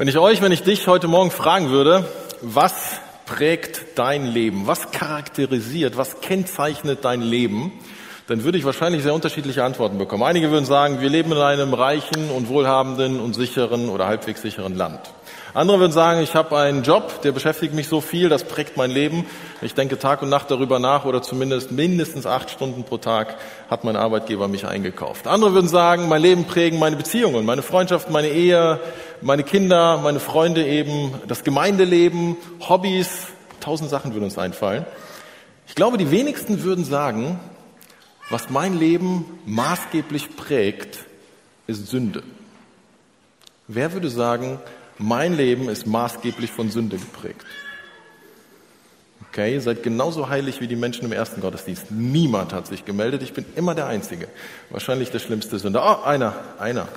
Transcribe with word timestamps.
Wenn 0.00 0.08
ich 0.08 0.16
euch, 0.16 0.40
wenn 0.40 0.50
ich 0.50 0.62
dich 0.62 0.86
heute 0.88 1.08
Morgen 1.08 1.30
fragen 1.30 1.68
würde, 1.68 2.06
was 2.40 2.72
prägt 3.26 3.98
dein 3.98 4.24
Leben? 4.24 4.66
Was 4.66 4.92
charakterisiert, 4.92 5.98
was 5.98 6.22
kennzeichnet 6.22 7.04
dein 7.04 7.20
Leben? 7.20 7.70
Dann 8.26 8.42
würde 8.42 8.56
ich 8.56 8.64
wahrscheinlich 8.64 9.02
sehr 9.02 9.12
unterschiedliche 9.12 9.62
Antworten 9.62 9.98
bekommen. 9.98 10.22
Einige 10.22 10.50
würden 10.50 10.64
sagen, 10.64 11.02
wir 11.02 11.10
leben 11.10 11.32
in 11.32 11.36
einem 11.36 11.74
reichen 11.74 12.30
und 12.30 12.48
wohlhabenden 12.48 13.20
und 13.20 13.34
sicheren 13.34 13.90
oder 13.90 14.06
halbwegs 14.06 14.40
sicheren 14.40 14.74
Land. 14.74 15.00
Andere 15.52 15.80
würden 15.80 15.92
sagen, 15.92 16.20
ich 16.20 16.34
habe 16.36 16.56
einen 16.56 16.84
Job, 16.84 17.22
der 17.22 17.32
beschäftigt 17.32 17.74
mich 17.74 17.88
so 17.88 18.00
viel, 18.00 18.28
das 18.28 18.44
prägt 18.44 18.76
mein 18.76 18.90
Leben. 18.90 19.26
Ich 19.62 19.74
denke 19.74 19.98
Tag 19.98 20.22
und 20.22 20.28
Nacht 20.28 20.50
darüber 20.50 20.78
nach 20.78 21.04
oder 21.04 21.22
zumindest 21.22 21.72
mindestens 21.72 22.24
acht 22.24 22.50
Stunden 22.50 22.84
pro 22.84 22.98
Tag 22.98 23.36
hat 23.68 23.82
mein 23.82 23.96
Arbeitgeber 23.96 24.46
mich 24.46 24.66
eingekauft. 24.66 25.26
Andere 25.26 25.52
würden 25.52 25.68
sagen, 25.68 26.08
mein 26.08 26.22
Leben 26.22 26.44
prägen 26.44 26.78
meine 26.78 26.94
Beziehungen, 26.94 27.44
meine 27.44 27.62
Freundschaft, 27.62 28.10
meine 28.10 28.28
Ehe, 28.28 28.78
meine 29.22 29.42
Kinder, 29.42 29.98
meine 29.98 30.20
Freunde 30.20 30.64
eben, 30.64 31.14
das 31.26 31.42
Gemeindeleben, 31.42 32.36
Hobbys, 32.68 33.26
tausend 33.58 33.90
Sachen 33.90 34.14
würden 34.14 34.24
uns 34.24 34.38
einfallen. 34.38 34.86
Ich 35.66 35.74
glaube, 35.74 35.98
die 35.98 36.12
wenigsten 36.12 36.62
würden 36.62 36.84
sagen, 36.84 37.40
was 38.28 38.50
mein 38.50 38.78
Leben 38.78 39.24
maßgeblich 39.46 40.36
prägt, 40.36 41.00
ist 41.66 41.88
Sünde. 41.88 42.22
Wer 43.66 43.92
würde 43.92 44.10
sagen, 44.10 44.60
mein 45.00 45.36
Leben 45.36 45.68
ist 45.68 45.86
maßgeblich 45.86 46.50
von 46.50 46.70
Sünde 46.70 46.96
geprägt. 46.96 47.44
Okay, 49.28 49.54
ihr 49.54 49.60
seid 49.60 49.82
genauso 49.82 50.28
heilig 50.28 50.60
wie 50.60 50.66
die 50.66 50.76
Menschen 50.76 51.04
im 51.04 51.12
ersten 51.12 51.40
Gottesdienst. 51.40 51.90
Niemand 51.90 52.52
hat 52.52 52.66
sich 52.66 52.84
gemeldet. 52.84 53.22
Ich 53.22 53.32
bin 53.32 53.44
immer 53.54 53.74
der 53.76 53.86
Einzige. 53.86 54.26
Wahrscheinlich 54.70 55.10
der 55.10 55.20
schlimmste 55.20 55.58
Sünder. 55.58 55.82
Oh, 55.84 56.04
einer, 56.04 56.34
einer. 56.58 56.88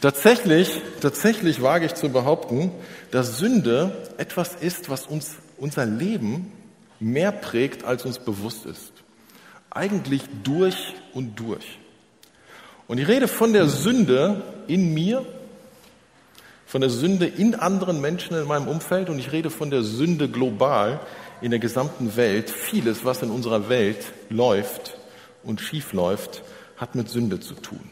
Tatsächlich, 0.00 0.80
tatsächlich 1.00 1.62
wage 1.62 1.86
ich 1.86 1.94
zu 1.94 2.08
behaupten, 2.08 2.70
dass 3.10 3.38
Sünde 3.38 3.90
etwas 4.18 4.54
ist, 4.54 4.88
was 4.88 5.06
uns 5.06 5.34
unser 5.58 5.84
Leben 5.84 6.52
mehr 7.00 7.32
prägt, 7.32 7.84
als 7.84 8.04
uns 8.04 8.18
bewusst 8.18 8.66
ist. 8.66 8.92
Eigentlich 9.70 10.22
durch 10.44 10.94
und 11.12 11.40
durch. 11.40 11.78
Und 12.86 12.98
ich 12.98 13.08
rede 13.08 13.28
von 13.28 13.52
der 13.52 13.68
Sünde 13.68 14.42
in 14.68 14.94
mir 14.94 15.26
von 16.70 16.82
der 16.82 16.90
Sünde 16.90 17.26
in 17.26 17.56
anderen 17.56 18.00
Menschen 18.00 18.36
in 18.36 18.46
meinem 18.46 18.68
Umfeld 18.68 19.10
und 19.10 19.18
ich 19.18 19.32
rede 19.32 19.50
von 19.50 19.72
der 19.72 19.82
Sünde 19.82 20.28
global 20.28 21.00
in 21.40 21.50
der 21.50 21.58
gesamten 21.58 22.14
Welt. 22.14 22.48
Vieles, 22.48 23.04
was 23.04 23.22
in 23.22 23.30
unserer 23.30 23.68
Welt 23.68 24.12
läuft 24.28 24.96
und 25.42 25.60
schief 25.60 25.92
läuft, 25.92 26.44
hat 26.76 26.94
mit 26.94 27.08
Sünde 27.08 27.40
zu 27.40 27.54
tun. 27.54 27.90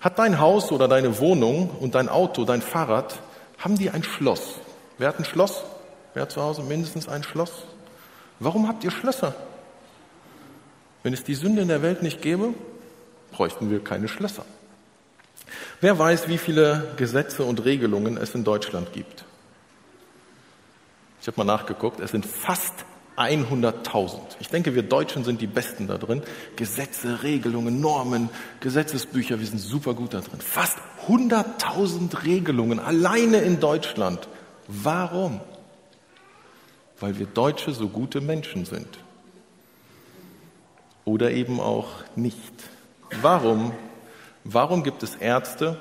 Hat 0.00 0.20
dein 0.20 0.38
Haus 0.38 0.70
oder 0.70 0.86
deine 0.86 1.18
Wohnung 1.18 1.70
und 1.80 1.96
dein 1.96 2.08
Auto, 2.08 2.44
dein 2.44 2.62
Fahrrad, 2.62 3.18
haben 3.58 3.76
die 3.76 3.90
ein 3.90 4.04
Schloss? 4.04 4.60
Wer 4.98 5.08
hat 5.08 5.18
ein 5.18 5.24
Schloss? 5.24 5.64
Wer 6.14 6.22
hat 6.22 6.30
zu 6.30 6.40
Hause 6.40 6.62
mindestens 6.62 7.08
ein 7.08 7.24
Schloss? 7.24 7.64
Warum 8.38 8.68
habt 8.68 8.84
ihr 8.84 8.92
Schlösser? 8.92 9.34
Wenn 11.02 11.12
es 11.12 11.24
die 11.24 11.34
Sünde 11.34 11.62
in 11.62 11.68
der 11.68 11.82
Welt 11.82 12.04
nicht 12.04 12.22
gäbe, 12.22 12.54
bräuchten 13.32 13.68
wir 13.68 13.82
keine 13.82 14.06
Schlösser. 14.06 14.44
Wer 15.80 15.98
weiß, 15.98 16.28
wie 16.28 16.38
viele 16.38 16.92
Gesetze 16.96 17.44
und 17.44 17.64
Regelungen 17.64 18.16
es 18.16 18.34
in 18.34 18.44
Deutschland 18.44 18.92
gibt? 18.92 19.24
Ich 21.20 21.26
habe 21.26 21.38
mal 21.38 21.44
nachgeguckt, 21.44 22.00
es 22.00 22.10
sind 22.10 22.26
fast 22.26 22.84
100.000. 23.16 24.20
Ich 24.38 24.48
denke, 24.48 24.74
wir 24.74 24.84
Deutschen 24.84 25.24
sind 25.24 25.40
die 25.40 25.48
Besten 25.48 25.88
da 25.88 25.98
drin. 25.98 26.22
Gesetze, 26.54 27.22
Regelungen, 27.24 27.80
Normen, 27.80 28.30
Gesetzesbücher, 28.60 29.40
wir 29.40 29.46
sind 29.46 29.58
super 29.58 29.94
gut 29.94 30.14
da 30.14 30.20
drin. 30.20 30.40
Fast 30.40 30.78
100.000 31.08 32.24
Regelungen 32.24 32.78
alleine 32.78 33.38
in 33.38 33.58
Deutschland. 33.58 34.28
Warum? 34.68 35.40
Weil 37.00 37.18
wir 37.18 37.26
Deutsche 37.26 37.72
so 37.72 37.88
gute 37.88 38.20
Menschen 38.20 38.64
sind. 38.64 38.98
Oder 41.04 41.32
eben 41.32 41.58
auch 41.58 41.88
nicht. 42.14 42.52
Warum 43.22 43.72
Warum 44.44 44.82
gibt 44.82 45.02
es 45.02 45.16
Ärzte 45.16 45.80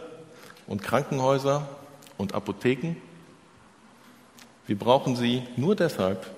und 0.67 0.83
Krankenhäuser 0.83 1.67
und 2.17 2.33
Apotheken? 2.33 2.95
Wir 4.65 4.77
brauchen 4.77 5.15
sie 5.15 5.43
nur 5.55 5.75
deshalb, 5.75 6.29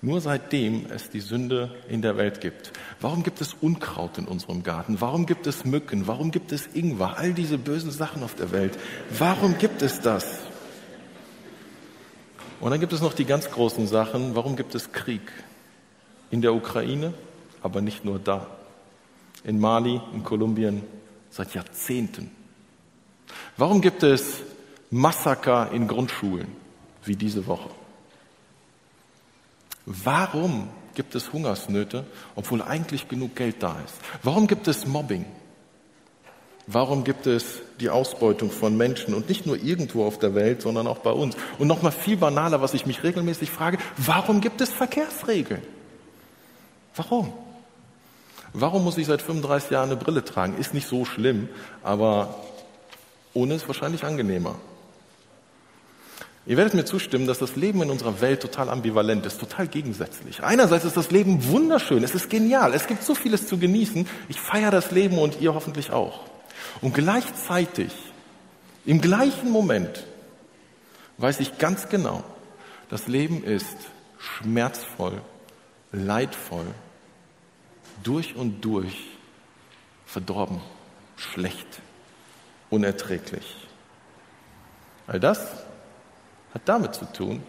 nur 0.00 0.20
seitdem 0.20 0.86
es 0.90 1.10
die 1.10 1.20
Sünde 1.20 1.74
in 1.88 2.00
der 2.00 2.16
Welt 2.16 2.40
gibt. 2.40 2.72
Warum 3.00 3.22
gibt 3.22 3.40
es 3.40 3.54
Unkraut 3.60 4.16
in 4.16 4.26
unserem 4.26 4.62
Garten? 4.62 5.00
Warum 5.00 5.26
gibt 5.26 5.46
es 5.46 5.64
Mücken? 5.64 6.06
Warum 6.06 6.30
gibt 6.30 6.52
es 6.52 6.68
Ingwer? 6.72 7.18
All 7.18 7.34
diese 7.34 7.58
bösen 7.58 7.90
Sachen 7.90 8.22
auf 8.22 8.34
der 8.34 8.52
Welt. 8.52 8.78
Warum 9.10 9.58
gibt 9.58 9.82
es 9.82 10.00
das? 10.00 10.38
Und 12.60 12.70
dann 12.70 12.80
gibt 12.80 12.92
es 12.92 13.02
noch 13.02 13.12
die 13.12 13.24
ganz 13.24 13.50
großen 13.50 13.86
Sachen. 13.86 14.34
Warum 14.34 14.56
gibt 14.56 14.74
es 14.74 14.92
Krieg? 14.92 15.20
In 16.30 16.42
der 16.42 16.54
Ukraine, 16.54 17.14
aber 17.62 17.80
nicht 17.80 18.04
nur 18.04 18.18
da. 18.18 18.46
In 19.44 19.60
Mali, 19.60 20.00
in 20.12 20.24
Kolumbien, 20.24 20.82
seit 21.30 21.54
Jahrzehnten. 21.54 22.30
Warum 23.56 23.80
gibt 23.80 24.02
es 24.02 24.40
Massaker 24.90 25.70
in 25.72 25.88
Grundschulen 25.88 26.48
wie 27.04 27.16
diese 27.16 27.46
Woche? 27.46 27.70
Warum 29.84 30.68
gibt 30.94 31.14
es 31.14 31.32
Hungersnöte, 31.32 32.04
obwohl 32.34 32.62
eigentlich 32.62 33.08
genug 33.08 33.36
Geld 33.36 33.62
da 33.62 33.76
ist? 33.84 33.94
Warum 34.22 34.46
gibt 34.46 34.68
es 34.68 34.86
Mobbing? 34.86 35.24
Warum 36.66 37.02
gibt 37.02 37.26
es 37.26 37.62
die 37.80 37.88
Ausbeutung 37.88 38.50
von 38.50 38.76
Menschen 38.76 39.14
und 39.14 39.30
nicht 39.30 39.46
nur 39.46 39.56
irgendwo 39.56 40.04
auf 40.04 40.18
der 40.18 40.34
Welt, 40.34 40.60
sondern 40.60 40.86
auch 40.86 40.98
bei 40.98 41.10
uns? 41.10 41.34
Und 41.58 41.66
noch 41.66 41.80
mal 41.80 41.90
viel 41.90 42.18
banaler, 42.18 42.60
was 42.60 42.74
ich 42.74 42.84
mich 42.84 43.02
regelmäßig 43.02 43.50
frage, 43.50 43.78
warum 43.96 44.42
gibt 44.42 44.60
es 44.60 44.68
Verkehrsregeln? 44.68 45.62
Warum? 46.94 47.32
Warum 48.52 48.84
muss 48.84 48.98
ich 48.98 49.06
seit 49.06 49.22
35 49.22 49.70
Jahren 49.70 49.90
eine 49.90 49.96
Brille 49.96 50.24
tragen? 50.24 50.56
Ist 50.58 50.74
nicht 50.74 50.88
so 50.88 51.04
schlimm, 51.04 51.48
aber 51.82 52.34
ohne 53.34 53.54
ist 53.54 53.68
wahrscheinlich 53.68 54.04
angenehmer. 54.04 54.56
Ihr 56.46 56.56
werdet 56.56 56.72
mir 56.72 56.86
zustimmen, 56.86 57.26
dass 57.26 57.38
das 57.38 57.56
Leben 57.56 57.82
in 57.82 57.90
unserer 57.90 58.22
Welt 58.22 58.40
total 58.40 58.70
ambivalent 58.70 59.26
ist, 59.26 59.38
total 59.38 59.68
gegensätzlich. 59.68 60.42
Einerseits 60.42 60.86
ist 60.86 60.96
das 60.96 61.10
Leben 61.10 61.46
wunderschön, 61.48 62.02
es 62.02 62.14
ist 62.14 62.30
genial, 62.30 62.72
es 62.72 62.86
gibt 62.86 63.02
so 63.02 63.14
vieles 63.14 63.46
zu 63.46 63.58
genießen. 63.58 64.08
Ich 64.30 64.40
feiere 64.40 64.70
das 64.70 64.90
Leben 64.90 65.18
und 65.18 65.42
ihr 65.42 65.52
hoffentlich 65.52 65.90
auch. 65.90 66.20
Und 66.80 66.94
gleichzeitig, 66.94 67.92
im 68.86 69.02
gleichen 69.02 69.50
Moment, 69.50 70.06
weiß 71.18 71.40
ich 71.40 71.58
ganz 71.58 71.90
genau, 71.90 72.24
das 72.88 73.08
Leben 73.08 73.44
ist 73.44 73.76
schmerzvoll, 74.18 75.20
leidvoll 75.92 76.64
durch 78.02 78.36
und 78.36 78.64
durch 78.64 78.96
verdorben, 80.06 80.60
schlecht, 81.16 81.80
unerträglich. 82.70 83.56
All 85.06 85.20
das 85.20 85.40
hat 86.54 86.62
damit 86.66 86.94
zu 86.94 87.04
tun, 87.06 87.42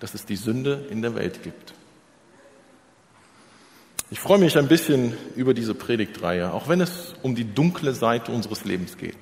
dass 0.00 0.14
es 0.14 0.26
die 0.26 0.36
Sünde 0.36 0.86
in 0.90 1.02
der 1.02 1.14
Welt 1.14 1.42
gibt. 1.42 1.74
Ich 4.10 4.20
freue 4.20 4.38
mich 4.38 4.58
ein 4.58 4.68
bisschen 4.68 5.16
über 5.36 5.54
diese 5.54 5.74
Predigtreihe, 5.74 6.52
auch 6.52 6.68
wenn 6.68 6.80
es 6.80 7.14
um 7.22 7.34
die 7.34 7.44
dunkle 7.54 7.94
Seite 7.94 8.30
unseres 8.30 8.64
Lebens 8.64 8.98
geht. 8.98 9.16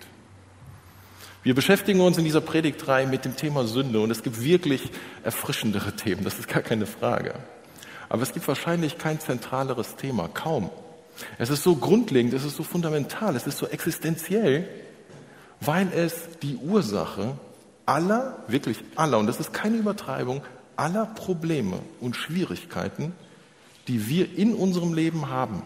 Wir 1.42 1.54
beschäftigen 1.54 2.00
uns 2.00 2.18
in 2.18 2.24
dieser 2.24 2.40
Predigtreihe 2.40 3.06
mit 3.06 3.24
dem 3.24 3.36
Thema 3.36 3.64
Sünde 3.64 4.00
und 4.00 4.10
es 4.10 4.22
gibt 4.22 4.42
wirklich 4.42 4.90
erfrischendere 5.22 5.92
Themen, 5.96 6.24
das 6.24 6.38
ist 6.38 6.48
gar 6.48 6.62
keine 6.62 6.86
Frage. 6.86 7.34
Aber 8.10 8.22
es 8.22 8.32
gibt 8.32 8.46
wahrscheinlich 8.48 8.98
kein 8.98 9.20
zentraleres 9.20 9.96
Thema, 9.96 10.28
kaum. 10.28 10.68
Es 11.38 11.48
ist 11.48 11.62
so 11.62 11.76
grundlegend, 11.76 12.34
es 12.34 12.44
ist 12.44 12.56
so 12.56 12.64
fundamental, 12.64 13.36
es 13.36 13.46
ist 13.46 13.56
so 13.56 13.66
existenziell, 13.66 14.68
weil 15.60 15.88
es 15.94 16.14
die 16.42 16.56
Ursache 16.56 17.36
aller, 17.86 18.36
wirklich 18.48 18.78
aller, 18.96 19.18
und 19.18 19.26
das 19.26 19.38
ist 19.38 19.52
keine 19.52 19.76
Übertreibung, 19.76 20.42
aller 20.76 21.06
Probleme 21.06 21.78
und 22.00 22.16
Schwierigkeiten, 22.16 23.12
die 23.86 24.08
wir 24.08 24.36
in 24.36 24.54
unserem 24.54 24.92
Leben 24.92 25.28
haben, 25.28 25.62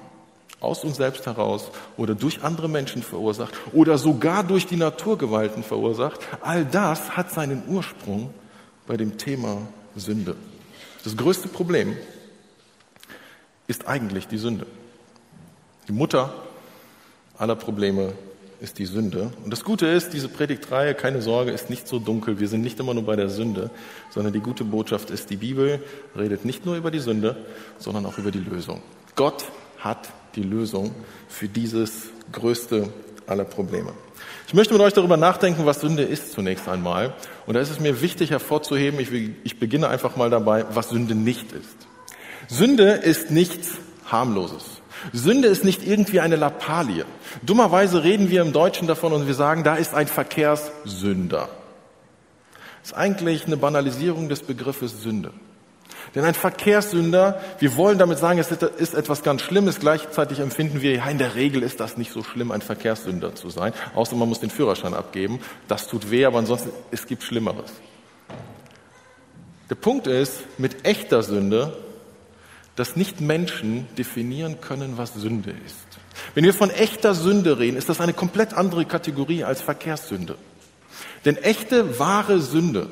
aus 0.61 0.85
uns 0.85 0.97
selbst 0.97 1.25
heraus 1.27 1.71
oder 1.97 2.15
durch 2.15 2.43
andere 2.43 2.69
Menschen 2.69 3.03
verursacht 3.03 3.55
oder 3.73 3.97
sogar 3.97 4.45
durch 4.45 4.67
die 4.67 4.77
Naturgewalten 4.77 5.63
verursacht, 5.63 6.21
all 6.43 6.65
das 6.67 7.17
hat 7.17 7.31
seinen 7.31 7.63
Ursprung 7.69 8.35
bei 8.87 8.97
dem 8.97 9.17
Thema 9.17 9.59
Sünde. 9.97 10.37
Das 11.05 11.17
größte 11.17 11.49
Problem 11.49 11.97
ist 13.67 13.89
eigentlich 13.89 14.29
die 14.29 14.39
Sünde. 14.39 14.67
Die 15.89 15.93
Mutter 15.93 16.33
aller 17.37 17.57
Probleme 17.57 18.13
ist 18.61 18.79
die 18.79 18.87
Sünde. 18.87 19.31
Und 19.45 19.51
das 19.51 19.65
Gute 19.65 19.87
ist, 19.87 20.13
diese 20.13 20.29
Predigtreihe, 20.29 20.95
keine 20.95 21.21
Sorge, 21.21 21.51
ist 21.51 21.71
nicht 21.71 21.87
so 21.87 21.99
dunkel. 21.99 22.41
Wir 22.41 22.49
sind 22.49 22.63
nicht 22.63 22.81
immer 22.81 22.95
nur 22.95 23.05
bei 23.05 23.17
der 23.17 23.29
Sünde, 23.29 23.71
sondern 24.11 24.33
die 24.33 24.41
gute 24.41 24.65
Botschaft 24.65 25.11
ist, 25.11 25.31
die 25.31 25.37
Bibel 25.37 25.83
redet 26.17 26.45
nicht 26.45 26.65
nur 26.65 26.77
über 26.77 26.91
die 26.91 27.01
Sünde, 27.01 27.37
sondern 27.79 28.07
auch 28.07 28.19
über 28.19 28.31
die 28.31 28.39
Lösung. 28.39 28.83
Gott 29.15 29.45
hat 29.79 30.09
die 30.35 30.43
Lösung 30.43 30.95
für 31.29 31.49
dieses 31.49 32.09
größte 32.33 32.89
aller 33.27 33.45
Probleme. 33.45 33.93
Ich 34.47 34.55
möchte 34.55 34.73
mit 34.73 34.83
euch 34.83 34.93
darüber 34.93 35.17
nachdenken, 35.17 35.67
was 35.67 35.81
Sünde 35.81 36.03
ist 36.03 36.33
zunächst 36.33 36.69
einmal. 36.69 37.15
Und 37.47 37.55
da 37.55 37.61
ist 37.61 37.71
es 37.71 37.81
mir 37.81 38.01
wichtig 38.01 38.31
hervorzuheben, 38.31 39.01
ich, 39.01 39.11
ich 39.43 39.59
beginne 39.59 39.89
einfach 39.89 40.17
mal 40.17 40.31
dabei, 40.31 40.65
was 40.73 40.91
Sünde 40.91 41.15
nicht 41.15 41.53
ist. 41.53 41.84
Sünde 42.49 42.93
ist 42.93 43.31
nichts 43.31 43.73
harmloses. 44.11 44.65
Sünde 45.13 45.49
ist 45.49 45.65
nicht 45.65 45.87
irgendwie 45.87 46.21
eine 46.21 46.37
Lappalie. 46.37 47.05
Dummerweise 47.43 48.05
reden 48.05 48.31
wir 48.31 48.43
im 48.43 48.53
Deutschen 48.53 48.87
davon 48.87 49.13
und 49.13 49.27
wir 49.27 49.35
sagen, 49.35 49.65
da 49.65 49.75
ist 49.77 49.95
ein 49.95 50.07
Verkehrssünder. 50.07 51.49
Das 52.81 52.93
ist 52.93 52.97
eigentlich 52.97 53.47
eine 53.47 53.57
Banalisierung 53.57 54.29
des 54.29 54.43
Begriffes 54.43 55.03
Sünde. 55.03 55.33
Denn 56.15 56.25
ein 56.25 56.35
Verkehrssünder, 56.35 57.41
wir 57.59 57.77
wollen 57.77 57.99
damit 57.99 58.19
sagen, 58.19 58.39
es 58.39 58.51
ist 58.51 58.95
etwas 58.95 59.23
ganz 59.23 59.43
Schlimmes. 59.43 59.81
Gleichzeitig 59.81 60.39
empfinden 60.39 60.81
wir, 60.81 60.93
ja, 60.93 61.07
in 61.09 61.19
der 61.19 61.35
Regel 61.35 61.63
ist 61.63 61.81
das 61.81 61.97
nicht 61.97 62.13
so 62.13 62.23
schlimm, 62.23 62.53
ein 62.53 62.63
Verkehrssünder 62.63 63.35
zu 63.35 63.51
sein. 63.51 63.73
Außer 63.95 64.15
man 64.15 64.29
muss 64.29 64.41
den 64.41 64.51
Führerschein 64.51 64.95
abgeben. 64.95 65.41
Das 65.67 65.89
tut 65.89 66.11
weh, 66.11 66.25
aber 66.25 66.39
ansonsten, 66.39 66.71
es 66.91 67.07
gibt 67.07 67.23
Schlimmeres. 67.23 67.73
Der 69.71 69.75
Punkt 69.77 70.07
ist, 70.07 70.41
mit 70.59 70.87
echter 70.87 71.23
Sünde, 71.23 71.77
dass 72.77 72.97
nicht 72.97 73.21
Menschen 73.21 73.87
definieren 73.97 74.61
können, 74.61 74.97
was 74.97 75.15
Sünde 75.15 75.55
ist. 75.67 75.87
Wenn 76.35 76.45
wir 76.45 76.55
von 76.55 76.71
echter 76.71 77.15
Sünde 77.15 77.59
reden, 77.59 77.77
ist 77.77 77.89
das 77.89 78.01
eine 78.01 78.13
komplett 78.13 78.55
andere 78.55 78.85
Kategorie 78.85 79.45
als 79.45 79.63
Verkehrssünde. 79.63 80.37
Denn 81.25 81.37
echte, 81.37 81.99
wahre 81.99 82.41
Sünde, 82.41 82.89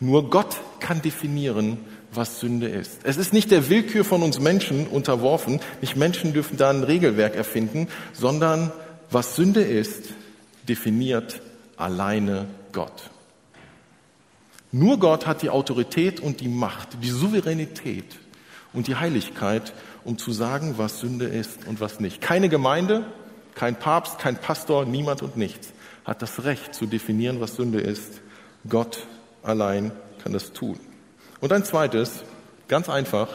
nur 0.00 0.30
Gott 0.30 0.56
kann 0.80 1.02
definieren, 1.02 1.78
was 2.12 2.40
Sünde 2.40 2.68
ist. 2.68 3.00
Es 3.04 3.16
ist 3.16 3.32
nicht 3.32 3.50
der 3.50 3.68
Willkür 3.68 4.04
von 4.04 4.22
uns 4.22 4.40
Menschen 4.40 4.86
unterworfen, 4.86 5.60
nicht 5.80 5.96
Menschen 5.96 6.32
dürfen 6.32 6.56
da 6.56 6.70
ein 6.70 6.84
Regelwerk 6.84 7.34
erfinden, 7.34 7.88
sondern 8.12 8.72
was 9.10 9.36
Sünde 9.36 9.62
ist, 9.62 10.10
definiert 10.68 11.40
alleine 11.76 12.46
Gott. 12.72 13.10
Nur 14.70 14.98
Gott 14.98 15.26
hat 15.26 15.42
die 15.42 15.50
Autorität 15.50 16.20
und 16.20 16.40
die 16.40 16.48
Macht, 16.48 16.88
die 17.02 17.10
Souveränität 17.10 18.04
und 18.72 18.86
die 18.86 18.96
Heiligkeit, 18.96 19.72
um 20.04 20.18
zu 20.18 20.32
sagen, 20.32 20.74
was 20.76 21.00
Sünde 21.00 21.26
ist 21.26 21.66
und 21.66 21.80
was 21.80 22.00
nicht. 22.00 22.20
Keine 22.20 22.48
Gemeinde, 22.48 23.06
kein 23.54 23.76
Papst, 23.76 24.18
kein 24.18 24.36
Pastor, 24.36 24.84
niemand 24.84 25.22
und 25.22 25.36
nichts 25.36 25.72
hat 26.08 26.22
das 26.22 26.44
Recht 26.44 26.74
zu 26.74 26.86
definieren, 26.86 27.38
was 27.40 27.56
Sünde 27.56 27.80
ist. 27.80 28.22
Gott 28.66 29.06
allein 29.42 29.92
kann 30.22 30.32
das 30.32 30.54
tun. 30.54 30.80
Und 31.40 31.52
ein 31.52 31.64
zweites, 31.64 32.24
ganz 32.66 32.88
einfach, 32.88 33.28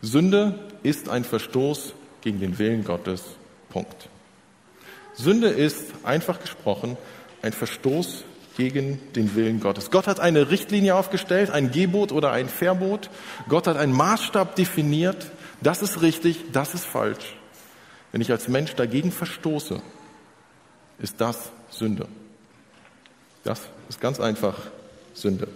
Sünde 0.00 0.58
ist 0.82 1.10
ein 1.10 1.22
Verstoß 1.22 1.92
gegen 2.22 2.40
den 2.40 2.58
Willen 2.58 2.82
Gottes. 2.82 3.22
Punkt. 3.68 4.08
Sünde 5.12 5.48
ist, 5.48 5.92
einfach 6.02 6.40
gesprochen, 6.40 6.96
ein 7.42 7.52
Verstoß 7.52 8.24
gegen 8.58 9.00
den 9.14 9.36
Willen 9.36 9.60
Gottes. 9.60 9.90
Gott 9.92 10.08
hat 10.08 10.18
eine 10.18 10.50
Richtlinie 10.50 10.96
aufgestellt, 10.96 11.50
ein 11.50 11.70
Gebot 11.70 12.10
oder 12.10 12.32
ein 12.32 12.48
Verbot. 12.48 13.08
Gott 13.48 13.68
hat 13.68 13.76
einen 13.76 13.92
Maßstab 13.92 14.56
definiert. 14.56 15.30
Das 15.62 15.80
ist 15.80 16.02
richtig, 16.02 16.46
das 16.52 16.74
ist 16.74 16.84
falsch. 16.84 17.36
Wenn 18.10 18.20
ich 18.20 18.32
als 18.32 18.48
Mensch 18.48 18.74
dagegen 18.74 19.12
verstoße, 19.12 19.80
ist 20.98 21.20
das 21.20 21.50
Sünde. 21.70 22.08
Das 23.44 23.60
ist 23.88 24.00
ganz 24.00 24.18
einfach 24.18 24.56
Sünde. 25.14 25.46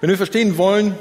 Wenn 0.00 0.10
wir 0.10 0.16
verstehen 0.16 0.56
wollen, 0.58 0.96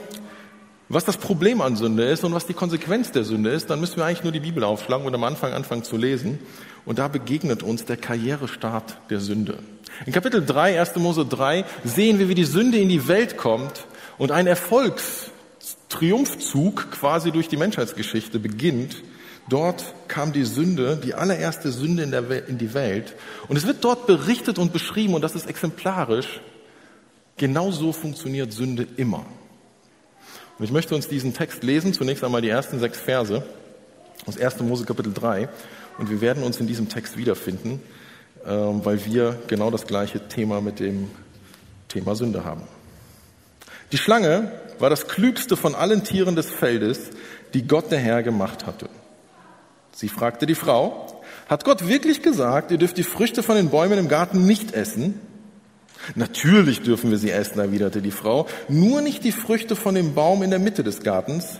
was 0.88 1.06
das 1.06 1.18
Problem 1.18 1.62
an 1.62 1.76
Sünde 1.76 2.04
ist 2.06 2.24
und 2.24 2.34
was 2.34 2.48
die 2.48 2.56
Konsequenz 2.56 3.12
der 3.12 3.24
Sünde 3.24 3.52
ist, 3.52 3.70
dann 3.70 3.80
müssen 3.80 3.98
wir 3.98 4.06
eigentlich 4.06 4.24
nur 4.24 4.32
die 4.32 4.40
Bibel 4.40 4.64
aufschlagen 4.64 5.06
und 5.06 5.14
am 5.14 5.24
Anfang 5.24 5.54
anfangen 5.54 5.84
zu 5.84 5.98
lesen. 5.98 6.40
Und 6.84 6.98
da 6.98 7.08
begegnet 7.08 7.62
uns 7.62 7.86
der 7.86 7.98
Karrierestart 7.98 8.98
der 9.12 9.20
Sünde. 9.20 9.60
In 10.06 10.14
Kapitel 10.14 10.46
3, 10.46 10.80
1. 10.80 10.96
Mose 10.98 11.26
3, 11.26 11.66
sehen 11.84 12.20
wir, 12.20 12.30
wie 12.30 12.36
die 12.36 12.46
Sünde 12.46 12.78
in 12.78 12.90
die 12.90 13.08
Welt 13.08 13.38
kommt 13.38 13.88
und 14.18 14.32
ein 14.32 14.46
Erfolgstriumphzug 14.48 16.92
quasi 16.92 17.32
durch 17.32 17.48
die 17.48 17.58
Menschheitsgeschichte 17.58 18.40
beginnt. 18.40 19.04
Dort 19.50 19.94
kam 20.08 20.34
die 20.34 20.46
Sünde, 20.46 21.00
die 21.04 21.16
allererste 21.16 21.72
Sünde 21.72 22.04
in, 22.04 22.12
der 22.12 22.30
Welt, 22.30 22.50
in 22.50 22.58
die 22.58 22.74
Welt. 22.74 23.16
Und 23.48 23.56
es 23.58 23.66
wird 23.66 23.84
dort 23.84 24.08
berichtet 24.08 24.60
und 24.60 24.74
beschrieben, 24.74 25.14
und 25.16 25.22
das 25.22 25.36
ist 25.36 25.48
exemplarisch, 25.48 26.42
Genau 27.40 27.72
so 27.72 27.94
funktioniert 27.94 28.52
Sünde 28.52 28.86
immer. 28.98 29.26
Und 30.58 30.66
ich 30.66 30.72
möchte 30.72 30.94
uns 30.94 31.08
diesen 31.08 31.34
Text 31.34 31.64
lesen, 31.64 31.94
zunächst 31.94 32.22
einmal 32.22 32.42
die 32.42 32.50
ersten 32.50 32.82
sechs 32.82 33.00
Verse 33.00 33.42
aus 34.26 34.38
1. 34.38 34.60
Mose 34.60 34.84
Kapitel 34.84 35.14
3. 35.14 35.48
Und 35.98 36.10
wir 36.10 36.20
werden 36.20 36.44
uns 36.44 36.60
in 36.60 36.68
diesem 36.68 36.90
Text 36.90 37.16
wiederfinden, 37.16 37.82
weil 38.50 39.06
wir 39.06 39.38
genau 39.48 39.70
das 39.70 39.86
gleiche 39.86 40.28
Thema 40.28 40.60
mit 40.60 40.80
dem 40.80 41.10
Thema 41.88 42.16
Sünde 42.16 42.44
haben. 42.44 42.64
Die 43.92 43.98
Schlange 43.98 44.52
war 44.80 44.90
das 44.90 45.08
klügste 45.08 45.56
von 45.56 45.76
allen 45.76 46.04
Tieren 46.04 46.36
des 46.36 46.50
Feldes, 46.50 47.12
die 47.54 47.68
Gott 47.68 47.92
der 47.92 48.00
Herr 48.00 48.24
gemacht 48.24 48.66
hatte. 48.66 48.90
Sie 49.92 50.10
fragte 50.10 50.46
die 50.46 50.56
Frau, 50.56 51.22
hat 51.48 51.64
Gott 51.64 51.88
wirklich 51.88 52.22
gesagt, 52.22 52.72
ihr 52.72 52.78
dürft 52.78 52.98
die 52.98 53.04
Früchte 53.04 53.44
von 53.44 53.56
den 53.56 53.70
Bäumen 53.70 54.00
im 54.00 54.08
Garten 54.08 54.46
nicht 54.46 54.74
essen? 54.74 55.20
Natürlich 56.16 56.82
dürfen 56.82 57.12
wir 57.12 57.18
sie 57.18 57.32
essen, 57.32 57.60
erwiderte 57.60 58.02
die 58.02 58.12
Frau, 58.12 58.48
nur 58.68 59.02
nicht 59.02 59.24
die 59.24 59.32
Früchte 59.32 59.76
von 59.76 59.96
dem 59.96 60.14
Baum 60.14 60.44
in 60.44 60.50
der 60.50 60.60
Mitte 60.60 60.84
des 60.84 61.02
Gartens. 61.02 61.60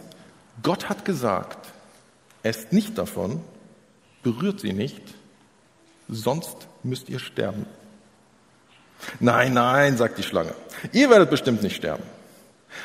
Gott 0.64 0.90
hat 0.90 1.06
gesagt, 1.06 1.68
esst 2.44 2.72
nicht 2.72 2.98
davon, 2.98 3.42
berührt 4.24 4.60
sie 4.60 4.74
nicht, 4.74 5.02
sonst 6.08 6.69
müsst 6.84 7.10
ihr 7.10 7.20
sterben. 7.20 7.66
Nein, 9.20 9.54
nein, 9.54 9.98
sagt 9.98 10.18
die 10.18 10.24
Schlange, 10.24 10.54
ihr 10.92 11.10
werdet 11.10 11.30
bestimmt 11.30 11.64
nicht 11.64 11.76
sterben. 11.76 12.04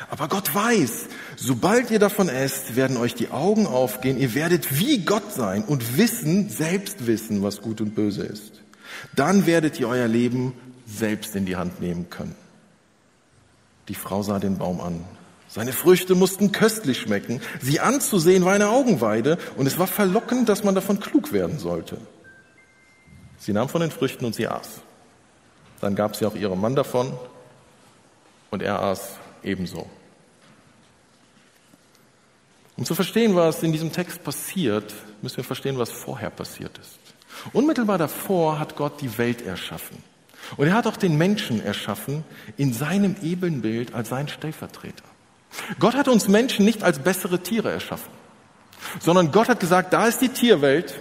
Aber 0.09 0.27
Gott 0.27 0.53
weiß, 0.53 1.07
sobald 1.35 1.91
ihr 1.91 1.99
davon 1.99 2.27
esst, 2.27 2.75
werden 2.75 2.97
euch 2.97 3.13
die 3.13 3.29
Augen 3.29 3.67
aufgehen, 3.67 4.17
ihr 4.17 4.33
werdet 4.33 4.79
wie 4.79 5.05
Gott 5.05 5.31
sein 5.33 5.63
und 5.63 5.97
wissen, 5.97 6.49
selbst 6.49 7.05
wissen, 7.07 7.43
was 7.43 7.61
gut 7.61 7.81
und 7.81 7.95
böse 7.95 8.23
ist. 8.23 8.61
Dann 9.15 9.45
werdet 9.45 9.79
ihr 9.79 9.87
euer 9.87 10.07
Leben 10.07 10.53
selbst 10.87 11.35
in 11.35 11.45
die 11.45 11.55
Hand 11.55 11.81
nehmen 11.81 12.09
können. 12.09 12.35
Die 13.87 13.95
Frau 13.95 14.23
sah 14.23 14.39
den 14.39 14.57
Baum 14.57 14.81
an. 14.81 15.03
Seine 15.47 15.73
Früchte 15.73 16.15
mussten 16.15 16.51
köstlich 16.51 16.99
schmecken. 16.99 17.39
Sie 17.61 17.79
anzusehen 17.79 18.43
war 18.43 18.53
eine 18.53 18.69
Augenweide 18.69 19.37
und 19.57 19.67
es 19.67 19.77
war 19.77 19.87
verlockend, 19.87 20.49
dass 20.49 20.63
man 20.63 20.75
davon 20.75 20.99
klug 20.99 21.31
werden 21.31 21.59
sollte. 21.59 21.97
Sie 23.37 23.53
nahm 23.53 23.69
von 23.69 23.81
den 23.81 23.91
Früchten 23.91 24.25
und 24.25 24.35
sie 24.35 24.47
aß. 24.47 24.81
Dann 25.81 25.95
gab 25.95 26.15
sie 26.15 26.25
auch 26.25 26.35
ihrem 26.35 26.59
Mann 26.59 26.75
davon 26.75 27.13
und 28.49 28.61
er 28.61 28.81
aß 28.81 29.17
ebenso. 29.43 29.89
Um 32.77 32.85
zu 32.85 32.95
verstehen, 32.95 33.35
was 33.35 33.63
in 33.63 33.71
diesem 33.71 33.91
Text 33.91 34.23
passiert, 34.23 34.93
müssen 35.21 35.37
wir 35.37 35.43
verstehen, 35.43 35.77
was 35.77 35.91
vorher 35.91 36.29
passiert 36.29 36.77
ist. 36.77 36.99
Unmittelbar 37.53 37.97
davor 37.97 38.59
hat 38.59 38.75
Gott 38.75 39.01
die 39.01 39.17
Welt 39.17 39.41
erschaffen. 39.41 39.97
Und 40.57 40.67
er 40.67 40.73
hat 40.73 40.87
auch 40.87 40.97
den 40.97 41.17
Menschen 41.17 41.63
erschaffen 41.63 42.23
in 42.57 42.73
seinem 42.73 43.15
Ebenbild 43.21 43.93
als 43.93 44.09
sein 44.09 44.27
Stellvertreter. 44.27 45.03
Gott 45.79 45.95
hat 45.95 46.07
uns 46.07 46.27
Menschen 46.27 46.65
nicht 46.65 46.83
als 46.83 46.99
bessere 46.99 47.39
Tiere 47.39 47.71
erschaffen, 47.71 48.11
sondern 48.99 49.31
Gott 49.31 49.47
hat 49.47 49.59
gesagt, 49.59 49.93
da 49.93 50.05
ist 50.05 50.19
die 50.19 50.29
Tierwelt 50.29 50.95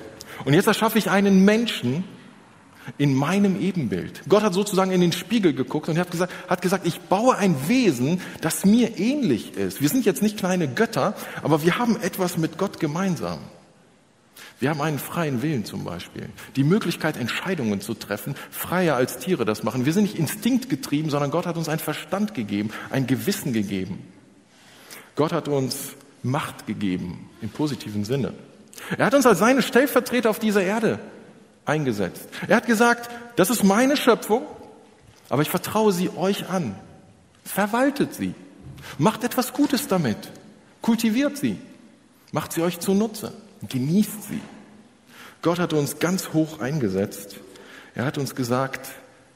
und 0.44 0.54
jetzt 0.54 0.66
erschaffe 0.66 0.98
ich 0.98 1.10
einen 1.10 1.44
Menschen 1.44 2.04
in 2.98 3.14
meinem 3.14 3.60
Ebenbild. 3.60 4.22
Gott 4.28 4.42
hat 4.42 4.54
sozusagen 4.54 4.90
in 4.90 5.00
den 5.00 5.12
Spiegel 5.12 5.54
geguckt 5.54 5.88
und 5.88 5.98
hat 5.98 6.10
gesagt, 6.10 6.32
hat 6.48 6.62
gesagt, 6.62 6.86
ich 6.86 7.00
baue 7.00 7.36
ein 7.36 7.68
Wesen, 7.68 8.20
das 8.40 8.64
mir 8.64 8.98
ähnlich 8.98 9.56
ist. 9.56 9.80
Wir 9.80 9.88
sind 9.88 10.04
jetzt 10.04 10.22
nicht 10.22 10.36
kleine 10.36 10.68
Götter, 10.68 11.14
aber 11.42 11.62
wir 11.62 11.78
haben 11.78 12.00
etwas 12.00 12.38
mit 12.38 12.58
Gott 12.58 12.80
gemeinsam. 12.80 13.38
Wir 14.60 14.70
haben 14.70 14.80
einen 14.80 14.98
freien 14.98 15.42
Willen 15.42 15.64
zum 15.64 15.84
Beispiel. 15.84 16.28
Die 16.56 16.64
Möglichkeit, 16.64 17.16
Entscheidungen 17.16 17.80
zu 17.80 17.94
treffen, 17.94 18.34
freier 18.50 18.96
als 18.96 19.18
Tiere 19.18 19.44
das 19.44 19.62
machen. 19.62 19.84
Wir 19.84 19.92
sind 19.92 20.04
nicht 20.04 20.18
instinktgetrieben, 20.18 21.10
sondern 21.10 21.30
Gott 21.30 21.46
hat 21.46 21.56
uns 21.56 21.68
einen 21.68 21.80
Verstand 21.80 22.34
gegeben, 22.34 22.70
ein 22.90 23.06
Gewissen 23.06 23.52
gegeben. 23.52 23.98
Gott 25.16 25.32
hat 25.32 25.48
uns 25.48 25.90
Macht 26.22 26.66
gegeben, 26.66 27.28
im 27.42 27.50
positiven 27.50 28.04
Sinne. 28.04 28.32
Er 28.96 29.06
hat 29.06 29.14
uns 29.14 29.26
als 29.26 29.38
seine 29.38 29.60
Stellvertreter 29.60 30.30
auf 30.30 30.38
dieser 30.38 30.62
Erde 30.62 30.98
eingesetzt. 31.66 32.28
Er 32.48 32.56
hat 32.56 32.66
gesagt, 32.66 33.10
das 33.36 33.50
ist 33.50 33.64
meine 33.64 33.96
Schöpfung, 33.96 34.46
aber 35.28 35.42
ich 35.42 35.50
vertraue 35.50 35.92
sie 35.92 36.10
euch 36.16 36.48
an. 36.48 36.74
Verwaltet 37.44 38.14
sie. 38.14 38.34
Macht 38.98 39.24
etwas 39.24 39.52
Gutes 39.52 39.88
damit. 39.88 40.18
Kultiviert 40.82 41.36
sie. 41.36 41.58
Macht 42.32 42.52
sie 42.52 42.62
euch 42.62 42.80
zunutze. 42.80 43.32
Genießt 43.68 44.24
sie. 44.24 44.40
Gott 45.42 45.58
hat 45.58 45.72
uns 45.72 45.98
ganz 45.98 46.32
hoch 46.32 46.60
eingesetzt. 46.60 47.36
Er 47.94 48.04
hat 48.04 48.18
uns 48.18 48.34
gesagt, 48.34 48.88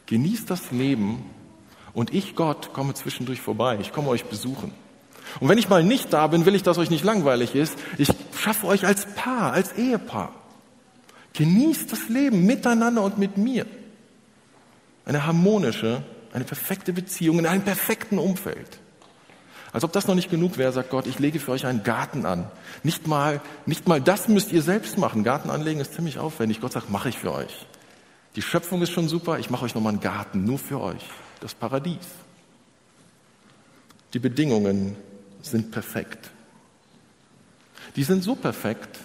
genießt 0.06 0.50
das 0.50 0.70
Leben 0.70 1.24
und 1.92 2.12
ich, 2.14 2.34
Gott, 2.34 2.72
komme 2.72 2.94
zwischendurch 2.94 3.40
vorbei. 3.40 3.78
Ich 3.80 3.92
komme 3.92 4.08
euch 4.08 4.24
besuchen. 4.24 4.72
Und 5.40 5.48
wenn 5.48 5.58
ich 5.58 5.68
mal 5.68 5.84
nicht 5.84 6.12
da 6.12 6.26
bin, 6.26 6.46
will 6.46 6.54
ich, 6.54 6.62
dass 6.62 6.78
euch 6.78 6.90
nicht 6.90 7.04
langweilig 7.04 7.54
ist. 7.54 7.78
Ich 7.98 8.08
schaffe 8.38 8.66
euch 8.66 8.86
als 8.86 9.06
Paar, 9.14 9.52
als 9.52 9.72
Ehepaar. 9.72 10.32
Genießt 11.38 11.92
das 11.92 12.08
Leben 12.08 12.46
miteinander 12.46 13.00
und 13.02 13.16
mit 13.16 13.38
mir. 13.38 13.64
Eine 15.04 15.24
harmonische, 15.24 16.02
eine 16.32 16.44
perfekte 16.44 16.92
Beziehung 16.92 17.38
in 17.38 17.46
einem 17.46 17.62
perfekten 17.62 18.18
Umfeld. 18.18 18.80
Als 19.72 19.84
ob 19.84 19.92
das 19.92 20.08
noch 20.08 20.16
nicht 20.16 20.32
genug 20.32 20.58
wäre, 20.58 20.72
sagt 20.72 20.90
Gott, 20.90 21.06
ich 21.06 21.20
lege 21.20 21.38
für 21.38 21.52
euch 21.52 21.64
einen 21.64 21.84
Garten 21.84 22.26
an. 22.26 22.50
Nicht 22.82 23.06
mal, 23.06 23.40
nicht 23.66 23.86
mal 23.86 24.00
das 24.00 24.26
müsst 24.26 24.50
ihr 24.50 24.62
selbst 24.62 24.98
machen. 24.98 25.22
Garten 25.22 25.48
anlegen 25.48 25.78
ist 25.78 25.94
ziemlich 25.94 26.18
aufwendig. 26.18 26.60
Gott 26.60 26.72
sagt, 26.72 26.90
mache 26.90 27.10
ich 27.10 27.18
für 27.18 27.32
euch. 27.32 27.66
Die 28.34 28.42
Schöpfung 28.42 28.82
ist 28.82 28.90
schon 28.90 29.06
super, 29.06 29.38
ich 29.38 29.48
mache 29.48 29.64
euch 29.64 29.76
nochmal 29.76 29.92
einen 29.92 30.00
Garten, 30.00 30.42
nur 30.42 30.58
für 30.58 30.80
euch. 30.80 31.04
Das 31.38 31.54
Paradies. 31.54 32.08
Die 34.12 34.18
Bedingungen 34.18 34.96
sind 35.40 35.70
perfekt. 35.70 36.30
Die 37.94 38.02
sind 38.02 38.24
so 38.24 38.34
perfekt, 38.34 38.98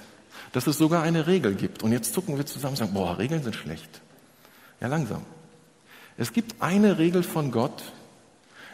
dass 0.54 0.68
es 0.68 0.78
sogar 0.78 1.04
eine 1.04 1.28
Regel 1.28 1.56
gibt. 1.56 1.84
Und 1.84 1.92
jetzt 1.92 2.14
zucken 2.14 2.38
wir 2.38 2.46
zusammen 2.46 2.74
und 2.74 2.78
sagen, 2.78 2.94
boah, 2.94 3.18
Regeln 3.18 3.44
sind 3.44 3.56
schlecht. 3.56 4.02
Ja, 4.80 4.88
langsam. 4.88 5.24
Es 6.18 6.32
gibt 6.32 6.62
eine 6.62 6.98
Regel 7.00 7.24
von 7.24 7.52
Gott, 7.52 7.84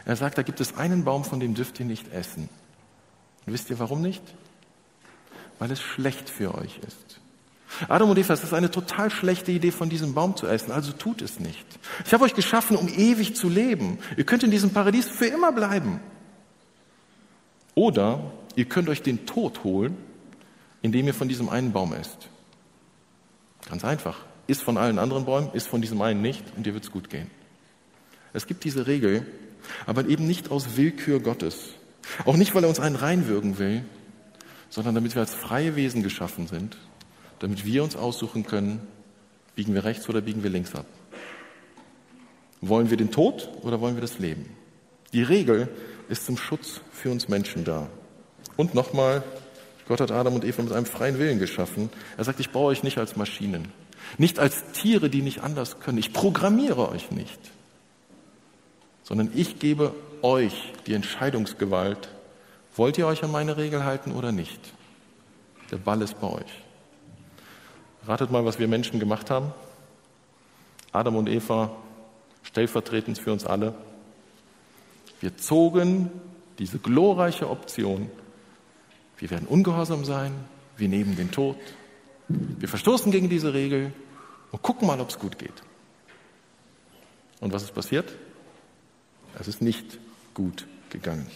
er 0.04 0.16
sagt, 0.16 0.38
da 0.38 0.42
gibt 0.42 0.60
es 0.60 0.76
einen 0.76 1.04
Baum, 1.04 1.24
von 1.24 1.40
dem 1.40 1.54
dürft 1.54 1.80
ihr 1.80 1.86
nicht 1.86 2.12
essen. 2.12 2.48
Und 3.46 3.52
wisst 3.52 3.70
ihr 3.70 3.78
warum 3.78 4.02
nicht? 4.02 4.22
Weil 5.58 5.70
es 5.70 5.80
schlecht 5.80 6.28
für 6.30 6.54
euch 6.54 6.78
ist. 6.86 7.20
Adam 7.88 8.10
und 8.10 8.18
Eva, 8.18 8.34
es 8.34 8.42
ist 8.42 8.52
eine 8.52 8.70
total 8.70 9.10
schlechte 9.10 9.52
Idee, 9.52 9.70
von 9.70 9.88
diesem 9.88 10.12
Baum 10.12 10.36
zu 10.36 10.46
essen, 10.46 10.72
also 10.72 10.92
tut 10.92 11.22
es 11.22 11.38
nicht. 11.38 11.64
Ich 12.04 12.12
habe 12.12 12.24
euch 12.24 12.34
geschaffen, 12.34 12.76
um 12.76 12.88
ewig 12.88 13.36
zu 13.36 13.48
leben. 13.48 13.98
Ihr 14.16 14.24
könnt 14.24 14.42
in 14.42 14.50
diesem 14.50 14.70
Paradies 14.70 15.06
für 15.06 15.26
immer 15.26 15.52
bleiben. 15.52 16.00
Oder 17.74 18.32
ihr 18.56 18.64
könnt 18.64 18.88
euch 18.88 19.02
den 19.02 19.24
Tod 19.26 19.64
holen, 19.64 19.96
indem 20.82 21.06
ihr 21.06 21.14
von 21.14 21.28
diesem 21.28 21.48
einen 21.48 21.72
Baum 21.72 21.92
esst. 21.92 22.28
Ganz 23.68 23.84
einfach. 23.84 24.18
Isst 24.46 24.62
von 24.62 24.76
allen 24.76 24.98
anderen 24.98 25.24
Bäumen, 25.24 25.50
isst 25.52 25.68
von 25.68 25.80
diesem 25.80 26.00
einen 26.02 26.22
nicht 26.22 26.44
und 26.56 26.66
dir 26.66 26.74
wird 26.74 26.84
es 26.84 26.90
gut 26.90 27.10
gehen. 27.10 27.30
Es 28.32 28.46
gibt 28.46 28.64
diese 28.64 28.86
Regel, 28.86 29.26
aber 29.86 30.06
eben 30.06 30.26
nicht 30.26 30.50
aus 30.50 30.76
Willkür 30.76 31.20
Gottes. 31.20 31.74
Auch 32.24 32.36
nicht, 32.36 32.54
weil 32.54 32.64
er 32.64 32.68
uns 32.68 32.80
einen 32.80 32.96
reinwürgen 32.96 33.58
will, 33.58 33.84
sondern 34.68 34.94
damit 34.94 35.14
wir 35.14 35.20
als 35.20 35.34
freie 35.34 35.76
Wesen 35.76 36.02
geschaffen 36.02 36.46
sind, 36.46 36.76
damit 37.40 37.64
wir 37.64 37.82
uns 37.82 37.96
aussuchen 37.96 38.44
können, 38.44 38.80
biegen 39.54 39.74
wir 39.74 39.84
rechts 39.84 40.08
oder 40.08 40.20
biegen 40.20 40.42
wir 40.42 40.50
links 40.50 40.74
ab. 40.74 40.86
Wollen 42.60 42.90
wir 42.90 42.96
den 42.96 43.10
Tod 43.10 43.48
oder 43.62 43.80
wollen 43.80 43.96
wir 43.96 44.02
das 44.02 44.18
Leben? 44.18 44.50
Die 45.12 45.22
Regel 45.22 45.68
ist 46.08 46.26
zum 46.26 46.36
Schutz 46.36 46.80
für 46.92 47.10
uns 47.10 47.28
Menschen 47.28 47.64
da. 47.64 47.88
Und 48.56 48.74
nochmal, 48.74 49.24
Gott 49.90 50.00
hat 50.00 50.10
Adam 50.10 50.34
und 50.34 50.44
Eva 50.46 50.62
mit 50.62 50.72
einem 50.72 50.86
freien 50.86 51.18
Willen 51.18 51.38
geschaffen. 51.38 51.90
Er 52.16 52.24
sagt, 52.24 52.40
ich 52.40 52.48
baue 52.48 52.68
euch 52.68 52.82
nicht 52.82 52.96
als 52.96 53.16
Maschinen, 53.16 53.68
nicht 54.16 54.38
als 54.38 54.72
Tiere, 54.72 55.10
die 55.10 55.20
nicht 55.20 55.42
anders 55.42 55.80
können. 55.80 55.98
Ich 55.98 56.14
programmiere 56.14 56.88
euch 56.88 57.10
nicht 57.10 57.38
sondern 59.10 59.32
ich 59.34 59.58
gebe 59.58 59.92
euch 60.22 60.72
die 60.86 60.94
Entscheidungsgewalt. 60.94 62.08
Wollt 62.76 62.96
ihr 62.96 63.08
euch 63.08 63.24
an 63.24 63.32
meine 63.32 63.56
Regel 63.56 63.84
halten 63.84 64.12
oder 64.12 64.30
nicht? 64.30 64.60
Der 65.72 65.78
Ball 65.78 66.00
ist 66.00 66.20
bei 66.20 66.28
euch. 66.28 66.62
Ratet 68.06 68.30
mal, 68.30 68.44
was 68.44 68.60
wir 68.60 68.68
Menschen 68.68 69.00
gemacht 69.00 69.28
haben. 69.28 69.52
Adam 70.92 71.16
und 71.16 71.28
Eva, 71.28 71.72
stellvertretend 72.44 73.18
für 73.18 73.32
uns 73.32 73.44
alle. 73.44 73.74
Wir 75.18 75.36
zogen 75.36 76.12
diese 76.60 76.78
glorreiche 76.78 77.50
Option. 77.50 78.08
Wir 79.20 79.30
werden 79.30 79.46
ungehorsam 79.46 80.04
sein. 80.04 80.32
Wir 80.76 80.88
nehmen 80.88 81.14
den 81.14 81.30
Tod. 81.30 81.56
Wir 82.28 82.68
verstoßen 82.68 83.12
gegen 83.12 83.28
diese 83.28 83.54
Regel 83.54 83.92
und 84.50 84.62
gucken 84.62 84.88
mal, 84.88 85.00
ob 85.00 85.10
es 85.10 85.18
gut 85.18 85.38
geht. 85.38 85.62
Und 87.40 87.52
was 87.52 87.62
ist 87.62 87.74
passiert? 87.74 88.12
Es 89.38 89.46
ist 89.46 89.62
nicht 89.62 89.98
gut 90.34 90.66
gegangen. 90.90 91.26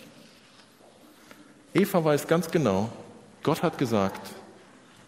Eva 1.74 2.04
weiß 2.04 2.26
ganz 2.26 2.50
genau, 2.50 2.90
Gott 3.42 3.62
hat 3.62 3.78
gesagt, 3.78 4.30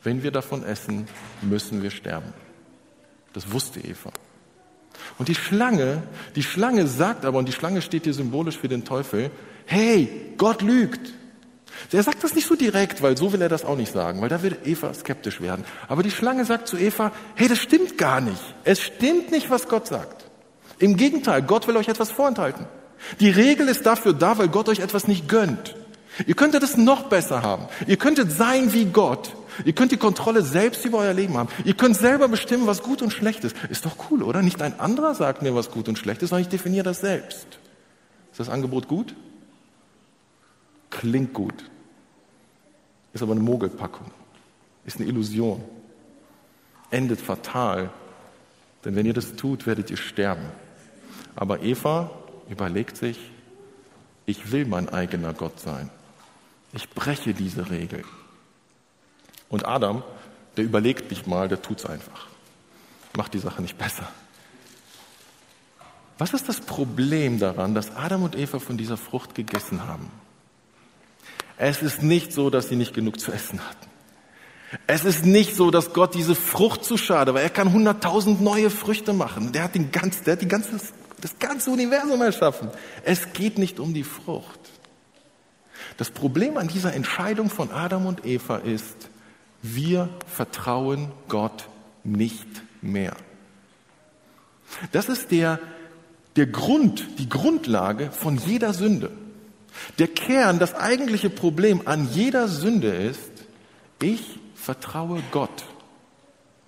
wenn 0.02 0.23
wir 0.23 0.30
davon 0.30 0.62
essen, 0.62 1.06
müssen 1.42 1.83
wir 1.83 1.90
sterben. 1.90 2.33
Das 3.33 3.52
wusste 3.52 3.80
Eva. 3.80 4.11
Und 5.18 5.28
die 5.28 5.35
Schlange, 5.35 6.02
die 6.35 6.42
Schlange 6.42 6.87
sagt 6.87 7.25
aber, 7.25 7.38
und 7.38 7.47
die 7.47 7.52
Schlange 7.52 7.83
steht 7.83 8.04
hier 8.04 8.14
symbolisch 8.14 8.59
für 8.59 8.68
den 8.68 8.85
Teufel, 8.85 9.30
hey, 9.64 10.33
Gott 10.37 10.62
lügt. 10.62 11.14
Er 11.92 12.02
sagt 12.02 12.25
das 12.25 12.35
nicht 12.35 12.47
so 12.47 12.56
direkt, 12.56 13.02
weil 13.02 13.16
so 13.16 13.33
will 13.33 13.42
er 13.42 13.49
das 13.49 13.64
auch 13.64 13.76
nicht 13.76 13.92
sagen, 13.92 14.21
weil 14.21 14.28
da 14.28 14.42
wird 14.42 14.66
Eva 14.66 14.92
skeptisch 14.95 15.40
werden. 15.40 15.64
Aber 15.88 16.02
die 16.02 16.11
Schlange 16.11 16.45
sagt 16.45 16.68
zu 16.68 16.76
Eva, 16.76 17.12
hey, 17.35 17.49
das 17.49 17.59
stimmt 17.59 17.99
gar 17.99 18.21
nicht. 18.21 18.42
Es 18.64 18.80
stimmt 18.80 19.30
nicht, 19.30 19.50
was 19.50 19.68
Gott 19.68 19.87
sagt. 19.87 20.26
Im 20.78 20.97
Gegenteil, 20.97 21.42
Gott 21.42 21.66
will 21.68 21.76
euch 21.76 21.88
etwas 21.88 22.11
vorenthalten. 22.11 22.66
Die 23.21 23.30
Regel 23.30 23.68
ist 23.68 23.87
dafür 23.87 24.12
da, 24.12 24.38
weil 24.38 24.49
Gott 24.49 24.68
euch 24.68 24.80
etwas 24.80 25.09
nicht 25.09 25.28
gönnt. 25.28 25.75
Ihr 26.26 26.35
könntet 26.35 26.62
es 26.62 26.76
noch 26.76 27.04
besser 27.04 27.42
haben. 27.42 27.66
Ihr 27.87 27.97
könntet 27.97 28.33
sein 28.33 28.73
wie 28.73 28.87
Gott. 28.87 29.35
Ihr 29.64 29.75
könnt 29.75 29.92
die 29.92 29.97
Kontrolle 29.97 30.42
selbst 30.42 30.85
über 30.85 30.99
euer 30.99 31.12
Leben 31.14 31.37
haben. 31.37 31.49
Ihr 31.64 31.75
könnt 31.75 31.97
selber 31.97 32.28
bestimmen, 32.28 32.66
was 32.66 32.83
gut 32.83 33.02
und 33.02 33.12
schlecht 33.12 33.45
ist. 33.45 33.56
Ist 33.68 33.85
doch 33.85 33.97
cool, 34.11 34.23
oder? 34.23 34.42
Nicht 34.42 34.62
ein 34.62 34.78
anderer 34.80 35.14
sagt 35.14 35.42
mir, 35.42 35.54
was 35.54 35.71
gut 35.71 35.88
und 35.88 35.99
schlecht 35.99 36.23
ist, 36.23 36.30
sondern 36.30 36.42
ich 36.42 36.49
definiere 36.49 36.85
das 36.85 37.00
selbst. 37.00 37.47
Ist 38.30 38.40
das 38.40 38.49
Angebot 38.49 38.88
gut? 38.88 39.14
Klingt 41.06 41.32
gut. 41.32 41.70
Ist 43.12 43.22
aber 43.22 43.30
eine 43.30 43.40
Mogelpackung. 43.40 44.10
Ist 44.84 44.96
eine 44.96 45.06
Illusion. 45.08 45.62
Endet 46.90 47.20
fatal. 47.20 47.90
Denn 48.84 48.96
wenn 48.96 49.06
ihr 49.06 49.14
das 49.14 49.36
tut, 49.36 49.68
werdet 49.68 49.88
ihr 49.88 49.98
sterben. 49.98 50.46
Aber 51.36 51.62
Eva 51.62 52.10
überlegt 52.50 52.96
sich, 52.96 53.20
ich 54.26 54.50
will 54.50 54.66
mein 54.66 54.88
eigener 54.88 55.32
Gott 55.32 55.60
sein. 55.60 55.90
Ich 56.72 56.90
breche 56.90 57.34
diese 57.34 57.70
Regel. 57.70 58.02
Und 59.48 59.64
Adam, 59.64 60.02
der 60.56 60.64
überlegt 60.64 61.08
nicht 61.10 61.28
mal, 61.28 61.46
der 61.46 61.62
tut's 61.62 61.86
einfach. 61.86 62.26
Macht 63.16 63.32
die 63.32 63.38
Sache 63.38 63.62
nicht 63.62 63.78
besser. 63.78 64.08
Was 66.18 66.34
ist 66.34 66.48
das 66.48 66.60
Problem 66.60 67.38
daran, 67.38 67.76
dass 67.76 67.94
Adam 67.94 68.25
und 68.25 68.34
Eva 68.34 68.58
von 68.58 68.76
dieser 68.76 68.96
Frucht 68.96 69.36
gegessen 69.36 69.86
haben? 69.86 70.10
Es 71.58 71.82
ist 71.82 72.02
nicht 72.02 72.32
so, 72.32 72.50
dass 72.50 72.68
sie 72.68 72.76
nicht 72.76 72.94
genug 72.94 73.18
zu 73.18 73.32
essen 73.32 73.60
hatten. 73.60 73.86
Es 74.86 75.04
ist 75.04 75.25
nicht 75.25 75.54
so, 75.54 75.70
dass 75.70 75.92
Gott 75.92 76.14
diese 76.14 76.34
Frucht 76.34 76.84
zu 76.84 76.96
schade, 76.96 77.32
weil 77.34 77.42
er 77.42 77.50
kann 77.50 77.72
hunderttausend 77.72 78.40
neue 78.40 78.68
Früchte 78.68 79.12
machen. 79.12 79.52
Der 79.52 79.64
hat, 79.64 79.75
den 79.75 79.90
ganz, 79.90 80.22
der 80.22 80.32
hat 80.32 80.42
die 80.42 80.48
ganze 80.48 80.78
das 81.20 81.38
ganze 81.38 81.70
Universum 81.70 82.20
erschaffen. 82.20 82.70
Es 83.02 83.32
geht 83.32 83.58
nicht 83.58 83.80
um 83.80 83.94
die 83.94 84.04
Frucht. 84.04 84.60
Das 85.96 86.10
Problem 86.10 86.56
an 86.56 86.68
dieser 86.68 86.92
Entscheidung 86.94 87.48
von 87.48 87.70
Adam 87.70 88.06
und 88.06 88.26
Eva 88.26 88.58
ist, 88.58 89.08
wir 89.62 90.08
vertrauen 90.26 91.10
Gott 91.28 91.68
nicht 92.04 92.46
mehr. 92.82 93.16
Das 94.92 95.08
ist 95.08 95.30
der, 95.30 95.58
der 96.36 96.46
Grund, 96.46 97.18
die 97.18 97.28
Grundlage 97.28 98.10
von 98.10 98.36
jeder 98.36 98.75
Sünde. 98.75 99.10
Der 99.99 100.09
Kern, 100.09 100.59
das 100.59 100.75
eigentliche 100.75 101.30
Problem 101.30 101.83
an 101.85 102.09
jeder 102.12 102.49
Sünde 102.49 102.88
ist, 102.88 103.30
ich 104.00 104.38
vertraue 104.54 105.23
Gott 105.30 105.64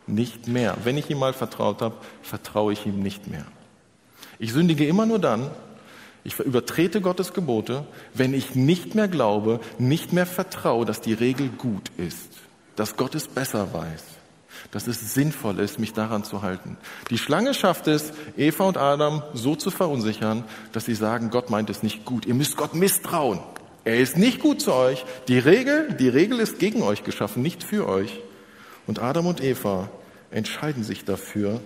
nicht 0.06 0.48
mehr. 0.48 0.76
Wenn 0.84 0.96
ich 0.96 1.10
ihm 1.10 1.18
mal 1.18 1.32
vertraut 1.32 1.82
habe, 1.82 1.96
vertraue 2.22 2.72
ich 2.72 2.86
ihm 2.86 3.00
nicht 3.00 3.26
mehr. 3.26 3.44
Ich 4.38 4.52
sündige 4.52 4.86
immer 4.86 5.06
nur 5.06 5.18
dann, 5.18 5.50
ich 6.24 6.38
übertrete 6.38 7.00
Gottes 7.00 7.32
Gebote, 7.32 7.86
wenn 8.14 8.34
ich 8.34 8.54
nicht 8.54 8.94
mehr 8.94 9.08
glaube, 9.08 9.60
nicht 9.78 10.12
mehr 10.12 10.26
vertraue, 10.26 10.84
dass 10.84 11.00
die 11.00 11.14
Regel 11.14 11.48
gut 11.48 11.90
ist, 11.96 12.30
dass 12.76 12.96
Gott 12.96 13.14
es 13.14 13.28
besser 13.28 13.72
weiß, 13.72 14.04
dass 14.70 14.86
es 14.86 15.14
sinnvoll 15.14 15.60
ist, 15.60 15.78
mich 15.78 15.94
daran 15.94 16.24
zu 16.24 16.42
halten. 16.42 16.76
Die 17.10 17.18
Schlange 17.18 17.54
schafft 17.54 17.86
es, 17.86 18.12
Eva 18.36 18.64
und 18.64 18.76
Adam 18.76 19.22
so 19.32 19.56
zu 19.56 19.70
verunsichern, 19.70 20.44
dass 20.72 20.84
sie 20.84 20.94
sagen, 20.94 21.30
Gott 21.30 21.48
meint 21.50 21.70
es 21.70 21.82
nicht 21.82 22.04
gut. 22.04 22.26
Ihr 22.26 22.34
müsst 22.34 22.56
Gott 22.56 22.74
misstrauen. 22.74 23.40
Er 23.84 23.98
ist 23.98 24.18
nicht 24.18 24.40
gut 24.40 24.60
zu 24.60 24.74
euch. 24.74 25.06
Die 25.28 25.38
Regel, 25.38 25.94
die 25.94 26.08
Regel 26.08 26.40
ist 26.40 26.58
gegen 26.58 26.82
euch 26.82 27.04
geschaffen, 27.04 27.42
nicht 27.42 27.62
für 27.62 27.88
euch. 27.88 28.20
Und 28.86 28.98
Adam 28.98 29.26
und 29.26 29.42
Eva 29.42 29.88
entscheiden 30.30 30.84
sich 30.84 31.06
dafür, 31.06 31.62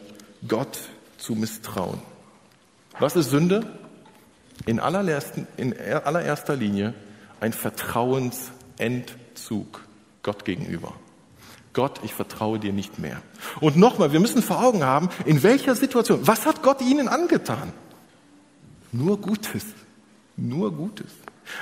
Gott 0.46 0.78
zu 1.18 1.34
misstrauen. 1.34 2.00
Was 3.00 3.16
ist 3.16 3.30
Sünde? 3.30 3.66
In 4.66 4.78
in 4.78 4.82
allererster 4.82 6.56
Linie 6.56 6.94
ein 7.40 7.52
Vertrauensentzug 7.52 9.80
Gott 10.22 10.44
gegenüber. 10.44 10.94
Gott, 11.72 12.00
ich 12.02 12.12
vertraue 12.12 12.58
dir 12.58 12.72
nicht 12.72 12.98
mehr. 12.98 13.22
Und 13.60 13.76
nochmal, 13.76 14.12
wir 14.12 14.20
müssen 14.20 14.42
vor 14.42 14.62
Augen 14.62 14.84
haben, 14.84 15.08
in 15.24 15.42
welcher 15.42 15.74
Situation, 15.74 16.26
was 16.26 16.44
hat 16.46 16.62
Gott 16.62 16.82
ihnen 16.82 17.08
angetan? 17.08 17.72
Nur 18.92 19.18
Gutes. 19.20 19.64
Nur 20.36 20.72
Gutes. 20.72 21.12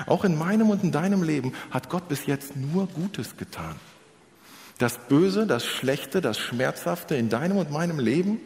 Auch 0.07 0.25
in 0.25 0.37
meinem 0.37 0.71
und 0.71 0.83
in 0.83 0.93
deinem 0.93 1.23
Leben 1.23 1.53
hat 1.71 1.89
Gott 1.89 2.09
bis 2.09 2.27
jetzt 2.27 2.57
nur 2.57 2.87
Gutes 2.89 3.37
getan. 3.37 3.77
Das 4.79 4.99
Böse, 5.09 5.47
das 5.47 5.65
Schlechte, 5.65 6.21
das 6.21 6.39
Schmerzhafte 6.39 7.15
in 7.15 7.29
deinem 7.29 7.59
und 7.59 7.71
meinem 7.71 7.99
Leben 7.99 8.41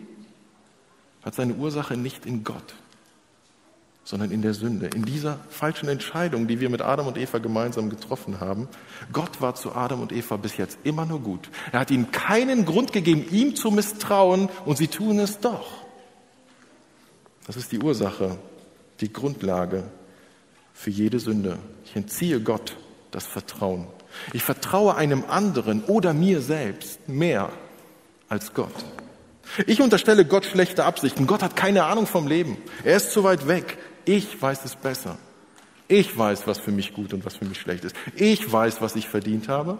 hat 1.23 1.35
seine 1.35 1.55
Ursache 1.55 1.97
nicht 1.97 2.27
in 2.27 2.45
Gott, 2.45 2.75
sondern 4.05 4.31
in 4.31 4.43
der 4.43 4.53
Sünde, 4.53 4.89
in 4.95 5.05
dieser 5.05 5.39
falschen 5.49 5.89
Entscheidung, 5.89 6.47
die 6.47 6.61
wir 6.61 6.69
mit 6.69 6.83
Adam 6.83 7.07
und 7.07 7.17
Eva 7.17 7.39
gemeinsam 7.39 7.89
getroffen 7.89 8.39
haben. 8.39 8.69
Gott 9.13 9.41
war 9.41 9.55
zu 9.55 9.75
Adam 9.75 10.03
und 10.03 10.13
Eva 10.13 10.37
bis 10.37 10.59
jetzt 10.59 10.79
immer 10.85 11.07
nur 11.07 11.21
gut. 11.21 11.49
Er 11.73 11.81
hat 11.81 11.91
ihnen 11.91 12.11
keinen 12.11 12.67
Grund 12.67 12.93
gegeben, 12.93 13.25
ihm 13.31 13.57
zu 13.57 13.71
misstrauen, 13.71 14.51
und 14.67 14.77
sie 14.77 14.89
tun 14.89 15.19
es 15.19 15.41
doch. 15.41 15.85
Das 17.47 17.57
ist 17.57 17.73
die 17.73 17.79
Ursache, 17.79 18.37
die 19.01 19.13
Grundlage 19.13 19.85
für 20.75 20.91
jede 20.91 21.19
Sünde. 21.19 21.59
Ich 21.85 21.97
entziehe 21.97 22.41
Gott 22.41 22.77
das 23.11 23.27
Vertrauen. 23.27 23.87
Ich 24.33 24.43
vertraue 24.43 24.97
einem 24.97 25.25
anderen 25.29 25.83
oder 25.85 26.13
mir 26.13 26.41
selbst 26.41 27.09
mehr 27.09 27.51
als 28.29 28.53
Gott. 28.53 28.75
Ich 29.67 29.81
unterstelle 29.81 30.25
Gott 30.25 30.47
schlechte 30.47 30.85
Absichten. 30.85 31.27
Gott 31.27 31.43
hat 31.43 31.57
keine 31.57 31.85
Ahnung 31.85 32.07
vom 32.07 32.27
Leben. 32.27 32.57
Er 32.83 32.97
ist 32.97 33.13
zu 33.13 33.25
weit 33.25 33.47
weg. 33.47 33.79
Ich 34.05 34.41
weiß 34.41 34.65
es 34.65 34.77
besser. 34.77 35.19
Ich 35.89 36.17
weiß, 36.17 36.47
was 36.47 36.59
für 36.59 36.73
mich 36.73 36.95
gut 36.95 37.13
und 37.13 37.25
was 37.25 37.37
für 37.37 37.45
mich 37.45 37.61
schlecht 37.61 37.85
ist. 37.85 37.95
Ich 38.17 38.51
weiß, 38.51 38.81
was 38.81 38.97
ich 38.97 39.09
verdient 39.09 39.49
habe. 39.49 39.79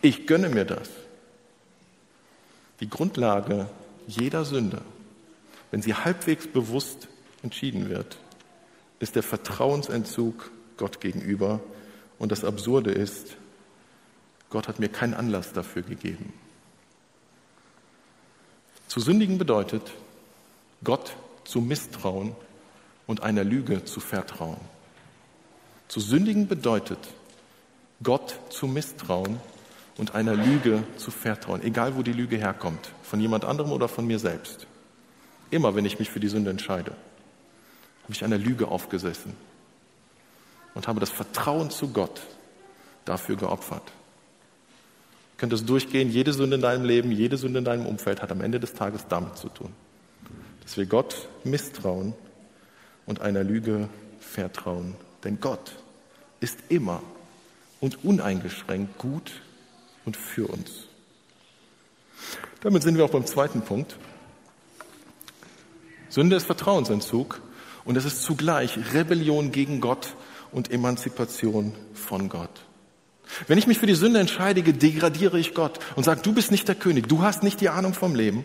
Ich 0.00 0.26
gönne 0.26 0.48
mir 0.48 0.64
das. 0.64 0.90
Die 2.80 2.88
Grundlage 2.88 3.68
jeder 4.06 4.44
Sünde, 4.44 4.82
wenn 5.70 5.82
sie 5.82 5.94
halbwegs 5.94 6.46
bewusst 6.46 7.08
entschieden 7.42 7.88
wird, 7.88 8.18
ist 9.00 9.16
der 9.16 9.22
Vertrauensentzug 9.22 10.50
Gott 10.76 11.00
gegenüber. 11.00 11.60
Und 12.18 12.32
das 12.32 12.44
Absurde 12.44 12.90
ist, 12.90 13.36
Gott 14.50 14.68
hat 14.68 14.78
mir 14.78 14.88
keinen 14.88 15.14
Anlass 15.14 15.52
dafür 15.52 15.82
gegeben. 15.82 16.32
Zu 18.88 19.00
sündigen 19.00 19.38
bedeutet, 19.38 19.92
Gott 20.84 21.16
zu 21.44 21.60
misstrauen 21.60 22.36
und 23.06 23.22
einer 23.22 23.44
Lüge 23.44 23.84
zu 23.84 24.00
vertrauen. 24.00 24.60
Zu 25.88 26.00
sündigen 26.00 26.48
bedeutet, 26.48 26.98
Gott 28.02 28.38
zu 28.50 28.66
misstrauen 28.66 29.38
und 29.96 30.14
einer 30.14 30.34
Lüge 30.34 30.82
zu 30.96 31.10
vertrauen, 31.10 31.62
egal 31.62 31.96
wo 31.96 32.02
die 32.02 32.12
Lüge 32.12 32.36
herkommt, 32.36 32.90
von 33.02 33.20
jemand 33.20 33.44
anderem 33.44 33.72
oder 33.72 33.88
von 33.88 34.06
mir 34.06 34.18
selbst. 34.18 34.66
Immer 35.50 35.74
wenn 35.74 35.84
ich 35.84 35.98
mich 35.98 36.10
für 36.10 36.20
die 36.20 36.28
Sünde 36.28 36.50
entscheide, 36.50 36.92
habe 38.02 38.12
ich 38.12 38.24
einer 38.24 38.38
Lüge 38.38 38.68
aufgesessen 38.68 39.34
und 40.74 40.88
habe 40.88 41.00
das 41.00 41.10
Vertrauen 41.10 41.70
zu 41.70 41.88
Gott 41.88 42.20
dafür 43.04 43.36
geopfert. 43.36 43.92
Ihr 45.34 45.38
könnt 45.38 45.52
es 45.52 45.64
durchgehen, 45.64 46.10
jede 46.10 46.32
Sünde 46.32 46.56
in 46.56 46.62
deinem 46.62 46.84
Leben, 46.84 47.12
jede 47.12 47.36
Sünde 47.36 47.58
in 47.58 47.64
deinem 47.64 47.86
Umfeld 47.86 48.22
hat 48.22 48.32
am 48.32 48.40
Ende 48.40 48.58
des 48.58 48.72
Tages 48.72 49.06
damit 49.08 49.36
zu 49.36 49.48
tun, 49.48 49.72
dass 50.62 50.76
wir 50.76 50.86
Gott 50.86 51.28
misstrauen 51.44 52.14
und 53.06 53.20
einer 53.20 53.44
Lüge 53.44 53.88
vertrauen. 54.20 54.94
Denn 55.24 55.40
Gott 55.40 55.72
ist 56.40 56.58
immer 56.68 57.02
und 57.80 58.04
uneingeschränkt 58.04 58.98
gut 58.98 59.32
und 60.04 60.16
für 60.16 60.46
uns. 60.46 60.70
Damit 62.60 62.82
sind 62.82 62.96
wir 62.96 63.04
auch 63.04 63.10
beim 63.10 63.26
zweiten 63.26 63.62
Punkt. 63.62 63.96
Sünde 66.08 66.36
ist 66.36 66.46
Vertrauensentzug 66.46 67.40
und 67.84 67.96
es 67.96 68.04
ist 68.04 68.22
zugleich 68.22 68.78
Rebellion 68.94 69.52
gegen 69.52 69.80
Gott 69.80 70.14
und 70.52 70.70
Emanzipation 70.70 71.74
von 71.92 72.28
Gott. 72.28 72.64
Wenn 73.48 73.58
ich 73.58 73.66
mich 73.66 73.78
für 73.78 73.86
die 73.86 73.94
Sünde 73.94 74.20
entscheide, 74.20 74.62
degradiere 74.62 75.38
ich 75.38 75.54
Gott 75.54 75.80
und 75.96 76.04
sage, 76.04 76.20
du 76.22 76.32
bist 76.32 76.50
nicht 76.50 76.68
der 76.68 76.74
König, 76.74 77.08
du 77.08 77.22
hast 77.22 77.42
nicht 77.42 77.60
die 77.60 77.68
Ahnung 77.68 77.94
vom 77.94 78.14
Leben. 78.14 78.44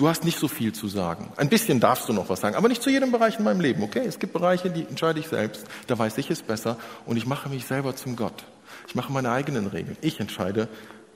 Du 0.00 0.08
hast 0.08 0.24
nicht 0.24 0.38
so 0.38 0.48
viel 0.48 0.72
zu 0.72 0.88
sagen. 0.88 1.30
Ein 1.36 1.50
bisschen 1.50 1.78
darfst 1.78 2.08
du 2.08 2.14
noch 2.14 2.30
was 2.30 2.40
sagen, 2.40 2.56
aber 2.56 2.68
nicht 2.68 2.82
zu 2.82 2.88
jedem 2.88 3.12
Bereich 3.12 3.36
in 3.36 3.44
meinem 3.44 3.60
Leben. 3.60 3.82
Okay, 3.82 4.00
es 4.06 4.18
gibt 4.18 4.32
Bereiche, 4.32 4.70
die 4.70 4.86
entscheide 4.86 5.20
ich 5.20 5.28
selbst. 5.28 5.66
Da 5.88 5.98
weiß 5.98 6.16
ich 6.16 6.30
es 6.30 6.40
besser 6.40 6.78
und 7.04 7.18
ich 7.18 7.26
mache 7.26 7.50
mich 7.50 7.66
selber 7.66 7.94
zum 7.94 8.16
Gott. 8.16 8.46
Ich 8.88 8.94
mache 8.94 9.12
meine 9.12 9.30
eigenen 9.30 9.66
Regeln. 9.66 9.98
Ich 10.00 10.18
entscheide, 10.18 10.68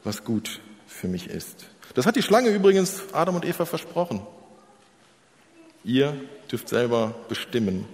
was 0.04 0.22
gut 0.22 0.60
für 0.86 1.08
mich 1.08 1.30
ist. 1.30 1.64
Das 1.94 2.04
hat 2.04 2.14
die 2.16 2.20
Schlange 2.20 2.50
übrigens 2.50 3.04
Adam 3.14 3.36
und 3.36 3.46
Eva 3.46 3.64
versprochen. 3.64 4.20
Ihr 5.82 6.14
dürft 6.52 6.68
selber 6.68 7.14
bestimmen 7.30 7.86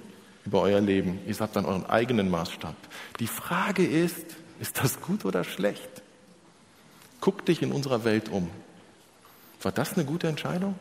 über 0.45 0.61
euer 0.61 0.81
Leben. 0.81 1.21
Ihr 1.25 1.37
habt 1.39 1.55
dann 1.55 1.67
euren 1.67 1.87
eigenen 1.87 2.29
Maßstab. 2.29 2.75
Die 3.21 3.29
Frage 3.29 3.87
ist, 3.87 4.27
ist 4.59 4.83
das 4.83 5.01
gut 5.01 5.25
oder 5.25 5.45
schlecht? 5.45 6.03
Guck 7.21 7.47
dich 7.47 7.63
in 7.63 7.71
unserer 7.71 8.03
Welt 8.03 8.29
um. 8.29 8.51
War 9.63 9.73
das 9.73 9.95
eine 9.95 10.05
gute 10.05 10.29
Entscheidung? 10.29 10.75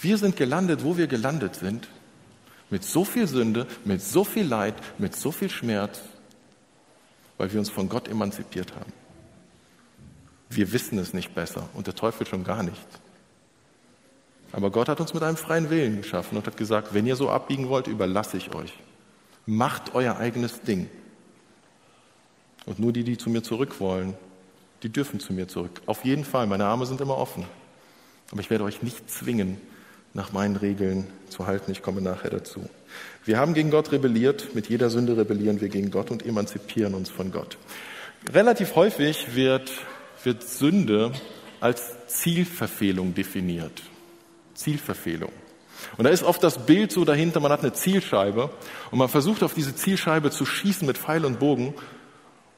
Wir 0.00 0.18
sind 0.18 0.36
gelandet, 0.36 0.84
wo 0.84 0.96
wir 0.96 1.06
gelandet 1.06 1.54
sind, 1.54 1.88
mit 2.70 2.84
so 2.84 3.04
viel 3.04 3.26
Sünde, 3.26 3.66
mit 3.84 4.02
so 4.02 4.24
viel 4.24 4.46
Leid, 4.46 4.74
mit 4.98 5.14
so 5.14 5.30
viel 5.30 5.48
Schmerz, 5.48 6.00
weil 7.36 7.52
wir 7.52 7.60
uns 7.60 7.70
von 7.70 7.88
Gott 7.88 8.08
emanzipiert 8.08 8.74
haben. 8.74 8.92
Wir 10.50 10.72
wissen 10.72 10.98
es 10.98 11.14
nicht 11.14 11.34
besser 11.34 11.68
und 11.74 11.86
der 11.86 11.94
Teufel 11.94 12.26
schon 12.26 12.44
gar 12.44 12.62
nicht. 12.62 12.86
Aber 14.52 14.70
Gott 14.70 14.88
hat 14.88 15.00
uns 15.00 15.12
mit 15.14 15.22
einem 15.22 15.36
freien 15.36 15.70
Willen 15.70 15.98
geschaffen 15.98 16.38
und 16.38 16.46
hat 16.46 16.56
gesagt, 16.56 16.94
wenn 16.94 17.06
ihr 17.06 17.16
so 17.16 17.30
abbiegen 17.30 17.68
wollt, 17.68 17.86
überlasse 17.86 18.38
ich 18.38 18.54
euch. 18.54 18.72
Macht 19.46 19.94
euer 19.94 20.16
eigenes 20.16 20.62
Ding. 20.62 20.88
Und 22.64 22.78
nur 22.78 22.92
die, 22.92 23.04
die 23.04 23.18
zu 23.18 23.30
mir 23.30 23.42
zurück 23.42 23.78
wollen, 23.80 24.14
die 24.82 24.88
dürfen 24.88 25.20
zu 25.20 25.32
mir 25.32 25.48
zurück. 25.48 25.80
Auf 25.86 26.04
jeden 26.04 26.24
Fall, 26.24 26.46
meine 26.46 26.66
Arme 26.66 26.86
sind 26.86 27.00
immer 27.00 27.16
offen. 27.16 27.44
Aber 28.30 28.40
ich 28.40 28.50
werde 28.50 28.64
euch 28.64 28.82
nicht 28.82 29.10
zwingen, 29.10 29.58
nach 30.14 30.32
meinen 30.32 30.56
Regeln 30.56 31.06
zu 31.28 31.46
halten. 31.46 31.70
Ich 31.70 31.82
komme 31.82 32.00
nachher 32.00 32.30
dazu. 32.30 32.68
Wir 33.24 33.38
haben 33.38 33.54
gegen 33.54 33.70
Gott 33.70 33.92
rebelliert. 33.92 34.54
Mit 34.54 34.68
jeder 34.68 34.90
Sünde 34.90 35.16
rebellieren 35.16 35.60
wir 35.60 35.68
gegen 35.68 35.90
Gott 35.90 36.10
und 36.10 36.24
emanzipieren 36.24 36.94
uns 36.94 37.10
von 37.10 37.30
Gott. 37.30 37.58
Relativ 38.32 38.74
häufig 38.74 39.34
wird, 39.34 39.70
wird 40.24 40.42
Sünde 40.42 41.12
als 41.60 41.82
Zielverfehlung 42.06 43.14
definiert. 43.14 43.82
Zielverfehlung. 44.54 45.32
Und 45.96 46.04
da 46.04 46.10
ist 46.10 46.24
oft 46.24 46.42
das 46.42 46.66
Bild 46.66 46.90
so 46.90 47.04
dahinter, 47.04 47.40
man 47.40 47.52
hat 47.52 47.60
eine 47.60 47.72
Zielscheibe 47.72 48.50
und 48.90 48.98
man 48.98 49.08
versucht 49.08 49.42
auf 49.42 49.54
diese 49.54 49.74
Zielscheibe 49.74 50.30
zu 50.30 50.44
schießen 50.44 50.86
mit 50.86 50.98
Pfeil 50.98 51.24
und 51.24 51.38
Bogen 51.38 51.74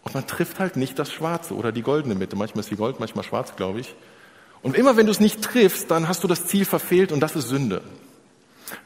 und 0.03 0.15
man 0.15 0.27
trifft 0.27 0.59
halt 0.59 0.77
nicht 0.77 0.99
das 0.99 1.13
Schwarze 1.13 1.55
oder 1.55 1.73
die 1.73 1.83
goldene 1.83 2.15
Mitte. 2.15 2.37
Manchmal 2.37 2.61
ist 2.61 2.71
sie 2.71 2.77
gold, 2.77 3.01
manchmal 3.01 3.25
schwarz, 3.25 3.55
glaube 3.57 3.81
ich. 3.81 3.95
Und 4.63 4.77
immer 4.77 4.97
wenn 4.97 5.07
du 5.07 5.13
es 5.13 5.21
nicht 5.21 5.43
triffst, 5.43 5.91
dann 5.91 6.09
hast 6.09 6.23
du 6.25 6.29
das 6.29 6.47
Ziel 6.47 6.65
verfehlt 6.65 7.13
und 7.13 7.21
das 7.21 7.37
ist 7.37 7.49
Sünde. 7.49 7.83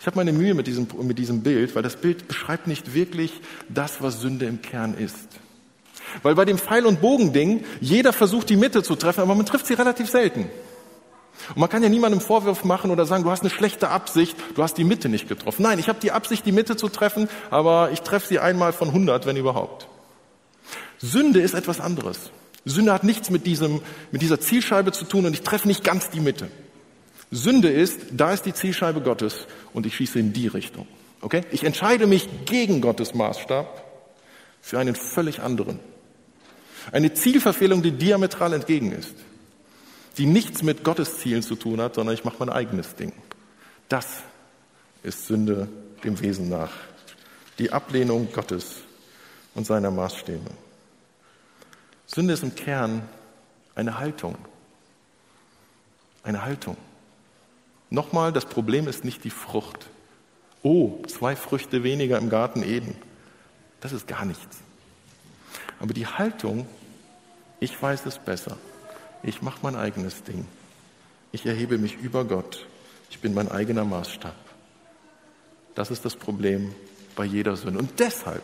Ich 0.00 0.06
habe 0.06 0.16
meine 0.16 0.32
Mühe 0.32 0.54
mit 0.54 0.66
diesem, 0.66 0.88
mit 1.02 1.18
diesem 1.18 1.42
Bild, 1.42 1.74
weil 1.74 1.82
das 1.82 1.96
Bild 1.96 2.26
beschreibt 2.26 2.66
nicht 2.66 2.94
wirklich 2.94 3.32
das, 3.68 4.02
was 4.02 4.20
Sünde 4.20 4.46
im 4.46 4.62
Kern 4.62 4.94
ist. 4.94 5.28
Weil 6.22 6.34
bei 6.34 6.44
dem 6.44 6.58
Pfeil- 6.58 6.86
und 6.86 7.00
Bogending, 7.00 7.64
jeder 7.80 8.12
versucht 8.12 8.48
die 8.50 8.56
Mitte 8.56 8.82
zu 8.82 8.94
treffen, 8.94 9.20
aber 9.20 9.34
man 9.34 9.46
trifft 9.46 9.66
sie 9.66 9.74
relativ 9.74 10.08
selten. 10.08 10.48
Und 11.50 11.56
man 11.56 11.68
kann 11.68 11.82
ja 11.82 11.88
niemandem 11.88 12.20
Vorwurf 12.20 12.64
machen 12.64 12.90
oder 12.90 13.06
sagen, 13.06 13.24
du 13.24 13.30
hast 13.30 13.40
eine 13.40 13.50
schlechte 13.50 13.88
Absicht, 13.88 14.36
du 14.54 14.62
hast 14.62 14.78
die 14.78 14.84
Mitte 14.84 15.08
nicht 15.08 15.28
getroffen. 15.28 15.62
Nein, 15.62 15.78
ich 15.78 15.88
habe 15.88 15.98
die 16.00 16.12
Absicht, 16.12 16.46
die 16.46 16.52
Mitte 16.52 16.76
zu 16.76 16.88
treffen, 16.88 17.28
aber 17.50 17.90
ich 17.92 18.00
treffe 18.02 18.28
sie 18.28 18.38
einmal 18.38 18.72
von 18.72 18.88
100, 18.88 19.26
wenn 19.26 19.36
überhaupt. 19.36 19.88
Sünde 20.98 21.40
ist 21.40 21.54
etwas 21.54 21.80
anderes. 21.80 22.30
Sünde 22.64 22.92
hat 22.92 23.04
nichts 23.04 23.30
mit, 23.30 23.46
diesem, 23.46 23.82
mit 24.10 24.22
dieser 24.22 24.40
Zielscheibe 24.40 24.92
zu 24.92 25.04
tun 25.04 25.26
und 25.26 25.34
ich 25.34 25.42
treffe 25.42 25.68
nicht 25.68 25.84
ganz 25.84 26.10
die 26.10 26.20
Mitte. 26.20 26.48
Sünde 27.30 27.68
ist, 27.68 28.00
da 28.12 28.32
ist 28.32 28.46
die 28.46 28.54
Zielscheibe 28.54 29.00
Gottes 29.00 29.46
und 29.72 29.86
ich 29.86 29.96
schieße 29.96 30.18
in 30.18 30.32
die 30.32 30.46
Richtung. 30.46 30.86
Okay? 31.20 31.42
Ich 31.50 31.64
entscheide 31.64 32.06
mich 32.06 32.28
gegen 32.46 32.80
Gottes 32.80 33.14
Maßstab 33.14 33.84
für 34.60 34.78
einen 34.78 34.94
völlig 34.94 35.40
anderen. 35.40 35.80
Eine 36.92 37.12
Zielverfehlung, 37.14 37.82
die 37.82 37.92
diametral 37.92 38.52
entgegen 38.52 38.92
ist. 38.92 39.14
Die 40.16 40.26
nichts 40.26 40.62
mit 40.62 40.84
Gottes 40.84 41.18
Zielen 41.18 41.42
zu 41.42 41.56
tun 41.56 41.80
hat, 41.80 41.96
sondern 41.96 42.14
ich 42.14 42.24
mache 42.24 42.36
mein 42.38 42.50
eigenes 42.50 42.94
Ding. 42.94 43.12
Das 43.88 44.06
ist 45.02 45.26
Sünde 45.26 45.68
dem 46.04 46.20
Wesen 46.20 46.48
nach. 46.48 46.70
Die 47.58 47.72
Ablehnung 47.72 48.28
Gottes 48.32 48.76
und 49.54 49.66
seiner 49.66 49.90
Maßstäbe. 49.90 50.50
Sünde 52.14 52.34
ist 52.34 52.44
im 52.44 52.54
Kern 52.54 53.02
eine 53.74 53.98
Haltung. 53.98 54.36
Eine 56.22 56.44
Haltung. 56.44 56.76
Nochmal, 57.90 58.32
das 58.32 58.44
Problem 58.46 58.86
ist 58.86 59.04
nicht 59.04 59.24
die 59.24 59.30
Frucht. 59.30 59.86
Oh, 60.62 61.02
zwei 61.08 61.34
Früchte 61.34 61.82
weniger 61.82 62.16
im 62.18 62.30
Garten 62.30 62.62
Eden. 62.62 62.94
Das 63.80 63.92
ist 63.92 64.06
gar 64.06 64.24
nichts. 64.24 64.58
Aber 65.80 65.92
die 65.92 66.06
Haltung, 66.06 66.68
ich 67.58 67.80
weiß 67.82 68.06
es 68.06 68.18
besser. 68.18 68.56
Ich 69.24 69.42
mache 69.42 69.58
mein 69.62 69.74
eigenes 69.74 70.22
Ding. 70.22 70.46
Ich 71.32 71.44
erhebe 71.46 71.78
mich 71.78 71.96
über 71.96 72.24
Gott. 72.24 72.66
Ich 73.10 73.18
bin 73.18 73.34
mein 73.34 73.50
eigener 73.50 73.84
Maßstab. 73.84 74.36
Das 75.74 75.90
ist 75.90 76.04
das 76.04 76.14
Problem 76.14 76.74
bei 77.16 77.24
jeder 77.24 77.56
Sünde. 77.56 77.80
Und 77.80 77.98
deshalb 77.98 78.42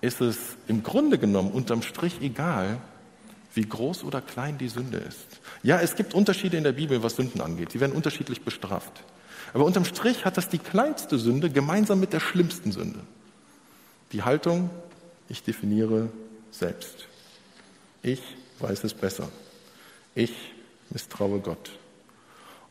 ist 0.00 0.20
es 0.20 0.36
im 0.68 0.82
Grunde 0.82 1.18
genommen 1.18 1.50
unterm 1.50 1.82
Strich 1.82 2.20
egal, 2.20 2.78
wie 3.54 3.66
groß 3.66 4.04
oder 4.04 4.20
klein 4.20 4.58
die 4.58 4.68
Sünde 4.68 4.98
ist. 4.98 5.40
Ja, 5.62 5.80
es 5.80 5.96
gibt 5.96 6.14
Unterschiede 6.14 6.56
in 6.56 6.64
der 6.64 6.72
Bibel, 6.72 7.02
was 7.02 7.16
Sünden 7.16 7.40
angeht. 7.40 7.72
Sie 7.72 7.80
werden 7.80 7.96
unterschiedlich 7.96 8.42
bestraft. 8.42 8.92
Aber 9.54 9.64
unterm 9.64 9.84
Strich 9.84 10.24
hat 10.24 10.36
das 10.36 10.48
die 10.48 10.58
kleinste 10.58 11.18
Sünde 11.18 11.48
gemeinsam 11.48 11.98
mit 11.98 12.12
der 12.12 12.20
schlimmsten 12.20 12.72
Sünde. 12.72 13.00
Die 14.12 14.22
Haltung, 14.22 14.70
ich 15.28 15.42
definiere 15.42 16.10
selbst. 16.50 17.06
Ich 18.02 18.20
weiß 18.60 18.84
es 18.84 18.94
besser. 18.94 19.28
Ich 20.14 20.32
misstraue 20.90 21.40
Gott. 21.40 21.70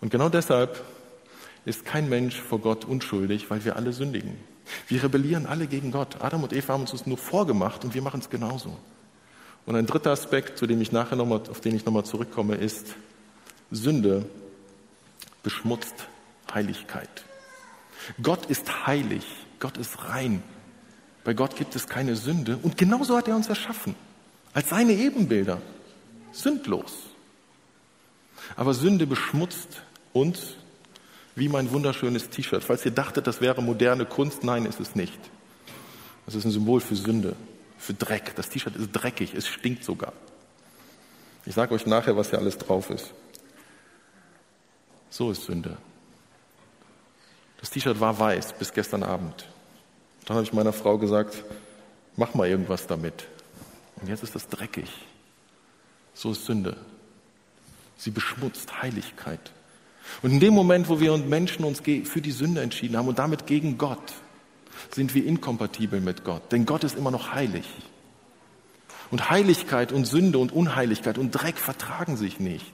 Und 0.02 0.12
genau 0.12 0.30
deshalb 0.30 0.84
ist 1.66 1.86
kein 1.86 2.08
Mensch 2.10 2.40
vor 2.40 2.60
Gott 2.60 2.86
unschuldig, 2.86 3.50
weil 3.50 3.66
wir 3.66 3.76
alle 3.76 3.92
sündigen. 3.92 4.38
Wir 4.88 5.04
rebellieren 5.04 5.46
alle 5.46 5.68
gegen 5.68 5.92
Gott. 5.92 6.22
Adam 6.22 6.44
und 6.44 6.54
Eva 6.54 6.74
haben 6.74 6.82
uns 6.82 6.92
das 6.92 7.06
nur 7.06 7.18
vorgemacht 7.18 7.84
und 7.84 7.94
wir 7.94 8.02
machen 8.02 8.20
es 8.20 8.30
genauso. 8.30 8.78
Und 9.66 9.76
ein 9.76 9.86
dritter 9.86 10.12
Aspekt, 10.12 10.58
zu 10.58 10.68
dem 10.68 10.82
ich 10.82 10.92
nachher 10.92 11.16
noch 11.16 11.26
mal, 11.26 11.42
auf 11.50 11.60
den 11.60 11.76
ich 11.76 11.86
nochmal 11.86 12.06
zurückkomme, 12.06 12.56
ist, 12.56 12.96
Sünde 13.72 14.26
beschmutzt 15.44 16.08
Heiligkeit. 16.54 17.10
Gott 18.22 18.46
ist 18.46 18.86
heilig, 18.86 19.26
Gott 19.60 19.78
ist 19.78 20.08
rein. 20.10 20.44
Bei 21.24 21.34
Gott 21.34 21.56
gibt 21.56 21.76
es 21.76 21.88
keine 21.88 22.16
Sünde 22.16 22.60
und 22.62 22.78
genauso 22.78 23.18
hat 23.18 23.28
er 23.28 23.36
uns 23.36 23.48
erschaffen, 23.48 23.96
als 24.54 24.70
seine 24.70 24.94
Ebenbilder, 24.94 25.60
sündlos. 26.32 26.94
Aber 28.56 28.76
Sünde 28.76 29.08
beschmutzt 29.08 29.82
uns 30.14 30.56
wie 31.36 31.50
mein 31.50 31.72
wunderschönes 31.72 32.30
T-Shirt. 32.30 32.64
Falls 32.64 32.86
ihr 32.86 32.92
dachtet, 32.92 33.28
das 33.28 33.42
wäre 33.42 33.62
moderne 33.62 34.06
Kunst, 34.06 34.44
nein, 34.44 34.66
ist 34.66 34.80
es 34.80 34.96
nicht. 34.96 35.20
Das 36.26 36.36
ist 36.36 36.46
ein 36.46 36.52
Symbol 36.52 36.80
für 36.80 36.96
Sünde, 36.96 37.36
für 37.78 37.94
Dreck. 37.94 38.34
Das 38.36 38.50
T-Shirt 38.50 38.76
ist 38.76 38.92
dreckig, 38.92 39.34
es 39.34 39.48
stinkt 39.48 39.84
sogar. 39.84 40.14
Ich 41.46 41.54
sage 41.54 41.76
euch 41.76 41.86
nachher, 41.86 42.18
was 42.18 42.30
hier 42.30 42.40
alles 42.40 42.58
drauf 42.58 42.90
ist. 42.90 43.14
So 45.10 45.32
ist 45.32 45.44
Sünde. 45.44 45.78
Das 47.60 47.70
T-Shirt 47.70 48.00
war 48.00 48.18
weiß 48.18 48.54
bis 48.54 48.74
gestern 48.74 49.04
Abend. 49.04 49.48
Dann 50.26 50.38
habe 50.38 50.44
ich 50.46 50.54
meiner 50.54 50.74
Frau 50.74 50.98
gesagt, 50.98 51.44
mach 52.16 52.34
mal 52.34 52.48
irgendwas 52.48 52.88
damit. 52.88 53.28
Und 53.98 54.10
jetzt 54.10 54.24
ist 54.24 54.36
das 54.36 54.48
dreckig. 54.48 54.90
So 56.14 56.32
ist 56.32 56.46
Sünde. 56.46 56.78
Sie 57.98 58.12
beschmutzt 58.12 58.82
Heiligkeit. 58.82 59.52
Und 60.22 60.32
in 60.32 60.40
dem 60.40 60.54
Moment, 60.54 60.90
wo 60.90 61.00
wir 61.00 61.16
Menschen 61.18 61.66
uns 61.66 61.82
für 61.82 62.22
die 62.22 62.32
Sünde 62.32 62.62
entschieden 62.62 62.98
haben 62.98 63.08
und 63.08 63.20
damit 63.20 63.48
gegen 63.48 63.78
Gott, 63.78 64.14
sind 64.94 65.14
wir 65.14 65.26
inkompatibel 65.26 66.02
mit 66.02 66.24
Gott. 66.24 66.52
Denn 66.52 66.66
Gott 66.66 66.84
ist 66.84 66.98
immer 66.98 67.12
noch 67.12 67.34
heilig. 67.34 67.66
Und 69.12 69.30
Heiligkeit 69.30 69.92
und 69.92 70.06
Sünde 70.06 70.40
und 70.40 70.52
Unheiligkeit 70.52 71.18
und 71.18 71.32
Dreck 71.32 71.58
vertragen 71.58 72.18
sich 72.18 72.40
nicht. 72.40 72.74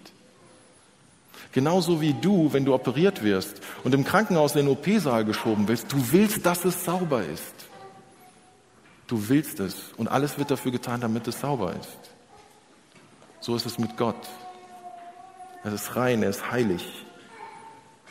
Genauso 1.52 2.00
wie 2.00 2.14
du, 2.14 2.54
wenn 2.54 2.64
du 2.64 2.74
operiert 2.74 3.24
wirst 3.24 3.62
und 3.84 3.94
im 3.94 4.06
Krankenhaus 4.06 4.56
in 4.56 4.66
den 4.66 4.70
OP-Saal 4.70 5.26
geschoben 5.26 5.68
wirst, 5.68 5.92
du 5.92 6.12
willst, 6.12 6.46
dass 6.46 6.64
es 6.64 6.86
sauber 6.86 7.26
ist. 7.26 7.54
Du 9.08 9.28
willst 9.28 9.60
es 9.60 9.92
und 9.98 10.08
alles 10.08 10.38
wird 10.38 10.52
dafür 10.52 10.72
getan, 10.72 11.02
damit 11.02 11.28
es 11.28 11.42
sauber 11.42 11.74
ist. 11.74 12.00
So 13.42 13.56
ist 13.56 13.66
es 13.66 13.78
mit 13.78 13.98
Gott. 13.98 14.30
Er 15.64 15.74
ist 15.74 15.96
rein, 15.98 16.24
er 16.24 16.30
ist 16.30 16.50
heilig. 16.50 17.06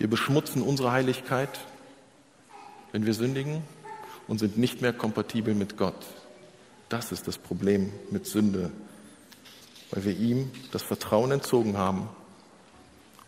Wir 0.01 0.09
beschmutzen 0.09 0.63
unsere 0.63 0.93
Heiligkeit, 0.93 1.61
wenn 2.91 3.05
wir 3.05 3.13
sündigen 3.13 3.63
und 4.29 4.39
sind 4.39 4.57
nicht 4.57 4.81
mehr 4.81 4.95
kompatibel 4.95 5.55
mit 5.55 5.77
Gott. 5.77 6.07
Das 6.89 7.13
ist 7.13 7.29
das 7.29 7.37
Problem 7.37 7.93
mit 8.11 8.27
Sünde, 8.27 8.71
weil 9.91 10.05
wir 10.07 10.17
ihm 10.17 10.51
das 10.73 10.83
Vertrauen 10.83 11.33
entzogen 11.33 11.77
haben 11.77 12.09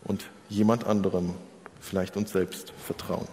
und 0.03 0.25
jemand 0.49 0.83
anderem, 0.85 1.35
vielleicht 1.79 2.17
uns 2.17 2.31
selbst, 2.31 2.73
vertrauen. 2.83 3.27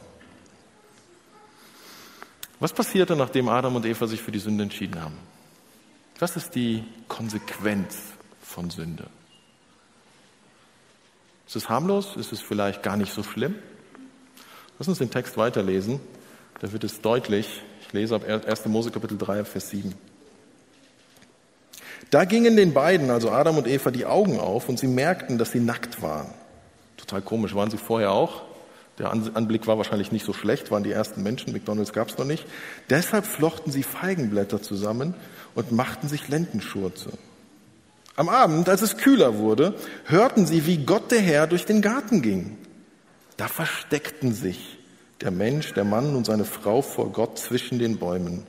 Was 2.59 2.75
passierte, 2.75 3.17
nachdem 3.17 3.49
Adam 3.49 3.75
und 3.75 3.87
Eva 3.87 4.07
sich 4.07 4.21
für 4.21 4.33
die 4.33 4.39
Sünde 4.39 4.65
entschieden 4.65 5.01
haben? 5.01 5.17
Was 6.19 6.37
ist 6.37 6.55
die 6.55 6.85
Konsequenz 7.09 7.97
von 8.43 8.69
Sünde? 8.69 9.07
Ist 11.51 11.57
es 11.57 11.69
harmlos? 11.69 12.15
Ist 12.15 12.31
es 12.31 12.41
vielleicht 12.41 12.81
gar 12.85 12.97
nicht 12.97 13.13
so 13.13 13.25
schlimm? 13.25 13.57
Lass 14.79 14.87
uns 14.87 14.99
den 14.99 15.11
Text 15.11 15.37
weiterlesen. 15.37 15.99
Da 16.61 16.71
wird 16.71 16.85
es 16.85 17.01
deutlich. 17.01 17.61
Ich 17.81 17.93
lese 17.93 18.15
ab 18.15 18.23
1. 18.25 18.67
Mose 18.67 18.93
Kapitel 18.93 19.19
3, 19.19 19.45
Vers 19.45 19.71
7. 19.71 19.93
Da 22.11 22.25
gingen 22.25 22.55
den 22.55 22.73
beiden, 22.73 23.11
also 23.11 23.33
Adam 23.33 23.59
und 23.59 23.67
Eva, 23.67 23.91
die 23.91 24.07
Augen 24.07 24.39
auf 24.39 24.69
und 24.69 24.79
sie 24.79 24.87
merkten, 24.87 25.39
dass 25.39 25.51
sie 25.51 25.59
nackt 25.59 26.01
waren. 26.03 26.33
Total 26.97 27.21
komisch, 27.21 27.53
waren 27.57 27.69
sie 27.69 27.79
vorher 27.79 28.13
auch? 28.13 28.43
Der 29.01 29.11
Anblick 29.11 29.67
war 29.67 29.77
wahrscheinlich 29.77 30.13
nicht 30.13 30.25
so 30.25 30.33
schlecht, 30.33 30.71
waren 30.71 30.85
die 30.85 30.93
ersten 30.93 31.25
Menschen, 31.25 31.53
McDonalds 31.53 31.93
gab 31.93 32.11
es 32.11 32.17
noch 32.17 32.27
nicht. 32.27 32.47
Deshalb 32.91 33.27
flochten 33.27 33.73
sie 33.73 33.83
Feigenblätter 33.83 34.63
zusammen 34.63 35.15
und 35.57 35.73
machten 35.73 36.07
sich 36.07 36.29
Lendenschurze. 36.29 37.11
Am 38.21 38.29
Abend, 38.29 38.69
als 38.69 38.83
es 38.83 38.99
kühler 38.99 39.39
wurde, 39.39 39.75
hörten 40.05 40.45
sie, 40.45 40.67
wie 40.67 40.85
Gott 40.85 41.11
der 41.11 41.23
Herr 41.23 41.47
durch 41.47 41.65
den 41.65 41.81
Garten 41.81 42.21
ging. 42.21 42.59
Da 43.39 43.49
versteckten 43.49 44.35
sich 44.35 44.79
der 45.23 45.31
Mensch, 45.31 45.73
der 45.73 45.85
Mann 45.85 46.15
und 46.15 46.27
seine 46.27 46.45
Frau 46.45 46.83
vor 46.83 47.13
Gott 47.13 47.39
zwischen 47.39 47.79
den 47.79 47.97
Bäumen. 47.97 48.47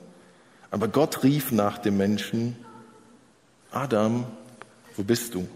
Aber 0.70 0.88
Gott 0.88 1.22
rief 1.22 1.52
nach 1.52 1.78
dem 1.78 1.96
Menschen, 1.96 2.54
Adam, 3.70 4.26
wo 4.94 5.04
bist 5.04 5.34
du? 5.34 5.48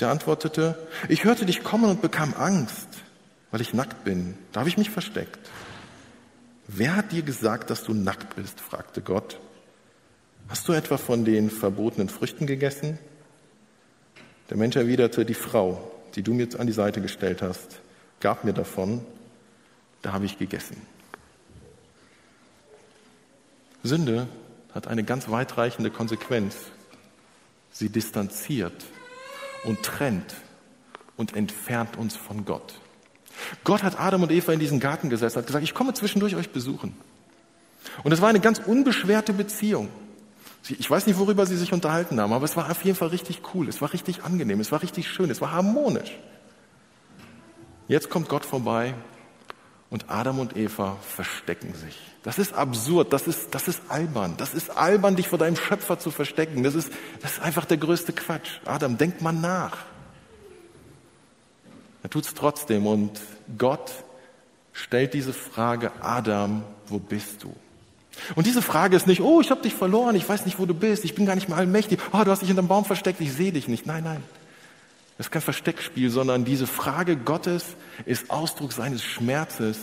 Der 0.00 0.08
antwortete, 0.10 0.76
ich 1.08 1.22
hörte 1.22 1.46
dich 1.46 1.62
kommen 1.62 1.88
und 1.88 2.02
bekam 2.02 2.34
Angst, 2.36 2.88
weil 3.52 3.60
ich 3.60 3.72
nackt 3.72 4.02
bin. 4.02 4.36
Da 4.50 4.62
habe 4.62 4.68
ich 4.68 4.78
mich 4.78 4.90
versteckt. 4.90 5.48
Wer 6.66 6.96
hat 6.96 7.12
dir 7.12 7.22
gesagt, 7.22 7.70
dass 7.70 7.84
du 7.84 7.94
nackt 7.94 8.34
bist? 8.34 8.60
fragte 8.60 9.00
Gott. 9.00 9.38
Hast 10.48 10.68
du 10.68 10.72
etwa 10.72 10.96
von 10.96 11.24
den 11.24 11.50
verbotenen 11.50 12.08
Früchten 12.08 12.46
gegessen? 12.46 12.98
Der 14.50 14.56
Mensch 14.56 14.76
erwiderte, 14.76 15.24
die 15.24 15.34
Frau, 15.34 15.90
die 16.14 16.22
du 16.22 16.34
mir 16.34 16.48
an 16.58 16.66
die 16.66 16.72
Seite 16.72 17.00
gestellt 17.00 17.42
hast, 17.42 17.80
gab 18.20 18.44
mir 18.44 18.52
davon, 18.52 19.04
da 20.02 20.12
habe 20.12 20.26
ich 20.26 20.38
gegessen. 20.38 20.76
Sünde 23.82 24.28
hat 24.74 24.88
eine 24.88 25.04
ganz 25.04 25.28
weitreichende 25.28 25.90
Konsequenz. 25.90 26.56
Sie 27.72 27.88
distanziert 27.88 28.84
und 29.64 29.82
trennt 29.82 30.34
und 31.16 31.34
entfernt 31.34 31.96
uns 31.96 32.16
von 32.16 32.44
Gott. 32.44 32.74
Gott 33.64 33.82
hat 33.82 33.98
Adam 33.98 34.22
und 34.22 34.30
Eva 34.30 34.52
in 34.52 34.60
diesen 34.60 34.80
Garten 34.80 35.10
gesetzt, 35.10 35.36
hat 35.36 35.46
gesagt, 35.46 35.64
ich 35.64 35.74
komme 35.74 35.94
zwischendurch 35.94 36.36
euch 36.36 36.50
besuchen. 36.50 36.94
Und 38.04 38.12
es 38.12 38.20
war 38.20 38.28
eine 38.28 38.40
ganz 38.40 38.58
unbeschwerte 38.58 39.32
Beziehung. 39.32 39.88
Ich 40.68 40.88
weiß 40.88 41.06
nicht, 41.06 41.18
worüber 41.18 41.44
sie 41.46 41.56
sich 41.56 41.72
unterhalten 41.72 42.20
haben, 42.20 42.32
aber 42.32 42.44
es 42.44 42.56
war 42.56 42.70
auf 42.70 42.84
jeden 42.84 42.96
Fall 42.96 43.08
richtig 43.08 43.42
cool, 43.52 43.68
es 43.68 43.80
war 43.80 43.92
richtig 43.92 44.22
angenehm, 44.22 44.60
es 44.60 44.70
war 44.70 44.82
richtig 44.82 45.08
schön, 45.08 45.30
es 45.30 45.40
war 45.40 45.50
harmonisch. 45.50 46.18
Jetzt 47.88 48.10
kommt 48.10 48.28
Gott 48.28 48.46
vorbei 48.46 48.94
und 49.90 50.08
Adam 50.08 50.38
und 50.38 50.56
Eva 50.56 50.96
verstecken 51.02 51.74
sich. 51.74 51.98
Das 52.22 52.38
ist 52.38 52.54
absurd, 52.54 53.12
das 53.12 53.26
ist, 53.26 53.54
das 53.54 53.66
ist 53.66 53.82
albern. 53.88 54.34
Das 54.38 54.54
ist 54.54 54.70
albern, 54.70 55.16
dich 55.16 55.28
vor 55.28 55.38
deinem 55.38 55.56
Schöpfer 55.56 55.98
zu 55.98 56.10
verstecken. 56.10 56.62
Das 56.62 56.74
ist, 56.74 56.92
das 57.20 57.32
ist 57.32 57.42
einfach 57.42 57.64
der 57.64 57.78
größte 57.78 58.12
Quatsch. 58.12 58.60
Adam, 58.64 58.96
denk 58.96 59.20
mal 59.20 59.32
nach. 59.32 59.76
Er 62.02 62.10
tut 62.10 62.24
es 62.24 62.34
trotzdem 62.34 62.86
und 62.86 63.20
Gott 63.58 63.92
stellt 64.72 65.14
diese 65.14 65.32
Frage, 65.32 65.92
Adam, 66.00 66.64
wo 66.86 66.98
bist 66.98 67.42
du? 67.42 67.54
Und 68.34 68.46
diese 68.46 68.62
Frage 68.62 68.96
ist 68.96 69.06
nicht, 69.06 69.20
oh, 69.20 69.40
ich 69.40 69.50
habe 69.50 69.62
dich 69.62 69.74
verloren, 69.74 70.14
ich 70.14 70.28
weiß 70.28 70.44
nicht, 70.46 70.58
wo 70.58 70.66
du 70.66 70.74
bist, 70.74 71.04
ich 71.04 71.14
bin 71.14 71.26
gar 71.26 71.34
nicht 71.34 71.48
mehr 71.48 71.58
allmächtig, 71.58 71.98
oh, 72.12 72.22
du 72.24 72.30
hast 72.30 72.40
dich 72.40 72.48
hinterm 72.48 72.68
Baum 72.68 72.84
versteckt, 72.84 73.20
ich 73.20 73.32
sehe 73.32 73.52
dich 73.52 73.68
nicht. 73.68 73.86
Nein, 73.86 74.04
nein. 74.04 74.22
Das 75.18 75.26
ist 75.26 75.30
kein 75.30 75.42
Versteckspiel, 75.42 76.10
sondern 76.10 76.44
diese 76.44 76.66
Frage 76.66 77.16
Gottes 77.16 77.64
ist 78.06 78.30
Ausdruck 78.30 78.72
seines 78.72 79.04
Schmerzes. 79.04 79.78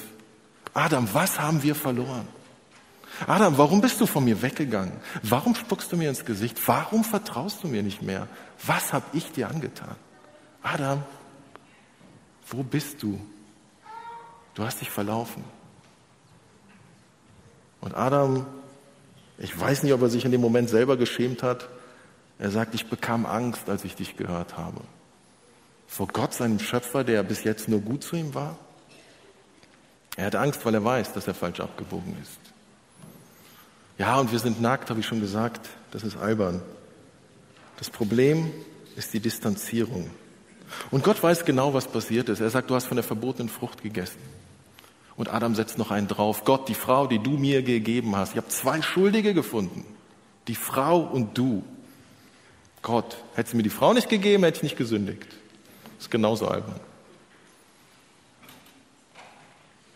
Adam, 0.74 1.08
was 1.14 1.40
haben 1.40 1.64
wir 1.64 1.76
verloren? 1.76 2.28
Adam, 3.28 3.58
warum 3.58 3.82
bist 3.82 4.00
du 4.00 4.06
von 4.06 4.24
mir 4.24 4.42
weggegangen? 4.42 4.94
Warum 5.24 5.56
spuckst 5.56 5.92
du 5.92 5.98
mir 5.98 6.10
ins 6.10 6.26
Gesicht? 6.26 6.58
Warum 6.66 7.04
vertraust 7.04 7.64
du 7.64 7.68
mir 7.68 7.84
nicht 7.84 8.02
mehr? 8.02 8.28
Was 8.66 8.94
habe 8.94 9.06
ich 9.14 9.32
dir 9.32 9.50
angetan? 9.50 9.96
Adam, 10.64 11.04
wo 12.48 12.64
bist 12.64 13.02
du? 13.04 13.20
Du 14.54 14.64
hast 14.64 14.82
dich 14.82 14.90
verlaufen. 14.90 15.44
Und 17.82 17.96
Adam, 17.96 18.46
ich 19.38 19.58
weiß 19.58 19.84
nicht, 19.84 19.94
ob 19.94 20.02
er 20.02 20.10
sich 20.10 20.26
in 20.26 20.32
dem 20.32 20.42
Moment 20.42 20.70
selber 20.70 20.98
geschämt 20.98 21.44
hat. 21.44 21.70
Er 22.38 22.52
sagt, 22.52 22.76
ich 22.76 22.88
bekam 22.88 23.26
Angst, 23.26 23.70
als 23.70 23.84
ich 23.84 23.96
dich 23.96 24.18
gehört 24.18 24.58
habe. 24.58 24.82
Vor 25.88 26.08
Gott, 26.08 26.34
seinem 26.34 26.60
Schöpfer, 26.60 27.04
der 27.04 27.24
bis 27.24 27.44
jetzt 27.44 27.68
nur 27.68 27.80
gut 27.80 28.04
zu 28.04 28.16
ihm 28.16 28.34
war. 28.34 28.58
Er 30.16 30.26
hat 30.28 30.36
Angst, 30.36 30.66
weil 30.66 30.74
er 30.74 30.84
weiß, 30.84 31.14
dass 31.14 31.28
er 31.28 31.34
falsch 31.34 31.60
abgebogen 31.60 32.16
ist. 32.22 32.40
Ja, 33.98 34.18
und 34.20 34.32
wir 34.32 34.40
sind 34.40 34.62
nackt, 34.62 34.90
habe 34.90 35.00
ich 35.00 35.06
schon 35.06 35.20
gesagt. 35.20 35.68
Das 35.92 36.04
ist 36.04 36.18
albern. 36.18 36.62
Das 37.78 37.90
Problem 37.90 38.52
ist 38.96 39.14
die 39.14 39.20
Distanzierung. 39.20 40.10
Und 40.92 41.04
Gott 41.04 41.22
weiß 41.22 41.46
genau, 41.46 41.74
was 41.74 41.88
passiert 41.88 42.30
ist. 42.30 42.42
Er 42.42 42.50
sagt, 42.50 42.70
du 42.70 42.76
hast 42.76 42.86
von 42.86 42.98
der 42.98 43.04
verbotenen 43.04 43.50
Frucht 43.50 43.82
gegessen. 43.82 44.20
Und 45.20 45.28
Adam 45.28 45.54
setzt 45.54 45.78
noch 45.78 45.92
einen 45.92 46.08
drauf. 46.08 46.46
Gott, 46.46 46.70
die 46.70 46.74
Frau, 46.74 47.06
die 47.06 47.20
du 47.20 47.32
mir 47.32 47.62
gegeben 47.62 48.16
hast. 48.16 48.32
Ich 48.32 48.38
habe 48.38 48.48
zwei 48.48 48.82
Schuldige 48.82 49.34
gefunden. 49.34 49.84
Die 50.48 50.56
Frau 50.56 51.02
und 51.02 51.38
du. 51.38 51.62
Gott, 52.82 53.18
hättest 53.36 53.52
du 53.52 53.58
mir 53.58 53.64
die 53.64 53.70
Frau 53.70 53.92
nicht 53.92 54.08
gegeben, 54.08 54.44
hätte 54.46 54.60
ich 54.60 54.64
nicht 54.64 54.78
gesündigt. 54.78 55.28
Das 55.98 56.06
ist 56.06 56.10
genauso 56.10 56.48
albern. 56.48 56.80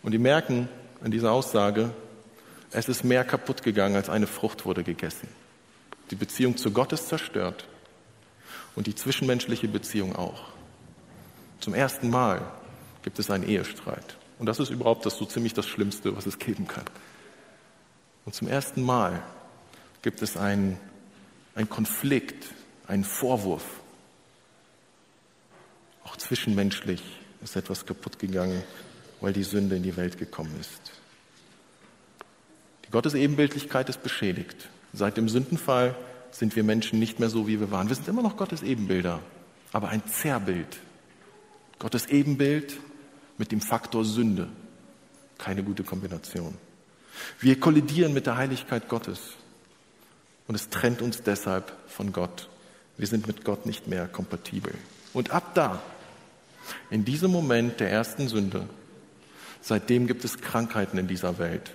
Und 0.02 0.12
die 0.12 0.18
merken 0.18 0.68
an 1.02 1.10
dieser 1.10 1.32
Aussage, 1.32 1.94
es 2.70 2.90
ist 2.90 3.02
mehr 3.02 3.24
kaputt 3.24 3.62
gegangen, 3.62 3.96
als 3.96 4.10
eine 4.10 4.26
Frucht 4.26 4.66
wurde 4.66 4.84
gegessen. 4.84 5.28
Die 6.10 6.16
Beziehung 6.16 6.58
zu 6.58 6.70
Gott 6.70 6.92
ist 6.92 7.08
zerstört 7.08 7.66
und 8.76 8.86
die 8.86 8.94
zwischenmenschliche 8.94 9.68
Beziehung 9.68 10.16
auch. 10.16 10.42
Zum 11.60 11.72
ersten 11.72 12.10
Mal 12.10 12.42
gibt 13.02 13.18
es 13.18 13.30
einen 13.30 13.48
Ehestreit. 13.48 14.18
Und 14.44 14.48
das 14.48 14.60
ist 14.60 14.68
überhaupt 14.68 15.06
das 15.06 15.16
so 15.16 15.24
ziemlich 15.24 15.54
das 15.54 15.66
Schlimmste, 15.66 16.14
was 16.14 16.26
es 16.26 16.38
geben 16.38 16.68
kann. 16.68 16.84
Und 18.26 18.34
zum 18.34 18.46
ersten 18.46 18.82
Mal 18.82 19.22
gibt 20.02 20.20
es 20.20 20.36
einen, 20.36 20.76
einen 21.54 21.70
Konflikt, 21.70 22.44
einen 22.86 23.04
Vorwurf. 23.04 23.64
Auch 26.04 26.18
zwischenmenschlich 26.18 27.02
ist 27.42 27.56
etwas 27.56 27.86
kaputt 27.86 28.18
gegangen, 28.18 28.62
weil 29.22 29.32
die 29.32 29.44
Sünde 29.44 29.76
in 29.76 29.82
die 29.82 29.96
Welt 29.96 30.18
gekommen 30.18 30.54
ist. 30.60 30.92
Die 32.84 32.90
Gottesebenbildlichkeit 32.90 33.88
ist 33.88 34.02
beschädigt. 34.02 34.68
Seit 34.92 35.16
dem 35.16 35.30
Sündenfall 35.30 35.96
sind 36.32 36.54
wir 36.54 36.64
Menschen 36.64 36.98
nicht 36.98 37.18
mehr 37.18 37.30
so, 37.30 37.48
wie 37.48 37.60
wir 37.60 37.70
waren. 37.70 37.88
Wir 37.88 37.96
sind 37.96 38.08
immer 38.08 38.20
noch 38.20 38.36
Gottes 38.36 38.62
Ebenbilder, 38.62 39.20
aber 39.72 39.88
ein 39.88 40.06
Zerrbild. 40.06 40.80
Gottes 41.78 42.04
Ebenbild 42.08 42.78
mit 43.38 43.52
dem 43.52 43.60
Faktor 43.60 44.04
Sünde. 44.04 44.48
Keine 45.38 45.62
gute 45.62 45.84
Kombination. 45.84 46.56
Wir 47.40 47.58
kollidieren 47.58 48.12
mit 48.12 48.26
der 48.26 48.36
Heiligkeit 48.36 48.88
Gottes 48.88 49.20
und 50.46 50.54
es 50.54 50.68
trennt 50.68 51.02
uns 51.02 51.22
deshalb 51.22 51.72
von 51.88 52.12
Gott. 52.12 52.48
Wir 52.96 53.06
sind 53.06 53.26
mit 53.26 53.44
Gott 53.44 53.66
nicht 53.66 53.88
mehr 53.88 54.06
kompatibel. 54.06 54.74
Und 55.12 55.30
ab 55.30 55.54
da, 55.54 55.82
in 56.90 57.04
diesem 57.04 57.30
Moment 57.30 57.80
der 57.80 57.90
ersten 57.90 58.28
Sünde, 58.28 58.68
seitdem 59.60 60.06
gibt 60.06 60.24
es 60.24 60.38
Krankheiten 60.38 60.98
in 60.98 61.08
dieser 61.08 61.38
Welt 61.38 61.70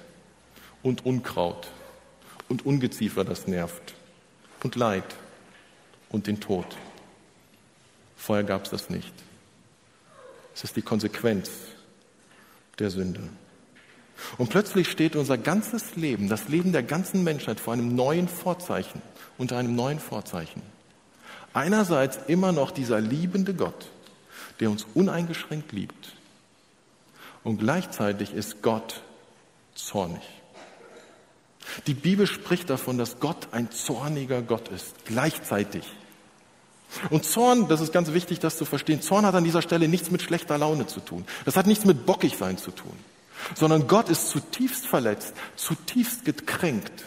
und 0.84 1.06
Unkraut 1.06 1.67
und 2.48 2.65
Ungeziefer, 2.65 3.24
das 3.24 3.48
nervt 3.48 3.95
und 4.63 4.76
Leid 4.76 5.15
und 6.10 6.28
den 6.28 6.39
Tod. 6.39 6.65
Vorher 8.17 8.43
gab 8.43 8.65
es 8.65 8.72
das 8.72 8.89
nicht. 8.89 9.13
Es 10.60 10.65
ist 10.65 10.76
die 10.76 10.82
Konsequenz 10.82 11.50
der 12.80 12.89
Sünde. 12.89 13.22
Und 14.38 14.50
plötzlich 14.50 14.91
steht 14.91 15.15
unser 15.15 15.38
ganzes 15.38 15.95
Leben, 15.95 16.28
das 16.28 16.50
Leben 16.50 16.74
der 16.74 16.84
ganzen 16.84 17.24
Menschheit 17.24 17.62
vor 17.62 17.72
einem 17.72 17.95
neuen 17.95 18.28
Vorzeichen, 18.28 19.02
unter 19.38 19.56
einem 19.56 19.74
neuen 19.74 20.02
Vorzeichen. 20.02 20.62
Einerseits 21.54 22.19
immer 22.28 22.52
noch 22.52 22.72
dieser 22.72 23.00
liebende 23.00 23.54
Gott, 23.54 23.88
der 24.60 24.69
uns 24.69 24.86
uneingeschränkt 24.95 25.72
liebt. 25.72 26.17
Und 27.45 27.60
gleichzeitig 27.60 28.34
ist 28.34 28.62
Gott 28.62 29.02
zornig. 29.76 30.24
Die 31.88 31.93
Bibel 31.93 32.28
spricht 32.28 32.69
davon, 32.69 32.98
dass 32.98 33.22
Gott 33.22 33.48
ein 33.54 33.72
zorniger 33.72 34.41
Gott 34.41 34.67
ist, 34.67 35.06
gleichzeitig. 35.06 35.86
Und 37.10 37.25
Zorn, 37.25 37.67
das 37.67 37.82
ist 37.82 37.93
ganz 37.93 38.12
wichtig, 38.13 38.39
das 38.39 38.58
zu 38.58 38.65
verstehen, 38.65 39.02
Zorn 39.02 39.25
hat 39.25 39.36
an 39.36 39.43
dieser 39.43 39.62
Stelle 39.62 39.88
nichts 39.88 40.12
mit 40.12 40.21
schlechter 40.21 40.58
Laune 40.58 40.88
zu 40.88 40.99
tun. 40.99 41.25
Das 41.45 41.56
hat 41.56 41.67
nichts 41.67 41.86
mit 41.86 42.06
Bockigsein 42.06 42.58
zu 42.58 42.71
tun. 42.71 42.93
Sondern 43.56 43.88
Gott 43.88 44.10
ist 44.10 44.30
zutiefst 44.30 44.86
verletzt, 44.86 45.34
zutiefst 45.56 46.25
gekränkt. 46.25 47.06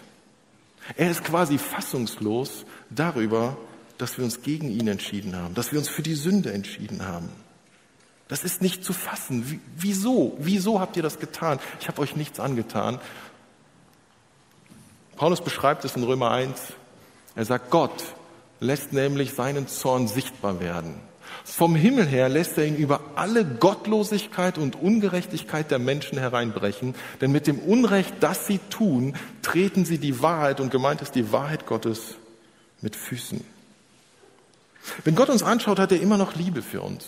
Er 0.96 1.10
ist 1.10 1.24
quasi 1.24 1.58
fassungslos 1.58 2.64
darüber, 2.90 3.56
dass 3.98 4.18
wir 4.18 4.24
uns 4.24 4.42
gegen 4.42 4.70
ihn 4.70 4.88
entschieden 4.88 5.36
haben, 5.36 5.54
dass 5.54 5.72
wir 5.72 5.78
uns 5.78 5.88
für 5.88 6.02
die 6.02 6.14
Sünde 6.14 6.52
entschieden 6.52 7.06
haben. 7.06 7.28
Das 8.28 8.44
ist 8.44 8.62
nicht 8.62 8.82
zu 8.84 8.92
fassen. 8.92 9.60
Wieso? 9.76 10.36
Wieso 10.38 10.80
habt 10.80 10.96
ihr 10.96 11.02
das 11.02 11.18
getan? 11.18 11.60
Ich 11.80 11.88
habe 11.88 12.00
euch 12.00 12.16
nichts 12.16 12.40
angetan. 12.40 12.98
Paulus 15.16 15.42
beschreibt 15.42 15.84
es 15.84 15.96
in 15.96 16.02
Römer 16.02 16.30
1. 16.30 16.58
Er 17.34 17.44
sagt, 17.44 17.70
Gott 17.70 17.92
lässt 18.62 18.92
nämlich 18.92 19.34
seinen 19.34 19.68
Zorn 19.68 20.08
sichtbar 20.08 20.60
werden. 20.60 20.94
Vom 21.44 21.74
Himmel 21.74 22.06
her 22.06 22.28
lässt 22.28 22.56
er 22.56 22.66
ihn 22.66 22.76
über 22.76 23.00
alle 23.16 23.44
Gottlosigkeit 23.44 24.58
und 24.58 24.80
Ungerechtigkeit 24.80 25.70
der 25.70 25.78
Menschen 25.78 26.18
hereinbrechen, 26.18 26.94
denn 27.20 27.32
mit 27.32 27.46
dem 27.46 27.58
Unrecht, 27.58 28.14
das 28.20 28.46
sie 28.46 28.60
tun, 28.70 29.16
treten 29.42 29.84
sie 29.84 29.98
die 29.98 30.22
Wahrheit, 30.22 30.60
und 30.60 30.70
gemeint 30.70 31.02
ist 31.02 31.14
die 31.14 31.32
Wahrheit 31.32 31.66
Gottes, 31.66 32.16
mit 32.80 32.96
Füßen. 32.96 33.42
Wenn 35.04 35.14
Gott 35.14 35.30
uns 35.30 35.42
anschaut, 35.42 35.78
hat 35.78 35.92
er 35.92 36.00
immer 36.00 36.18
noch 36.18 36.34
Liebe 36.34 36.62
für 36.62 36.82
uns. 36.82 37.06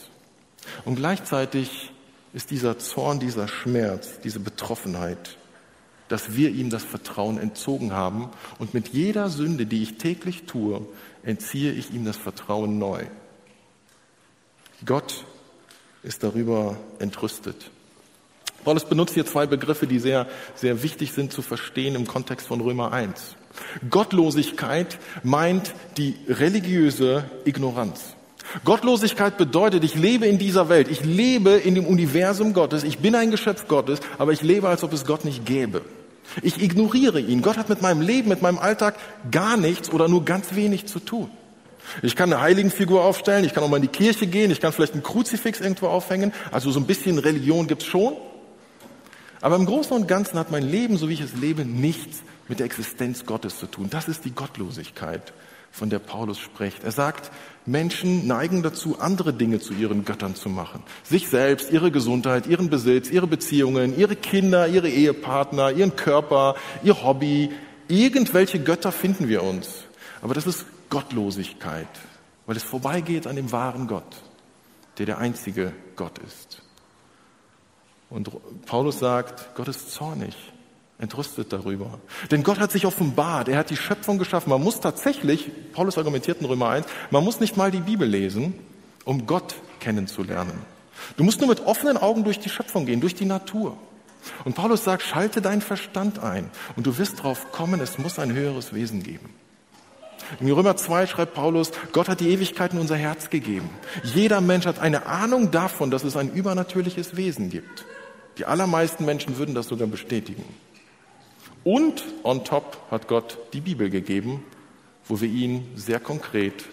Und 0.84 0.96
gleichzeitig 0.96 1.92
ist 2.32 2.50
dieser 2.50 2.78
Zorn, 2.78 3.20
dieser 3.20 3.48
Schmerz, 3.48 4.20
diese 4.22 4.40
Betroffenheit, 4.40 5.36
dass 6.14 6.36
wir 6.36 6.50
ihm 6.50 6.70
das 6.70 6.84
Vertrauen 6.84 7.38
entzogen 7.38 7.92
haben 7.92 8.28
und 8.60 8.72
mit 8.72 8.90
jeder 8.90 9.28
Sünde, 9.30 9.66
die 9.66 9.82
ich 9.82 9.98
täglich 9.98 10.44
tue, 10.44 10.86
entziehe 11.24 11.72
ich 11.72 11.92
ihm 11.92 12.04
das 12.04 12.16
Vertrauen 12.16 12.78
neu. 12.78 13.02
Gott 14.86 15.24
ist 16.04 16.22
darüber 16.22 16.76
entrüstet. 17.00 17.68
Paulus 18.62 18.84
benutzt 18.84 19.14
hier 19.14 19.26
zwei 19.26 19.48
Begriffe, 19.48 19.88
die 19.88 19.98
sehr, 19.98 20.28
sehr 20.54 20.84
wichtig 20.84 21.10
sind 21.10 21.32
zu 21.32 21.42
verstehen 21.42 21.96
im 21.96 22.06
Kontext 22.06 22.46
von 22.46 22.60
Römer 22.60 22.92
1. 22.92 23.34
Gottlosigkeit 23.90 25.00
meint 25.24 25.74
die 25.96 26.14
religiöse 26.28 27.28
Ignoranz. 27.44 28.14
Gottlosigkeit 28.64 29.36
bedeutet, 29.36 29.82
ich 29.82 29.96
lebe 29.96 30.26
in 30.26 30.38
dieser 30.38 30.68
Welt, 30.68 30.86
ich 30.88 31.04
lebe 31.04 31.50
in 31.50 31.74
dem 31.74 31.86
Universum 31.86 32.52
Gottes, 32.52 32.84
ich 32.84 33.00
bin 33.00 33.16
ein 33.16 33.32
Geschöpf 33.32 33.66
Gottes, 33.66 33.98
aber 34.16 34.30
ich 34.30 34.42
lebe, 34.42 34.68
als 34.68 34.84
ob 34.84 34.92
es 34.92 35.04
Gott 35.04 35.24
nicht 35.24 35.44
gäbe. 35.44 35.82
Ich 36.42 36.62
ignoriere 36.62 37.20
ihn. 37.20 37.42
Gott 37.42 37.56
hat 37.56 37.68
mit 37.68 37.82
meinem 37.82 38.00
Leben, 38.00 38.28
mit 38.28 38.42
meinem 38.42 38.58
Alltag 38.58 38.96
gar 39.30 39.56
nichts 39.56 39.90
oder 39.90 40.08
nur 40.08 40.24
ganz 40.24 40.54
wenig 40.54 40.86
zu 40.86 40.98
tun. 40.98 41.30
Ich 42.02 42.16
kann 42.16 42.32
eine 42.32 42.40
Heiligenfigur 42.40 43.04
aufstellen, 43.04 43.44
ich 43.44 43.52
kann 43.52 43.62
auch 43.62 43.68
mal 43.68 43.76
in 43.76 43.82
die 43.82 43.88
Kirche 43.88 44.26
gehen, 44.26 44.50
ich 44.50 44.60
kann 44.60 44.72
vielleicht 44.72 44.94
ein 44.94 45.02
Kruzifix 45.02 45.60
irgendwo 45.60 45.88
aufhängen. 45.88 46.32
Also 46.50 46.70
so 46.70 46.80
ein 46.80 46.86
bisschen 46.86 47.18
Religion 47.18 47.66
gibt's 47.66 47.84
schon. 47.84 48.14
Aber 49.40 49.56
im 49.56 49.66
Großen 49.66 49.94
und 49.94 50.08
Ganzen 50.08 50.38
hat 50.38 50.50
mein 50.50 50.62
Leben, 50.62 50.96
so 50.96 51.08
wie 51.08 51.14
ich 51.14 51.20
es 51.20 51.34
lebe, 51.34 51.64
nichts 51.66 52.22
mit 52.48 52.60
der 52.60 52.66
Existenz 52.66 53.26
Gottes 53.26 53.58
zu 53.58 53.66
tun. 53.66 53.88
Das 53.90 54.08
ist 54.08 54.24
die 54.24 54.30
Gottlosigkeit, 54.30 55.34
von 55.70 55.90
der 55.90 55.98
Paulus 55.98 56.38
spricht. 56.38 56.84
Er 56.84 56.92
sagt, 56.92 57.30
Menschen 57.66 58.26
neigen 58.26 58.62
dazu, 58.62 58.98
andere 59.00 59.32
Dinge 59.32 59.58
zu 59.58 59.72
ihren 59.72 60.04
Göttern 60.04 60.34
zu 60.34 60.48
machen. 60.48 60.82
Sich 61.02 61.28
selbst, 61.28 61.70
ihre 61.70 61.90
Gesundheit, 61.90 62.46
ihren 62.46 62.68
Besitz, 62.68 63.10
ihre 63.10 63.26
Beziehungen, 63.26 63.98
ihre 63.98 64.16
Kinder, 64.16 64.68
ihre 64.68 64.88
Ehepartner, 64.88 65.70
ihren 65.72 65.96
Körper, 65.96 66.56
ihr 66.82 67.02
Hobby. 67.02 67.52
Irgendwelche 67.88 68.60
Götter 68.60 68.92
finden 68.92 69.28
wir 69.28 69.42
uns. 69.42 69.84
Aber 70.20 70.34
das 70.34 70.46
ist 70.46 70.66
Gottlosigkeit, 70.90 71.88
weil 72.46 72.56
es 72.56 72.62
vorbeigeht 72.62 73.26
an 73.26 73.36
dem 73.36 73.50
wahren 73.50 73.86
Gott, 73.86 74.16
der 74.98 75.06
der 75.06 75.18
einzige 75.18 75.72
Gott 75.96 76.18
ist. 76.18 76.62
Und 78.10 78.30
Paulus 78.66 78.98
sagt, 78.98 79.54
Gott 79.54 79.68
ist 79.68 79.90
zornig 79.90 80.34
entrüstet 80.98 81.52
darüber. 81.52 81.98
Denn 82.30 82.42
Gott 82.42 82.58
hat 82.58 82.70
sich 82.72 82.86
offenbart, 82.86 83.48
er 83.48 83.58
hat 83.58 83.70
die 83.70 83.76
Schöpfung 83.76 84.18
geschaffen. 84.18 84.50
Man 84.50 84.62
muss 84.62 84.80
tatsächlich, 84.80 85.50
Paulus 85.72 85.98
argumentiert 85.98 86.40
in 86.40 86.46
Römer 86.46 86.70
1, 86.70 86.86
man 87.10 87.24
muss 87.24 87.40
nicht 87.40 87.56
mal 87.56 87.70
die 87.70 87.80
Bibel 87.80 88.08
lesen, 88.08 88.54
um 89.04 89.26
Gott 89.26 89.54
kennenzulernen. 89.80 90.58
Du 91.16 91.24
musst 91.24 91.40
nur 91.40 91.48
mit 91.48 91.66
offenen 91.66 91.96
Augen 91.96 92.24
durch 92.24 92.38
die 92.38 92.48
Schöpfung 92.48 92.86
gehen, 92.86 93.00
durch 93.00 93.14
die 93.14 93.24
Natur. 93.24 93.76
Und 94.44 94.54
Paulus 94.54 94.84
sagt, 94.84 95.02
schalte 95.02 95.42
deinen 95.42 95.60
Verstand 95.60 96.18
ein 96.18 96.50
und 96.76 96.86
du 96.86 96.96
wirst 96.96 97.18
darauf 97.18 97.52
kommen, 97.52 97.80
es 97.80 97.98
muss 97.98 98.18
ein 98.18 98.32
höheres 98.32 98.72
Wesen 98.72 99.02
geben. 99.02 99.28
In 100.40 100.50
Römer 100.50 100.76
2 100.76 101.06
schreibt 101.06 101.34
Paulus, 101.34 101.72
Gott 101.92 102.08
hat 102.08 102.20
die 102.20 102.30
Ewigkeit 102.30 102.72
in 102.72 102.78
unser 102.78 102.96
Herz 102.96 103.28
gegeben. 103.28 103.68
Jeder 104.02 104.40
Mensch 104.40 104.64
hat 104.64 104.78
eine 104.78 105.06
Ahnung 105.06 105.50
davon, 105.50 105.90
dass 105.90 106.04
es 106.04 106.16
ein 106.16 106.32
übernatürliches 106.32 107.16
Wesen 107.16 107.50
gibt. 107.50 107.84
Die 108.38 108.46
allermeisten 108.46 109.04
Menschen 109.04 109.36
würden 109.36 109.54
das 109.54 109.68
sogar 109.68 109.86
bestätigen. 109.86 110.44
Und 111.64 112.04
on 112.22 112.44
top 112.44 112.78
hat 112.90 113.08
Gott 113.08 113.38
die 113.54 113.60
Bibel 113.60 113.88
gegeben, 113.90 114.44
wo 115.06 115.20
wir 115.20 115.28
ihn 115.28 115.66
sehr 115.74 115.98
konkret, 115.98 116.64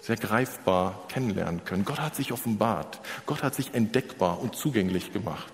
sehr 0.00 0.16
greifbar 0.16 1.04
kennenlernen 1.08 1.64
können. 1.64 1.84
Gott 1.84 2.00
hat 2.00 2.16
sich 2.16 2.32
offenbart. 2.32 3.00
Gott 3.26 3.42
hat 3.42 3.54
sich 3.54 3.74
entdeckbar 3.74 4.40
und 4.40 4.56
zugänglich 4.56 5.12
gemacht. 5.12 5.52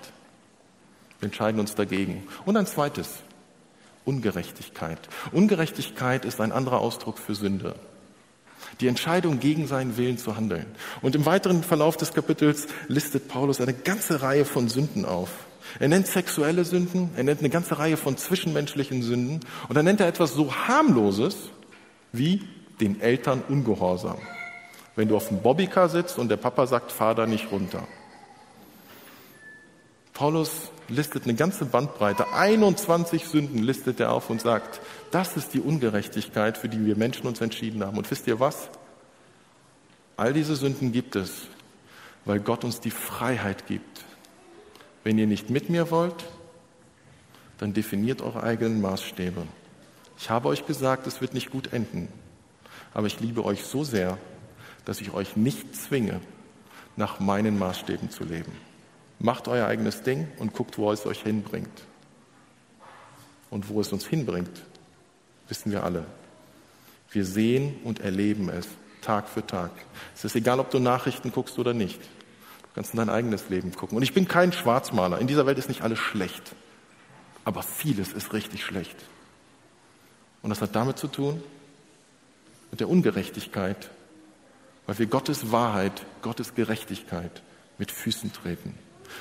Wir 1.21 1.27
entscheiden 1.27 1.61
uns 1.61 1.75
dagegen. 1.75 2.27
Und 2.45 2.57
ein 2.57 2.66
zweites, 2.66 3.11
Ungerechtigkeit. 4.05 5.01
Ungerechtigkeit 5.33 6.25
ist 6.25 6.40
ein 6.40 6.53
anderer 6.53 6.81
Ausdruck 6.81 7.19
für 7.19 7.35
Sünde. 7.35 7.75
Die 8.81 8.88
Entscheidung, 8.88 9.40
gegen 9.40 9.66
seinen 9.66 9.97
Willen 9.97 10.19
zu 10.19 10.37
handeln. 10.37 10.66
Und 11.03 11.14
im 11.14 11.27
weiteren 11.27 11.62
Verlauf 11.62 11.97
des 11.97 12.12
Kapitels 12.12 12.69
listet 12.88 13.29
Paulus 13.29 13.61
eine 13.61 13.75
ganze 13.75 14.23
Reihe 14.23 14.45
von 14.45 14.69
Sünden 14.69 15.05
auf. 15.05 15.31
Er 15.78 15.88
nennt 15.88 16.06
sexuelle 16.06 16.64
Sünden, 16.64 17.10
er 17.16 17.24
nennt 17.24 17.40
eine 17.40 17.50
ganze 17.50 17.78
Reihe 17.78 17.96
von 17.96 18.16
zwischenmenschlichen 18.16 19.02
Sünden 19.02 19.40
und 19.68 19.74
dann 19.74 19.84
nennt 19.84 20.00
er 20.00 20.08
etwas 20.08 20.32
so 20.32 20.54
harmloses 20.54 21.36
wie 22.12 22.42
den 22.80 23.00
Eltern 23.00 23.42
Ungehorsam. 23.48 24.18
Wenn 24.94 25.08
du 25.08 25.16
auf 25.16 25.28
dem 25.28 25.42
Bobbycar 25.42 25.88
sitzt 25.88 26.18
und 26.18 26.28
der 26.28 26.38
Papa 26.38 26.66
sagt, 26.66 26.92
fahr 26.92 27.14
da 27.14 27.26
nicht 27.26 27.52
runter. 27.52 27.86
Paulus 30.14 30.70
listet 30.88 31.24
eine 31.24 31.34
ganze 31.34 31.66
Bandbreite, 31.66 32.32
21 32.32 33.26
Sünden 33.26 33.62
listet 33.62 34.00
er 34.00 34.12
auf 34.12 34.30
und 34.30 34.40
sagt, 34.40 34.80
das 35.10 35.36
ist 35.36 35.52
die 35.52 35.60
Ungerechtigkeit, 35.60 36.56
für 36.56 36.70
die 36.70 36.86
wir 36.86 36.96
Menschen 36.96 37.26
uns 37.26 37.42
entschieden 37.42 37.84
haben. 37.84 37.98
Und 37.98 38.10
wisst 38.10 38.26
ihr 38.26 38.40
was? 38.40 38.70
All 40.16 40.32
diese 40.32 40.56
Sünden 40.56 40.92
gibt 40.92 41.16
es, 41.16 41.48
weil 42.24 42.40
Gott 42.40 42.64
uns 42.64 42.80
die 42.80 42.90
Freiheit 42.90 43.66
gibt. 43.66 44.06
Wenn 45.07 45.19
ihr 45.19 45.29
nicht 45.29 45.51
mit 45.51 45.71
mir 45.71 45.92
wollt, 45.92 46.25
dann 47.59 47.73
definiert 47.73 48.23
eure 48.23 48.42
eigenen 48.42 48.81
Maßstäbe. 48.81 49.47
Ich 50.19 50.31
habe 50.31 50.49
euch 50.49 50.66
gesagt, 50.66 51.07
es 51.07 51.21
wird 51.21 51.33
nicht 51.33 51.53
gut 51.53 51.73
enden, 51.73 52.09
aber 52.92 53.07
ich 53.07 53.21
liebe 53.21 53.45
euch 53.45 53.62
so 53.62 53.85
sehr, 53.85 54.19
dass 54.85 55.01
ich 55.01 55.12
euch 55.14 55.37
nicht 55.37 55.77
zwinge, 55.77 56.21
nach 56.97 57.21
meinen 57.21 57.57
Maßstäben 57.57 58.11
zu 58.11 58.25
leben. 58.25 58.51
Macht 59.21 59.47
euer 59.47 59.69
eigenes 59.69 60.03
Ding 60.03 60.27
und 60.40 60.55
guckt, 60.55 60.77
wo 60.77 60.90
es 60.90 61.07
euch 61.07 61.23
hinbringt. 61.23 61.85
Und 63.49 63.69
wo 63.69 63.81
es 63.81 63.92
uns 63.92 64.09
hinbringt, 64.09 64.64
wissen 65.47 65.71
wir 65.71 65.85
alle. 65.85 66.05
Wir 67.12 67.25
sehen 67.25 67.77
und 67.85 68.01
erleben 68.01 68.49
es 68.49 68.66
Tag 69.03 69.29
für 69.29 69.47
Tag. 69.47 69.71
Es 70.16 70.25
ist 70.25 70.35
egal, 70.35 70.59
ob 70.59 70.73
du 70.73 70.81
Nachrichten 70.81 71.31
guckst 71.31 71.61
oder 71.61 71.75
nicht. 71.75 72.01
Kannst 72.76 72.92
in 72.92 72.98
dein 72.98 73.08
eigenes 73.08 73.48
Leben 73.48 73.74
gucken. 73.74 73.96
Und 73.96 74.02
ich 74.02 74.12
bin 74.12 74.28
kein 74.28 74.52
Schwarzmaler. 74.52 75.18
In 75.18 75.26
dieser 75.26 75.46
Welt 75.46 75.56
ist 75.56 75.70
nicht 75.70 75.80
alles 75.80 75.98
schlecht. 75.98 76.54
Aber 77.42 77.62
vieles 77.62 78.12
ist 78.12 78.34
richtig 78.34 78.62
schlecht. 78.62 78.96
Und 80.42 80.50
das 80.50 80.60
hat 80.60 80.76
damit 80.76 80.98
zu 80.98 81.08
tun, 81.08 81.42
mit 82.70 82.80
der 82.80 82.90
Ungerechtigkeit, 82.90 83.90
weil 84.84 84.98
wir 84.98 85.06
Gottes 85.06 85.50
Wahrheit, 85.52 86.04
Gottes 86.20 86.54
Gerechtigkeit 86.54 87.42
mit 87.78 87.90
Füßen 87.90 88.34
treten. 88.34 88.74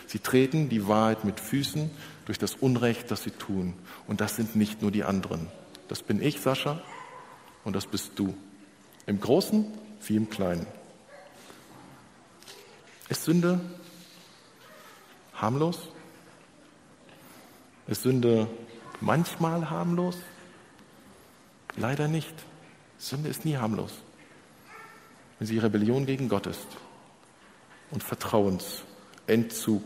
Sie 0.06 0.20
treten 0.20 0.68
die 0.68 0.90
Wahrheit 0.90 1.24
mit 1.24 1.40
Füßen 1.40 1.90
durch 2.26 2.38
das 2.38 2.56
Unrecht, 2.56 3.10
das 3.10 3.24
sie 3.24 3.32
tun. 3.32 3.74
Und 4.06 4.20
das 4.20 4.36
sind 4.36 4.58
nicht 4.58 4.82
nur 4.82 4.92
die 4.92 5.06
anderen. 5.06 5.48
Das 5.88 6.04
bin 6.04 6.22
ich, 6.22 6.42
Sascha, 6.42 6.82
und 7.64 7.74
das 7.74 7.86
bist 7.86 8.12
du. 8.18 8.36
Im 9.06 9.22
Großen 9.22 9.66
wie 10.06 10.18
im 10.18 10.30
Kleinen. 10.30 10.68
Ist 13.08 13.24
Sünde 13.24 13.60
harmlos? 15.34 15.90
Ist 17.88 18.02
Sünde 18.02 18.48
manchmal 19.00 19.70
harmlos? 19.70 20.18
Leider 21.78 22.08
nicht. 22.08 22.34
Sünde 22.98 23.30
ist 23.30 23.46
nie 23.46 23.58
harmlos, 23.58 23.92
wenn 25.38 25.48
sie 25.48 25.60
Rebellion 25.60 26.06
gegen 26.06 26.30
Gott 26.30 26.48
ist 26.48 26.66
und 27.92 28.02
Vertrauensentzug 28.04 29.84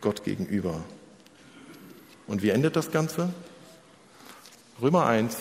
Gott 0.00 0.24
gegenüber. 0.24 0.82
Und 2.26 2.42
wie 2.42 2.50
endet 2.50 2.76
das 2.76 2.90
Ganze? 2.90 3.32
Römer 4.82 5.06
1 5.06 5.36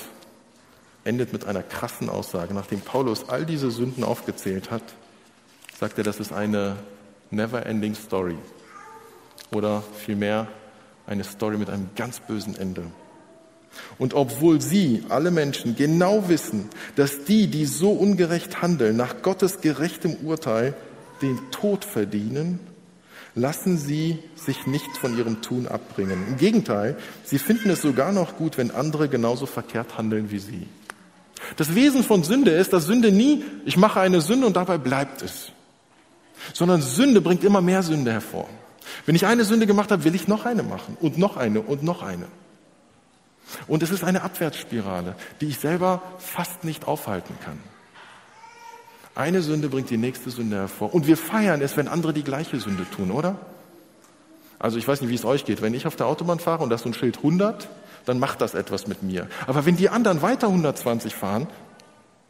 endet 1.03 1.33
mit 1.33 1.45
einer 1.45 1.63
krassen 1.63 2.09
Aussage. 2.09 2.53
Nachdem 2.53 2.81
Paulus 2.81 3.27
all 3.27 3.45
diese 3.45 3.71
Sünden 3.71 4.03
aufgezählt 4.03 4.71
hat, 4.71 4.83
sagt 5.79 5.97
er, 5.97 6.03
das 6.03 6.19
ist 6.19 6.31
eine 6.31 6.75
never-ending 7.29 7.95
Story. 7.95 8.37
Oder 9.51 9.83
vielmehr 10.05 10.47
eine 11.05 11.23
Story 11.23 11.57
mit 11.57 11.69
einem 11.69 11.89
ganz 11.95 12.19
bösen 12.19 12.57
Ende. 12.57 12.83
Und 13.99 14.13
obwohl 14.13 14.59
sie, 14.59 15.03
alle 15.09 15.29
Menschen, 15.29 15.75
genau 15.75 16.29
wissen, 16.29 16.69
dass 16.95 17.25
die, 17.25 17.47
die 17.47 17.65
so 17.65 17.91
ungerecht 17.91 18.61
handeln, 18.61 18.97
nach 18.97 19.21
Gottes 19.21 19.61
gerechtem 19.61 20.15
Urteil 20.23 20.73
den 21.21 21.39
Tod 21.51 21.85
verdienen, 21.85 22.59
lassen 23.35 23.77
sie 23.77 24.17
sich 24.35 24.65
nicht 24.65 24.97
von 24.97 25.15
ihrem 25.15 25.43
Tun 25.43 25.67
abbringen. 25.67 26.25
Im 26.27 26.37
Gegenteil, 26.37 26.97
sie 27.23 27.37
finden 27.37 27.69
es 27.69 27.83
sogar 27.83 28.11
noch 28.11 28.35
gut, 28.35 28.57
wenn 28.57 28.71
andere 28.71 29.09
genauso 29.09 29.45
verkehrt 29.45 29.97
handeln 29.97 30.31
wie 30.31 30.39
sie. 30.39 30.67
Das 31.55 31.75
Wesen 31.75 32.03
von 32.03 32.23
Sünde 32.23 32.51
ist, 32.51 32.73
dass 32.73 32.85
Sünde 32.85 33.11
nie, 33.11 33.43
ich 33.63 33.77
mache 33.77 33.99
eine 33.99 34.21
Sünde 34.21 34.47
und 34.47 34.55
dabei 34.55 34.79
bleibt 34.79 35.21
es, 35.21 35.51
sondern 36.53 36.81
Sünde 36.81 37.21
bringt 37.21 37.43
immer 37.43 37.61
mehr 37.61 37.83
Sünde 37.83 38.11
hervor. 38.11 38.47
Wenn 39.05 39.15
ich 39.15 39.25
eine 39.25 39.43
Sünde 39.43 39.67
gemacht 39.67 39.91
habe, 39.91 40.03
will 40.03 40.15
ich 40.15 40.27
noch 40.27 40.45
eine 40.45 40.63
machen 40.63 40.97
und 41.01 41.17
noch 41.17 41.37
eine 41.37 41.61
und 41.61 41.83
noch 41.83 42.03
eine. 42.03 42.27
Und 43.67 43.83
es 43.83 43.91
ist 43.91 44.03
eine 44.03 44.23
Abwärtsspirale, 44.23 45.15
die 45.39 45.47
ich 45.47 45.59
selber 45.59 46.01
fast 46.17 46.63
nicht 46.63 46.87
aufhalten 46.87 47.35
kann. 47.43 47.59
Eine 49.15 49.41
Sünde 49.41 49.69
bringt 49.69 49.89
die 49.89 49.97
nächste 49.97 50.29
Sünde 50.29 50.57
hervor. 50.57 50.93
Und 50.93 51.07
wir 51.07 51.17
feiern 51.17 51.61
es, 51.61 51.75
wenn 51.75 51.87
andere 51.87 52.13
die 52.13 52.23
gleiche 52.23 52.59
Sünde 52.59 52.85
tun, 52.89 53.11
oder? 53.11 53.37
Also 54.59 54.77
ich 54.77 54.87
weiß 54.87 55.01
nicht, 55.01 55.09
wie 55.09 55.15
es 55.15 55.25
euch 55.25 55.45
geht. 55.45 55.61
Wenn 55.61 55.73
ich 55.73 55.87
auf 55.87 55.95
der 55.95 56.07
Autobahn 56.07 56.39
fahre 56.39 56.63
und 56.63 56.69
da 56.69 56.75
ist 56.75 56.83
so 56.83 56.89
ein 56.89 56.93
Schild 56.93 57.17
100, 57.17 57.67
dann 58.05 58.19
macht 58.19 58.41
das 58.41 58.53
etwas 58.53 58.87
mit 58.87 59.03
mir. 59.03 59.27
Aber 59.45 59.65
wenn 59.65 59.75
die 59.75 59.89
anderen 59.89 60.21
weiter 60.21 60.47
120 60.47 61.15
fahren, 61.15 61.47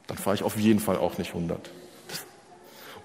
dann 0.07 0.17
fahre 0.17 0.35
ich 0.35 0.43
auf 0.43 0.57
jeden 0.57 0.79
Fall 0.79 0.97
auch 0.97 1.17
nicht 1.17 1.33
100. 1.33 1.69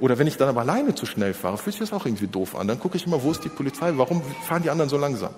Oder 0.02 0.18
wenn 0.18 0.26
ich 0.26 0.36
dann 0.36 0.50
aber 0.50 0.60
alleine 0.60 0.94
zu 0.94 1.06
schnell 1.06 1.32
fahre, 1.32 1.56
fühlt 1.56 1.76
sich 1.76 1.88
das 1.88 1.94
auch 1.98 2.04
irgendwie 2.04 2.26
doof 2.26 2.54
an. 2.56 2.68
Dann 2.68 2.78
gucke 2.78 2.98
ich 2.98 3.06
immer, 3.06 3.22
wo 3.22 3.30
ist 3.30 3.42
die 3.44 3.48
Polizei? 3.48 3.92
Warum 3.96 4.20
fahren 4.46 4.62
die 4.62 4.68
anderen 4.68 4.90
so 4.90 4.98
langsam? 4.98 5.32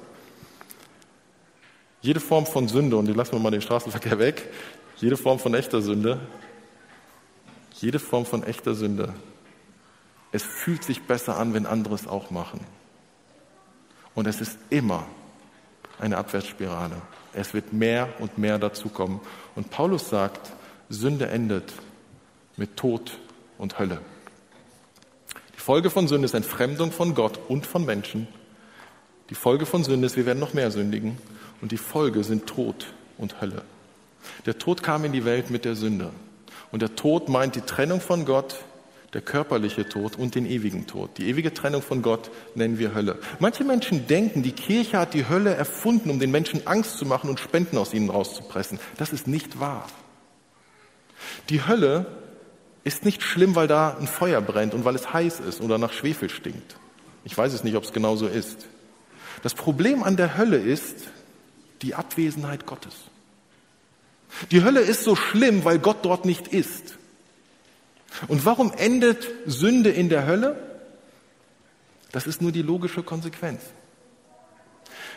Jede 2.01 2.19
Form 2.19 2.47
von 2.47 2.67
Sünde, 2.67 2.97
und 2.97 3.07
die 3.07 3.13
lassen 3.13 3.33
wir 3.33 3.39
mal 3.39 3.53
den 3.53 3.63
Straßenverkehr 3.63 4.19
weg, 4.19 4.51
jede 4.97 5.17
Form 5.17 5.39
von 5.39 5.55
echter 5.55 5.81
Sünde 5.81 6.19
jede 7.81 7.99
Form 7.99 8.25
von 8.25 8.43
echter 8.45 8.75
Sünde. 8.75 9.13
Es 10.33 10.43
fühlt 10.43 10.85
sich 10.85 11.03
besser 11.03 11.37
an, 11.37 11.55
wenn 11.55 11.67
andere 11.67 11.95
es 11.95 12.07
auch 12.07 12.31
machen. 12.31 12.61
Und 14.15 14.27
es 14.27 14.41
ist 14.41 14.59
immer 14.71 15.07
eine 15.99 16.17
Abwärtsspirale. 16.17 16.97
Es 17.33 17.53
wird 17.53 17.73
mehr 17.73 18.09
und 18.21 18.39
mehr 18.39 18.59
dazukommen. 18.59 19.21
Und 19.55 19.71
Paulus 19.71 20.09
sagt, 20.09 20.53
Sünde 20.89 21.29
endet 21.29 21.73
mit 22.57 22.77
Tod 22.77 23.19
und 23.59 23.79
Hölle. 23.79 24.01
Folge 25.65 25.89
von 25.89 26.09
Sünde 26.09 26.27
ist 26.27 26.35
Entfremdung 26.35 26.93
von 26.93 27.15
Gott 27.15 27.41
und 27.49 27.65
von 27.65 27.87
Menschen. 27.87 28.29
Die 29.31 29.35
Folge 29.35 29.65
von 29.65 29.83
Sünde 29.83 30.05
ist, 30.05 30.15
wir 30.15 30.27
werden 30.27 30.39
noch 30.39 30.53
mehr 30.53 30.71
sündigen. 30.71 31.17
Und 31.63 31.73
die 31.73 31.79
Folge 31.79 32.23
sind 32.23 32.47
Tod 32.47 32.89
und 33.17 33.41
Hölle. 33.41 33.63
Der 34.45 34.59
Tod 34.59 34.83
kam 34.83 35.07
in 35.07 35.13
die 35.13 35.25
Welt 35.25 35.49
mit 35.49 35.65
der 35.65 35.75
Sünde. 35.75 36.11
Und 36.71 36.83
der 36.83 36.95
Tod 36.97 37.31
meint 37.31 37.55
die 37.55 37.63
Trennung 37.63 38.03
von 38.03 38.27
Gott, 38.27 38.57
der 39.15 39.23
körperliche 39.23 39.89
Tod 39.89 40.17
und 40.17 40.35
den 40.35 40.45
ewigen 40.45 40.87
Tod. 40.87 41.17
Die 41.17 41.31
ewige 41.31 41.55
Trennung 41.55 41.81
von 41.81 42.03
Gott 42.03 42.31
nennen 42.55 42.79
wir 42.79 42.95
Hölle. 42.95 43.19
Manche 43.39 43.65
Menschen 43.65 44.07
denken, 44.07 44.43
die 44.43 44.53
Kirche 44.53 44.99
hat 44.99 45.15
die 45.15 45.31
Hölle 45.31 45.55
erfunden, 45.55 46.11
um 46.11 46.21
den 46.21 46.31
Menschen 46.31 46.67
Angst 46.67 46.99
zu 46.99 47.07
machen 47.07 47.31
und 47.31 47.41
Spenden 47.41 47.79
aus 47.79 47.95
ihnen 47.95 48.11
rauszupressen. 48.11 48.79
Das 48.99 49.15
ist 49.15 49.27
nicht 49.27 49.61
wahr. 49.61 49.87
Die 51.49 51.67
Hölle 51.67 52.05
ist 52.85 53.05
nicht 53.05 53.23
schlimm, 53.23 53.55
weil 53.55 53.67
da 53.67 53.97
ein 53.99 54.07
Feuer 54.07 54.41
brennt 54.41 54.75
und 54.75 54.85
weil 54.85 54.95
es 54.95 55.13
heiß 55.13 55.41
ist 55.41 55.61
oder 55.61 55.79
nach 55.79 55.93
Schwefel 55.93 56.29
stinkt. 56.29 56.77
Ich 57.25 57.37
weiß 57.37 57.53
es 57.55 57.65
nicht, 57.65 57.77
ob 57.77 57.85
es 57.85 57.93
genau 57.93 58.17
so 58.17 58.27
ist. 58.27 58.67
Das 59.43 59.55
Problem 59.55 60.03
an 60.03 60.17
der 60.17 60.37
Hölle 60.37 60.59
ist 60.59 60.97
die 61.83 61.95
Abwesenheit 61.95 62.67
Gottes. 62.67 62.95
Die 64.51 64.63
Hölle 64.63 64.81
ist 64.81 65.05
so 65.05 65.17
schlimm, 65.17 65.65
weil 65.65 65.79
Gott 65.79 65.99
dort 66.03 66.25
nicht 66.25 66.49
ist. 66.49 66.97
Und 68.29 68.45
warum 68.45 68.73
endet 68.73 69.27
Sünde 69.47 69.91
in 69.91 70.09
der 70.09 70.27
Hölle? 70.27 70.57
Das 72.13 72.27
ist 72.27 72.43
nur 72.43 72.53
die 72.53 72.63
logische 72.63 73.03
Konsequenz. 73.03 73.61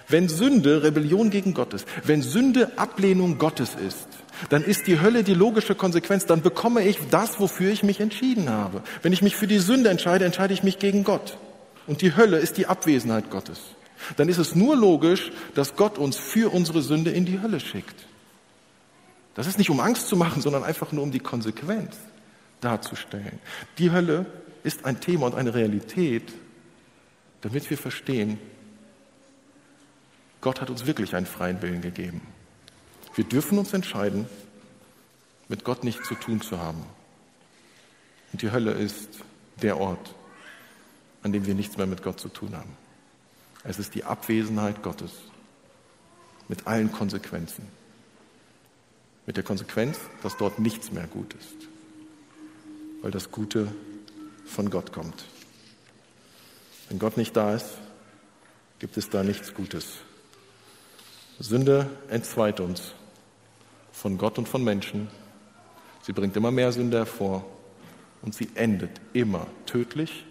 Wenn 0.08 0.30
Sünde 0.30 0.84
Rebellion 0.84 1.30
gegen 1.30 1.54
Gott 1.54 1.74
ist, 1.74 1.88
wenn 2.04 2.22
Sünde 2.22 2.78
Ablehnung 2.78 3.38
Gottes 3.38 3.76
ist, 3.76 4.08
dann 4.50 4.64
ist 4.64 4.88
die 4.88 5.00
Hölle 5.00 5.24
die 5.24 5.34
logische 5.34 5.76
Konsequenz. 5.76 6.26
Dann 6.26 6.42
bekomme 6.42 6.84
ich 6.84 7.00
das, 7.10 7.40
wofür 7.40 7.72
ich 7.72 7.84
mich 7.84 8.00
entschieden 8.00 8.50
habe. 8.50 8.84
Wenn 9.02 9.14
ich 9.14 9.22
mich 9.22 9.36
für 9.36 9.48
die 9.48 9.60
Sünde 9.60 9.90
entscheide, 9.90 10.26
entscheide 10.26 10.54
ich 10.54 10.64
mich 10.64 10.80
gegen 10.80 11.04
Gott. 11.04 11.38
Und 11.88 12.02
die 12.02 12.16
Hölle 12.16 12.38
ist 12.38 12.58
die 12.58 12.68
Abwesenheit 12.68 13.30
Gottes. 13.30 13.60
Dann 14.16 14.30
ist 14.30 14.38
es 14.38 14.56
nur 14.56 14.76
logisch, 14.76 15.32
dass 15.56 15.76
Gott 15.76 15.98
uns 15.98 16.18
für 16.18 16.54
unsere 16.54 16.82
Sünde 16.82 17.12
in 17.12 17.26
die 17.26 17.42
Hölle 17.42 17.60
schickt. 17.60 18.06
Das 19.34 19.48
ist 19.48 19.58
nicht 19.58 19.70
um 19.70 19.80
Angst 19.80 20.08
zu 20.08 20.16
machen, 20.16 20.42
sondern 20.42 20.64
einfach 20.64 20.92
nur 20.92 21.04
um 21.04 21.12
die 21.12 21.20
Konsequenz 21.20 21.98
darzustellen. 22.62 23.40
Die 23.78 23.92
Hölle 23.92 24.26
ist 24.64 24.86
ein 24.86 25.00
Thema 25.00 25.28
und 25.28 25.36
eine 25.36 25.54
Realität, 25.54 26.34
damit 27.42 27.70
wir 27.70 27.78
verstehen, 27.78 28.40
Gott 30.42 30.62
hat 30.62 30.70
uns 30.70 30.86
wirklich 30.86 31.16
einen 31.16 31.26
freien 31.26 31.62
Willen 31.62 31.82
gegeben. 31.82 32.22
Wir 33.18 33.24
dürfen 33.24 33.58
uns 33.58 33.74
entscheiden, 33.74 34.28
mit 35.48 35.64
Gott 35.64 35.84
nichts 35.84 36.08
zu 36.08 36.14
tun 36.14 36.40
zu 36.40 36.60
haben. 36.60 36.86
Und 38.32 38.44
die 38.44 38.52
Hölle 38.52 38.74
ist 38.74 39.10
der 39.60 39.80
Ort, 39.80 40.14
an 41.24 41.34
dem 41.34 41.48
wir 41.48 41.56
nichts 41.56 41.78
mehr 41.78 41.88
mit 41.88 42.04
Gott 42.04 42.20
zu 42.20 42.30
tun 42.30 42.56
haben. 42.56 42.78
Es 43.64 43.80
ist 43.80 43.96
die 43.96 44.04
Abwesenheit 44.04 44.84
Gottes 44.84 45.14
mit 46.48 46.68
allen 46.68 46.92
Konsequenzen. 46.92 47.68
Mit 49.26 49.36
der 49.36 49.44
Konsequenz, 49.44 49.98
dass 50.22 50.38
dort 50.38 50.60
nichts 50.60 50.92
mehr 50.92 51.08
gut 51.08 51.34
ist, 51.34 51.56
weil 53.02 53.10
das 53.10 53.32
Gute 53.32 53.74
von 54.46 54.70
Gott 54.70 54.94
kommt. 54.94 55.26
Wenn 56.88 57.00
Gott 57.00 57.18
nicht 57.18 57.36
da 57.36 57.56
ist, 57.56 57.80
gibt 58.78 58.96
es 58.96 59.10
da 59.10 59.24
nichts 59.24 59.56
Gutes. 59.56 59.96
Sünde 61.40 61.90
entzweit 62.10 62.60
uns 62.60 62.94
von 63.98 64.18
Gott 64.20 64.38
und 64.38 64.48
von 64.48 64.64
Menschen. 64.64 65.10
Sie 66.04 66.14
bringt 66.14 66.36
immer 66.38 66.52
mehr 66.52 66.72
Sünde 66.72 66.98
hervor 66.98 67.44
und 68.22 68.36
sie 68.36 68.48
endet 68.54 68.92
immer 69.14 69.48
tödlich 69.66 70.24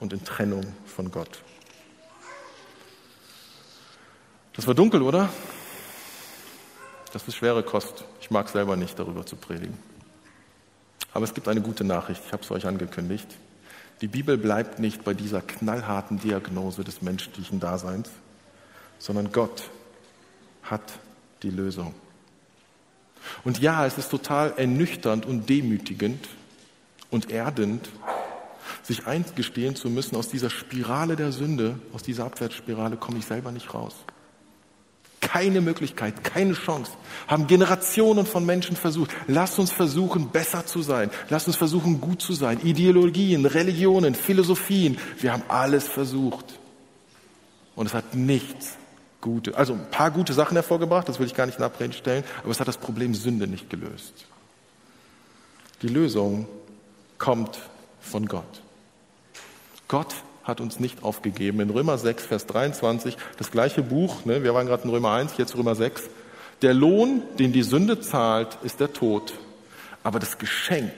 und 0.00 0.12
in 0.12 0.24
Trennung 0.24 0.66
von 0.84 1.12
Gott. 1.12 1.42
Das 4.54 4.66
war 4.66 4.74
dunkel, 4.74 5.02
oder? 5.02 5.30
Das 7.12 7.26
ist 7.28 7.36
schwere 7.36 7.62
Kost. 7.62 8.04
Ich 8.20 8.32
mag 8.32 8.48
selber 8.48 8.76
nicht, 8.76 8.98
darüber 8.98 9.24
zu 9.24 9.36
predigen. 9.36 9.78
Aber 11.12 11.24
es 11.24 11.34
gibt 11.34 11.46
eine 11.46 11.60
gute 11.60 11.84
Nachricht. 11.84 12.22
Ich 12.26 12.32
habe 12.32 12.42
es 12.42 12.50
euch 12.50 12.66
angekündigt. 12.66 13.28
Die 14.00 14.08
Bibel 14.08 14.36
bleibt 14.36 14.80
nicht 14.80 15.04
bei 15.04 15.14
dieser 15.14 15.40
knallharten 15.40 16.18
Diagnose 16.18 16.82
des 16.82 17.00
menschlichen 17.00 17.60
Daseins, 17.60 18.10
sondern 18.98 19.30
Gott 19.30 19.70
hat 20.62 20.92
die 21.42 21.50
Lösung. 21.50 21.94
Und 23.44 23.60
ja, 23.60 23.86
es 23.86 23.98
ist 23.98 24.10
total 24.10 24.54
ernüchternd 24.56 25.26
und 25.26 25.48
demütigend 25.48 26.28
und 27.10 27.30
erdend, 27.30 27.88
sich 28.82 29.06
eingestehen 29.06 29.76
zu 29.76 29.90
müssen, 29.90 30.16
aus 30.16 30.28
dieser 30.28 30.50
Spirale 30.50 31.16
der 31.16 31.32
Sünde, 31.32 31.78
aus 31.92 32.02
dieser 32.02 32.24
Abwärtsspirale 32.24 32.96
komme 32.96 33.18
ich 33.18 33.26
selber 33.26 33.52
nicht 33.52 33.74
raus 33.74 33.94
keine 35.20 35.60
Möglichkeit, 35.60 36.24
keine 36.24 36.54
Chance. 36.54 36.92
Haben 37.28 37.46
Generationen 37.46 38.26
von 38.26 38.44
Menschen 38.44 38.74
versucht. 38.74 39.10
Lasst 39.28 39.58
uns 39.58 39.70
versuchen, 39.70 40.30
besser 40.30 40.66
zu 40.66 40.82
sein. 40.82 41.10
Lasst 41.28 41.46
uns 41.46 41.56
versuchen, 41.56 42.00
gut 42.00 42.20
zu 42.20 42.32
sein. 42.32 42.60
Ideologien, 42.64 43.46
Religionen, 43.46 44.14
Philosophien. 44.14 44.98
Wir 45.20 45.32
haben 45.32 45.44
alles 45.48 45.86
versucht. 45.86 46.58
Und 47.76 47.86
es 47.86 47.94
hat 47.94 48.14
nichts 48.14 48.76
Gute, 49.20 49.56
also 49.56 49.74
ein 49.74 49.90
paar 49.90 50.10
gute 50.10 50.32
Sachen 50.32 50.56
hervorgebracht, 50.56 51.08
das 51.08 51.18
will 51.18 51.26
ich 51.26 51.34
gar 51.34 51.46
nicht 51.46 51.58
in 51.58 51.64
Abrede 51.64 51.92
stellen, 51.92 52.24
aber 52.42 52.50
es 52.50 52.60
hat 52.60 52.68
das 52.68 52.78
Problem 52.78 53.14
Sünde 53.14 53.46
nicht 53.46 53.68
gelöst. 53.68 54.24
Die 55.82 55.88
Lösung 55.88 56.46
kommt 57.18 57.58
von 58.00 58.26
Gott. 58.26 58.62
Gott 59.88 60.14
hat 60.44 60.60
uns 60.60 60.80
nicht 60.80 61.02
aufgegeben. 61.02 61.60
In 61.60 61.70
Römer 61.70 61.98
6, 61.98 62.26
Vers 62.26 62.46
23, 62.46 63.16
das 63.38 63.50
gleiche 63.50 63.82
Buch, 63.82 64.24
ne, 64.24 64.42
wir 64.42 64.54
waren 64.54 64.66
gerade 64.66 64.84
in 64.84 64.90
Römer 64.90 65.12
1, 65.12 65.36
jetzt 65.36 65.56
Römer 65.56 65.74
6. 65.74 66.08
Der 66.62 66.74
Lohn, 66.74 67.22
den 67.38 67.52
die 67.52 67.62
Sünde 67.62 68.00
zahlt, 68.00 68.58
ist 68.62 68.80
der 68.80 68.92
Tod. 68.92 69.34
Aber 70.02 70.18
das 70.18 70.38
Geschenk, 70.38 70.92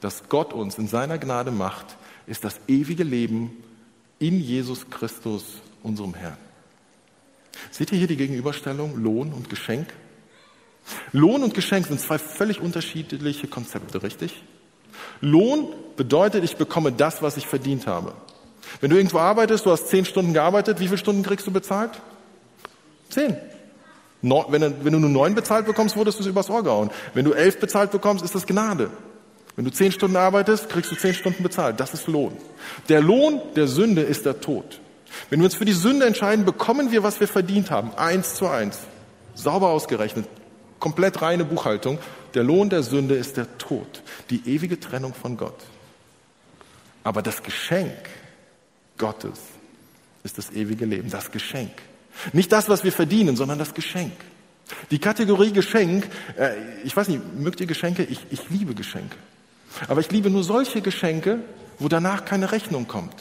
das 0.00 0.28
Gott 0.28 0.52
uns 0.52 0.78
in 0.78 0.88
seiner 0.88 1.18
Gnade 1.18 1.50
macht, 1.50 1.96
ist 2.26 2.44
das 2.44 2.60
ewige 2.68 3.04
Leben 3.04 3.62
in 4.18 4.40
Jesus 4.40 4.88
Christus, 4.90 5.44
unserem 5.82 6.14
Herrn. 6.14 6.45
Seht 7.76 7.92
ihr 7.92 7.98
hier 7.98 8.06
die 8.06 8.16
Gegenüberstellung 8.16 8.96
Lohn 8.96 9.34
und 9.34 9.50
Geschenk? 9.50 9.88
Lohn 11.12 11.42
und 11.42 11.52
Geschenk 11.52 11.86
sind 11.86 12.00
zwei 12.00 12.16
völlig 12.16 12.62
unterschiedliche 12.62 13.48
Konzepte, 13.48 14.02
richtig? 14.02 14.42
Lohn 15.20 15.74
bedeutet, 15.94 16.42
ich 16.42 16.56
bekomme 16.56 16.90
das, 16.90 17.20
was 17.20 17.36
ich 17.36 17.46
verdient 17.46 17.86
habe. 17.86 18.14
Wenn 18.80 18.88
du 18.88 18.96
irgendwo 18.96 19.18
arbeitest, 19.18 19.66
du 19.66 19.70
hast 19.70 19.88
zehn 19.88 20.06
Stunden 20.06 20.32
gearbeitet, 20.32 20.80
wie 20.80 20.86
viele 20.86 20.96
Stunden 20.96 21.22
kriegst 21.22 21.46
du 21.46 21.50
bezahlt? 21.50 21.90
Zehn. 23.10 23.36
wenn, 24.22 24.62
du, 24.62 24.74
wenn 24.82 24.92
du 24.94 24.98
nur 24.98 25.10
neun 25.10 25.34
bezahlt 25.34 25.66
bekommst, 25.66 25.98
wurdest 25.98 26.18
du 26.18 26.22
es 26.22 26.28
übers 26.30 26.48
Ohr 26.48 26.62
gehauen. 26.62 26.90
Wenn 27.12 27.26
du 27.26 27.34
elf 27.34 27.60
bezahlt 27.60 27.90
bekommst, 27.90 28.24
ist 28.24 28.34
das 28.34 28.46
Gnade. 28.46 28.88
Wenn 29.54 29.66
du 29.66 29.70
zehn 29.70 29.92
Stunden 29.92 30.16
arbeitest, 30.16 30.70
kriegst 30.70 30.90
du 30.90 30.96
zehn 30.96 31.12
Stunden 31.12 31.42
bezahlt. 31.42 31.78
Das 31.78 31.92
ist 31.92 32.06
Lohn. 32.06 32.38
Der 32.88 33.02
Lohn 33.02 33.42
der 33.54 33.66
Sünde 33.66 34.00
ist 34.00 34.24
der 34.24 34.40
Tod. 34.40 34.80
Wenn 35.30 35.40
wir 35.40 35.44
uns 35.44 35.54
für 35.54 35.64
die 35.64 35.72
Sünde 35.72 36.06
entscheiden, 36.06 36.44
bekommen 36.44 36.90
wir, 36.90 37.02
was 37.02 37.20
wir 37.20 37.28
verdient 37.28 37.70
haben. 37.70 37.94
Eins 37.96 38.34
zu 38.34 38.46
eins. 38.46 38.78
Sauber 39.34 39.68
ausgerechnet. 39.68 40.26
Komplett 40.78 41.22
reine 41.22 41.44
Buchhaltung. 41.44 41.98
Der 42.34 42.42
Lohn 42.42 42.68
der 42.70 42.82
Sünde 42.82 43.14
ist 43.14 43.36
der 43.36 43.58
Tod. 43.58 44.02
Die 44.30 44.42
ewige 44.46 44.78
Trennung 44.78 45.14
von 45.14 45.36
Gott. 45.36 45.58
Aber 47.02 47.22
das 47.22 47.42
Geschenk 47.42 47.92
Gottes 48.98 49.38
ist 50.24 50.38
das 50.38 50.50
ewige 50.50 50.84
Leben, 50.86 51.10
das 51.10 51.30
Geschenk. 51.30 51.72
Nicht 52.32 52.50
das, 52.52 52.68
was 52.68 52.82
wir 52.82 52.92
verdienen, 52.92 53.36
sondern 53.36 53.58
das 53.58 53.74
Geschenk. 53.74 54.12
Die 54.90 54.98
Kategorie 54.98 55.52
Geschenk, 55.52 56.08
äh, 56.36 56.54
ich 56.82 56.96
weiß 56.96 57.08
nicht, 57.08 57.22
mögt 57.38 57.60
ihr 57.60 57.66
Geschenke? 57.66 58.02
Ich, 58.02 58.20
ich 58.30 58.50
liebe 58.50 58.74
Geschenke. 58.74 59.16
Aber 59.88 60.00
ich 60.00 60.10
liebe 60.10 60.30
nur 60.30 60.42
solche 60.42 60.80
Geschenke, 60.80 61.40
wo 61.78 61.88
danach 61.88 62.24
keine 62.24 62.50
Rechnung 62.52 62.88
kommt. 62.88 63.14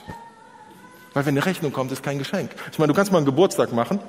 Weil 1.15 1.25
wenn 1.25 1.37
eine 1.37 1.45
Rechnung 1.45 1.71
kommt, 1.71 1.93
ist 1.93 2.03
kein 2.03 2.19
Geschenk. 2.19 2.51
Ich 2.73 2.77
meine, 2.77 2.91
du 2.91 2.93
kannst 2.93 3.11
mal 3.11 3.19
einen 3.19 3.25
Geburtstag 3.25 3.71
machen 3.71 3.99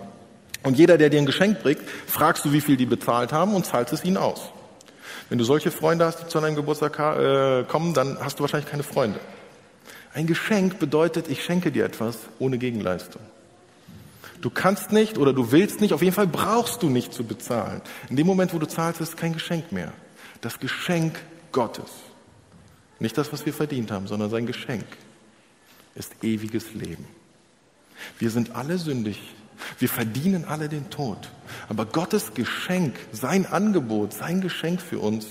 und 0.64 0.76
jeder, 0.76 0.98
der 0.98 1.08
dir 1.08 1.20
ein 1.20 1.26
Geschenk 1.26 1.62
bringt, 1.62 1.80
fragst 2.06 2.44
du, 2.44 2.52
wie 2.52 2.60
viel 2.60 2.76
die 2.76 2.84
bezahlt 2.84 3.32
haben 3.32 3.54
und 3.54 3.64
zahlst 3.64 3.92
es 3.92 4.04
ihnen 4.04 4.16
aus. 4.16 4.50
Wenn 5.28 5.38
du 5.38 5.44
solche 5.44 5.70
Freunde 5.70 6.04
hast, 6.04 6.20
die 6.20 6.26
zu 6.26 6.40
deinem 6.40 6.56
Geburtstag 6.56 6.98
äh, 6.98 7.64
kommen, 7.68 7.94
dann 7.94 8.18
hast 8.20 8.38
du 8.38 8.42
wahrscheinlich 8.42 8.68
keine 8.68 8.82
Freunde. 8.82 9.20
Ein 10.14 10.26
Geschenk 10.26 10.80
bedeutet, 10.80 11.28
ich 11.28 11.44
schenke 11.44 11.70
dir 11.70 11.84
etwas 11.84 12.18
ohne 12.40 12.58
Gegenleistung. 12.58 13.22
Du 14.40 14.50
kannst 14.50 14.90
nicht 14.90 15.16
oder 15.16 15.32
du 15.32 15.52
willst 15.52 15.80
nicht, 15.80 15.94
auf 15.94 16.02
jeden 16.02 16.14
Fall 16.14 16.26
brauchst 16.26 16.82
du 16.82 16.90
nicht 16.90 17.14
zu 17.14 17.22
bezahlen. 17.22 17.82
In 18.10 18.16
dem 18.16 18.26
Moment, 18.26 18.52
wo 18.52 18.58
du 18.58 18.66
zahlst, 18.66 19.00
ist 19.00 19.16
kein 19.16 19.32
Geschenk 19.32 19.70
mehr. 19.70 19.92
Das 20.40 20.58
Geschenk 20.58 21.20
Gottes. 21.52 21.90
Nicht 22.98 23.16
das, 23.16 23.32
was 23.32 23.46
wir 23.46 23.52
verdient 23.52 23.92
haben, 23.92 24.08
sondern 24.08 24.28
sein 24.28 24.46
Geschenk 24.46 24.86
ist 25.96 26.22
ewiges 26.22 26.74
Leben. 26.74 27.04
Wir 28.18 28.30
sind 28.30 28.54
alle 28.54 28.78
sündig. 28.78 29.20
Wir 29.78 29.88
verdienen 29.88 30.44
alle 30.44 30.68
den 30.68 30.90
Tod. 30.90 31.30
Aber 31.68 31.86
Gottes 31.86 32.34
Geschenk, 32.34 32.94
sein 33.12 33.46
Angebot, 33.46 34.12
sein 34.12 34.40
Geschenk 34.40 34.80
für 34.80 34.98
uns 34.98 35.26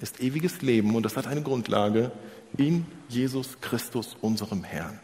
ist 0.00 0.20
ewiges 0.20 0.60
Leben 0.60 0.94
und 0.96 1.04
das 1.04 1.16
hat 1.16 1.26
eine 1.26 1.42
Grundlage, 1.42 2.10
in 2.56 2.86
Jesus 3.08 3.60
Christus, 3.60 4.16
unserem 4.20 4.64
Herrn. 4.64 5.00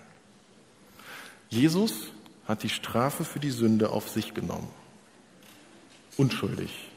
Jesus 1.49 2.13
hat 2.47 2.63
die 2.63 2.69
Strafe 2.69 3.25
für 3.25 3.41
die 3.41 3.51
Sünde 3.51 3.91
auf 3.91 4.09
sich 4.09 4.35
genommen. 4.35 4.69
Unschuldig. 6.17 6.91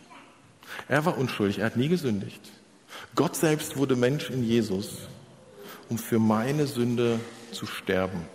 Er 0.87 1.05
war 1.05 1.17
unschuldig, 1.17 1.59
er 1.59 1.67
hat 1.67 1.77
nie 1.77 1.87
gesündigt. 1.87 2.41
Gott 3.15 3.35
selbst 3.35 3.77
wurde 3.77 3.95
Mensch 3.95 4.29
in 4.29 4.43
Jesus, 4.43 5.07
um 5.89 5.97
für 5.97 6.19
meine 6.19 6.67
Sünde 6.67 7.19
zu 7.51 7.65
sterben. 7.65 8.25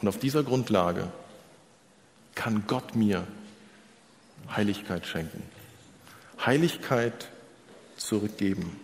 Und 0.00 0.08
auf 0.08 0.18
dieser 0.18 0.42
Grundlage 0.42 1.10
kann 2.34 2.64
Gott 2.66 2.94
mir 2.94 3.26
Heiligkeit 4.54 5.06
schenken. 5.06 5.42
Heiligkeit 6.44 7.28
zurückgeben. 7.96 8.78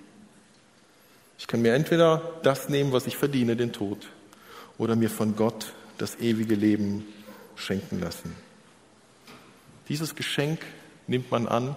Ich 1.38 1.46
kann 1.46 1.62
mir 1.62 1.74
entweder 1.74 2.22
das 2.42 2.68
nehmen, 2.68 2.92
was 2.92 3.06
ich 3.06 3.16
verdiene, 3.16 3.56
den 3.56 3.72
Tod, 3.72 4.06
oder 4.78 4.96
mir 4.96 5.10
von 5.10 5.36
Gott 5.36 5.72
das 5.98 6.16
ewige 6.20 6.54
Leben 6.54 7.06
schenken 7.56 8.00
lassen. 8.00 8.34
Dieses 9.88 10.14
Geschenk 10.14 10.60
nimmt 11.06 11.30
man 11.30 11.48
an, 11.48 11.76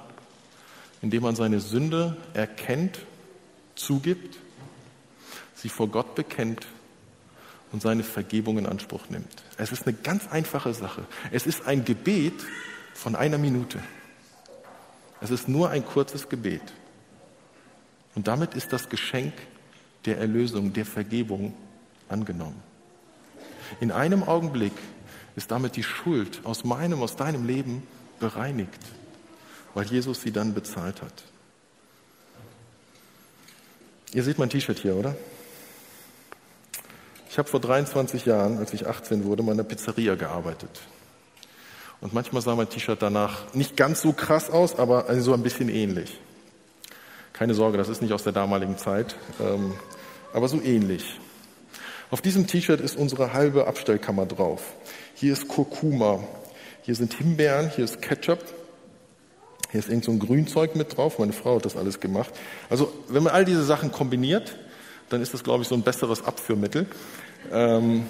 indem 1.01 1.23
man 1.23 1.35
seine 1.35 1.59
Sünde 1.59 2.15
erkennt, 2.33 2.99
zugibt, 3.75 4.37
sie 5.63 5.69
vor 5.69 5.87
Gott 5.87 6.13
bekennt 6.13 6.67
und 7.71 7.81
seine 7.81 8.03
Vergebung 8.03 8.57
in 8.57 8.67
Anspruch 8.67 9.09
nimmt. 9.09 9.43
Es 9.57 9.71
ist 9.71 9.87
eine 9.87 9.95
ganz 9.95 10.27
einfache 10.27 10.73
Sache. 10.73 11.05
Es 11.31 11.47
ist 11.47 11.65
ein 11.65 11.85
Gebet 11.85 12.33
von 12.93 13.15
einer 13.15 13.37
Minute. 13.37 13.79
Es 15.21 15.31
ist 15.31 15.47
nur 15.47 15.69
ein 15.69 15.85
kurzes 15.85 16.27
Gebet. 16.27 16.61
Und 18.13 18.27
damit 18.27 18.55
ist 18.55 18.73
das 18.73 18.89
Geschenk 18.89 19.33
der 20.05 20.17
Erlösung, 20.17 20.73
der 20.73 20.85
Vergebung 20.85 21.53
angenommen. 22.09 22.61
In 23.79 23.91
einem 23.91 24.21
Augenblick 24.21 24.73
ist 25.37 25.49
damit 25.49 25.77
die 25.77 25.83
Schuld 25.83 26.41
aus 26.43 26.65
meinem, 26.65 27.01
aus 27.01 27.15
deinem 27.15 27.47
Leben 27.47 27.87
bereinigt, 28.19 28.79
weil 29.73 29.85
Jesus 29.85 30.21
sie 30.21 30.33
dann 30.33 30.53
bezahlt 30.53 31.01
hat. 31.01 31.23
Ihr 34.11 34.23
seht 34.23 34.37
mein 34.37 34.49
T-Shirt 34.49 34.77
hier, 34.77 34.95
oder? 34.95 35.15
Ich 37.33 37.39
habe 37.39 37.49
vor 37.49 37.59
23 37.59 38.27
Jahren, 38.27 38.59
als 38.59 38.75
ich 38.75 38.85
18 38.85 39.25
wurde, 39.25 39.41
mal 39.41 39.53
in 39.53 39.59
einer 39.59 39.67
Pizzeria 39.67 40.13
gearbeitet. 40.13 40.69
Und 41.99 42.13
manchmal 42.13 42.43
sah 42.43 42.55
mein 42.55 42.69
T-Shirt 42.69 43.01
danach 43.01 43.55
nicht 43.55 43.75
ganz 43.75 44.03
so 44.03 44.13
krass 44.13 44.51
aus, 44.51 44.77
aber 44.77 45.19
so 45.19 45.33
ein 45.33 45.41
bisschen 45.41 45.67
ähnlich. 45.67 46.19
Keine 47.33 47.55
Sorge, 47.55 47.79
das 47.79 47.89
ist 47.89 48.03
nicht 48.03 48.13
aus 48.13 48.21
der 48.21 48.33
damaligen 48.33 48.77
Zeit, 48.77 49.15
ähm, 49.41 49.73
aber 50.31 50.47
so 50.47 50.61
ähnlich. 50.61 51.19
Auf 52.11 52.21
diesem 52.21 52.45
T-Shirt 52.45 52.79
ist 52.79 52.95
unsere 52.95 53.33
halbe 53.33 53.65
Abstellkammer 53.65 54.27
drauf. 54.27 54.61
Hier 55.15 55.33
ist 55.33 55.47
Kurkuma, 55.47 56.19
hier 56.83 56.93
sind 56.93 57.15
Himbeeren, 57.15 57.71
hier 57.71 57.85
ist 57.85 57.99
Ketchup, 57.99 58.43
hier 59.71 59.79
ist 59.79 59.89
irgend 59.89 60.05
so 60.05 60.11
ein 60.11 60.19
Grünzeug 60.19 60.75
mit 60.75 60.95
drauf. 60.95 61.17
Meine 61.17 61.33
Frau 61.33 61.55
hat 61.55 61.65
das 61.65 61.77
alles 61.77 61.99
gemacht. 61.99 62.31
Also 62.69 62.93
wenn 63.07 63.23
man 63.23 63.33
all 63.33 63.43
diese 63.43 63.63
Sachen 63.63 63.91
kombiniert, 63.91 64.55
dann 65.09 65.21
ist 65.21 65.33
das, 65.33 65.43
glaube 65.43 65.63
ich, 65.63 65.69
so 65.69 65.75
ein 65.75 65.83
besseres 65.83 66.25
Abführmittel. 66.25 66.87
Ähm, 67.51 68.05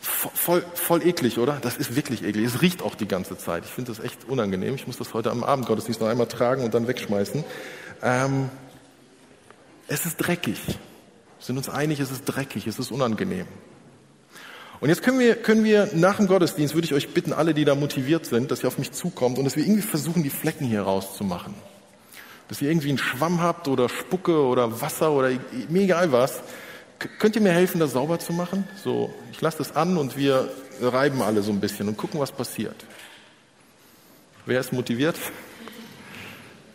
voll, 0.00 0.64
voll 0.74 1.06
eklig, 1.06 1.38
oder? 1.38 1.58
Das 1.60 1.76
ist 1.76 1.96
wirklich 1.96 2.24
eklig. 2.24 2.46
Es 2.46 2.62
riecht 2.62 2.82
auch 2.82 2.94
die 2.94 3.08
ganze 3.08 3.36
Zeit. 3.36 3.64
Ich 3.64 3.70
finde 3.70 3.92
das 3.92 4.04
echt 4.04 4.28
unangenehm. 4.28 4.74
Ich 4.74 4.86
muss 4.86 4.96
das 4.96 5.14
heute 5.14 5.30
am 5.30 5.44
Abendgottesdienst 5.44 6.00
noch 6.00 6.08
einmal 6.08 6.28
tragen 6.28 6.64
und 6.64 6.74
dann 6.74 6.88
wegschmeißen. 6.88 7.44
Ähm, 8.02 8.48
es 9.88 10.06
ist 10.06 10.16
dreckig. 10.16 10.60
Wir 10.66 10.74
sind 11.38 11.56
uns 11.56 11.68
einig, 11.68 12.00
es 12.00 12.10
ist 12.10 12.24
dreckig, 12.24 12.66
es 12.66 12.78
ist 12.78 12.90
unangenehm. 12.90 13.46
Und 14.80 14.88
jetzt 14.90 15.02
können 15.02 15.18
wir, 15.18 15.36
können 15.36 15.64
wir 15.64 15.88
nach 15.94 16.16
dem 16.16 16.26
Gottesdienst, 16.26 16.74
würde 16.74 16.86
ich 16.86 16.94
euch 16.94 17.14
bitten, 17.14 17.32
alle, 17.32 17.54
die 17.54 17.64
da 17.64 17.74
motiviert 17.74 18.26
sind, 18.26 18.50
dass 18.50 18.62
ihr 18.62 18.68
auf 18.68 18.78
mich 18.78 18.92
zukommt 18.92 19.38
und 19.38 19.44
dass 19.44 19.56
wir 19.56 19.64
irgendwie 19.64 19.82
versuchen, 19.82 20.22
die 20.22 20.30
Flecken 20.30 20.66
hier 20.66 20.82
rauszumachen. 20.82 21.54
Dass 22.48 22.60
ihr 22.60 22.70
irgendwie 22.70 22.90
einen 22.90 22.98
Schwamm 22.98 23.40
habt 23.40 23.68
oder 23.68 23.88
Spucke 23.88 24.38
oder 24.38 24.80
Wasser 24.80 25.12
oder 25.12 25.30
mir 25.68 25.82
egal 25.82 26.12
was. 26.12 26.42
Könnt 27.18 27.36
ihr 27.36 27.42
mir 27.42 27.52
helfen, 27.52 27.78
das 27.78 27.92
sauber 27.92 28.18
zu 28.18 28.32
machen? 28.32 28.66
So, 28.82 29.12
ich 29.32 29.40
lasse 29.40 29.58
das 29.58 29.76
an 29.76 29.96
und 29.96 30.16
wir 30.16 30.48
reiben 30.80 31.22
alle 31.22 31.42
so 31.42 31.52
ein 31.52 31.60
bisschen 31.60 31.88
und 31.88 31.96
gucken, 31.96 32.20
was 32.20 32.32
passiert. 32.32 32.84
Wer 34.46 34.60
ist 34.60 34.72
motiviert? 34.72 35.16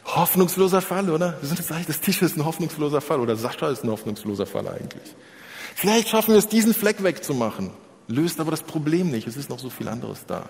Hoffnungsloser 0.06 0.82
Fall, 0.82 1.10
oder? 1.10 1.38
Wir 1.40 1.48
sind 1.48 1.60
jetzt 1.60 1.72
eigentlich, 1.72 1.88
das 1.88 2.02
Tisch 2.02 2.22
ist 2.22 2.38
ein 2.38 2.46
hoffnungsloser 2.46 3.02
Fall 3.02 3.20
oder 3.20 3.36
Sascha 3.36 3.70
ist 3.70 3.84
ein 3.84 3.90
hoffnungsloser 3.90 4.46
Fall 4.46 4.68
eigentlich. 4.68 5.16
Vielleicht 5.76 6.10
schaffen 6.10 6.32
wir 6.32 6.40
es, 6.40 6.48
diesen 6.48 6.74
Fleck 6.74 7.02
wegzumachen 7.02 7.72
löst 8.12 8.40
aber 8.40 8.52
das 8.52 8.64
Problem 8.64 9.10
nicht. 9.10 9.28
Es 9.28 9.38
ist 9.38 9.50
noch 9.50 9.60
so 9.60 9.70
viel 9.70 9.88
anderes 9.88 10.26
da. 10.28 10.50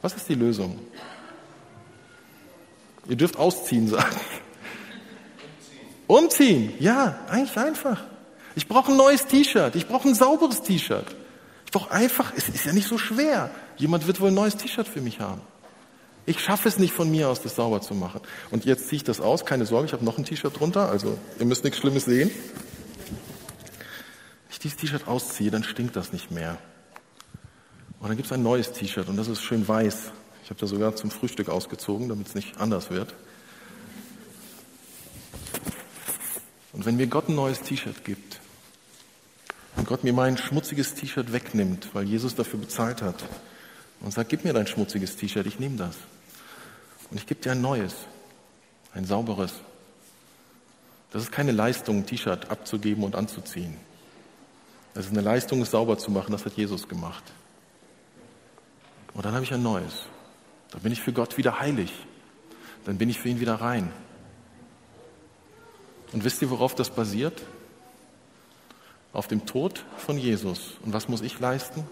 Was 0.00 0.14
ist 0.14 0.28
die 0.28 0.34
Lösung? 0.34 0.78
Ihr 3.08 3.16
dürft 3.16 3.36
ausziehen 3.36 3.88
sagen. 3.88 4.16
Umziehen. 6.06 6.68
Umziehen. 6.68 6.74
Ja, 6.78 7.18
eigentlich 7.28 7.56
einfach. 7.56 8.04
Ich 8.54 8.68
brauche 8.68 8.92
ein 8.92 8.96
neues 8.96 9.26
T-Shirt. 9.26 9.76
Ich 9.76 9.86
brauche 9.86 10.08
ein 10.08 10.14
sauberes 10.14 10.62
T-Shirt. 10.62 11.06
Ich 11.66 11.72
brauche 11.72 11.90
einfach, 11.90 12.32
es 12.36 12.48
ist 12.48 12.64
ja 12.64 12.72
nicht 12.72 12.88
so 12.88 12.98
schwer. 12.98 13.50
Jemand 13.76 14.06
wird 14.06 14.20
wohl 14.20 14.28
ein 14.28 14.34
neues 14.34 14.56
T-Shirt 14.56 14.86
für 14.86 15.00
mich 15.00 15.20
haben. 15.20 15.40
Ich 16.26 16.38
schaffe 16.38 16.68
es 16.68 16.78
nicht 16.78 16.92
von 16.92 17.10
mir 17.10 17.28
aus, 17.28 17.42
das 17.42 17.56
sauber 17.56 17.80
zu 17.80 17.94
machen. 17.94 18.20
Und 18.50 18.64
jetzt 18.64 18.88
ziehe 18.88 18.98
ich 18.98 19.04
das 19.04 19.20
aus. 19.20 19.44
Keine 19.44 19.66
Sorge, 19.66 19.86
ich 19.86 19.92
habe 19.92 20.04
noch 20.04 20.18
ein 20.18 20.24
T-Shirt 20.24 20.58
drunter. 20.58 20.88
Also 20.88 21.18
ihr 21.38 21.46
müsst 21.46 21.64
nichts 21.64 21.78
Schlimmes 21.78 22.04
sehen 22.04 22.30
dieses 24.62 24.76
T-Shirt 24.76 25.08
ausziehe, 25.08 25.50
dann 25.50 25.64
stinkt 25.64 25.96
das 25.96 26.12
nicht 26.12 26.30
mehr. 26.30 26.58
Und 28.00 28.08
dann 28.08 28.16
gibt 28.16 28.26
es 28.26 28.32
ein 28.32 28.42
neues 28.42 28.72
T-Shirt 28.72 29.08
und 29.08 29.16
das 29.16 29.28
ist 29.28 29.42
schön 29.42 29.66
weiß. 29.66 30.12
Ich 30.44 30.50
habe 30.50 30.60
das 30.60 30.70
sogar 30.70 30.96
zum 30.96 31.10
Frühstück 31.10 31.48
ausgezogen, 31.48 32.08
damit 32.08 32.28
es 32.28 32.34
nicht 32.34 32.58
anders 32.58 32.90
wird. 32.90 33.14
Und 36.72 36.86
wenn 36.86 36.96
mir 36.96 37.06
Gott 37.06 37.28
ein 37.28 37.34
neues 37.34 37.60
T-Shirt 37.60 38.04
gibt 38.04 38.40
Gott 39.92 40.04
mir 40.04 40.14
mein 40.14 40.38
schmutziges 40.38 40.94
T-Shirt 40.94 41.34
wegnimmt, 41.34 41.94
weil 41.94 42.04
Jesus 42.04 42.34
dafür 42.34 42.58
bezahlt 42.58 43.02
hat 43.02 43.22
und 44.00 44.10
sagt, 44.10 44.30
gib 44.30 44.42
mir 44.42 44.54
dein 44.54 44.66
schmutziges 44.66 45.16
T-Shirt, 45.16 45.46
ich 45.46 45.60
nehme 45.60 45.76
das. 45.76 45.98
Und 47.10 47.18
ich 47.18 47.26
gebe 47.26 47.42
dir 47.42 47.52
ein 47.52 47.60
neues, 47.60 47.94
ein 48.94 49.04
sauberes. 49.04 49.52
Das 51.10 51.24
ist 51.24 51.30
keine 51.30 51.52
Leistung, 51.52 51.98
ein 51.98 52.06
T-Shirt 52.06 52.50
abzugeben 52.50 53.04
und 53.04 53.14
anzuziehen. 53.14 53.76
Das 54.94 55.04
ist 55.04 55.12
eine 55.12 55.20
Leistung, 55.20 55.60
es 55.60 55.72
sauber 55.72 55.98
zu 55.98 56.10
machen. 56.10 56.32
Das 56.32 56.46
hat 56.46 56.54
Jesus 56.54 56.88
gemacht. 56.88 57.24
Und 59.12 59.26
dann 59.26 59.34
habe 59.34 59.44
ich 59.44 59.52
ein 59.52 59.62
neues. 59.62 60.06
Dann 60.70 60.80
bin 60.80 60.92
ich 60.92 61.02
für 61.02 61.12
Gott 61.12 61.36
wieder 61.36 61.60
heilig. 61.60 61.92
Dann 62.86 62.96
bin 62.96 63.10
ich 63.10 63.20
für 63.20 63.28
ihn 63.28 63.40
wieder 63.40 63.56
rein. 63.56 63.92
Und 66.14 66.24
wisst 66.24 66.40
ihr, 66.40 66.48
worauf 66.48 66.74
das 66.74 66.88
basiert? 66.88 67.42
Auf 69.12 69.28
dem 69.28 69.44
Tod 69.44 69.84
von 69.98 70.16
Jesus. 70.16 70.78
Und 70.84 70.94
was 70.94 71.08
muss 71.08 71.20
ich 71.20 71.38
leisten? 71.38 71.84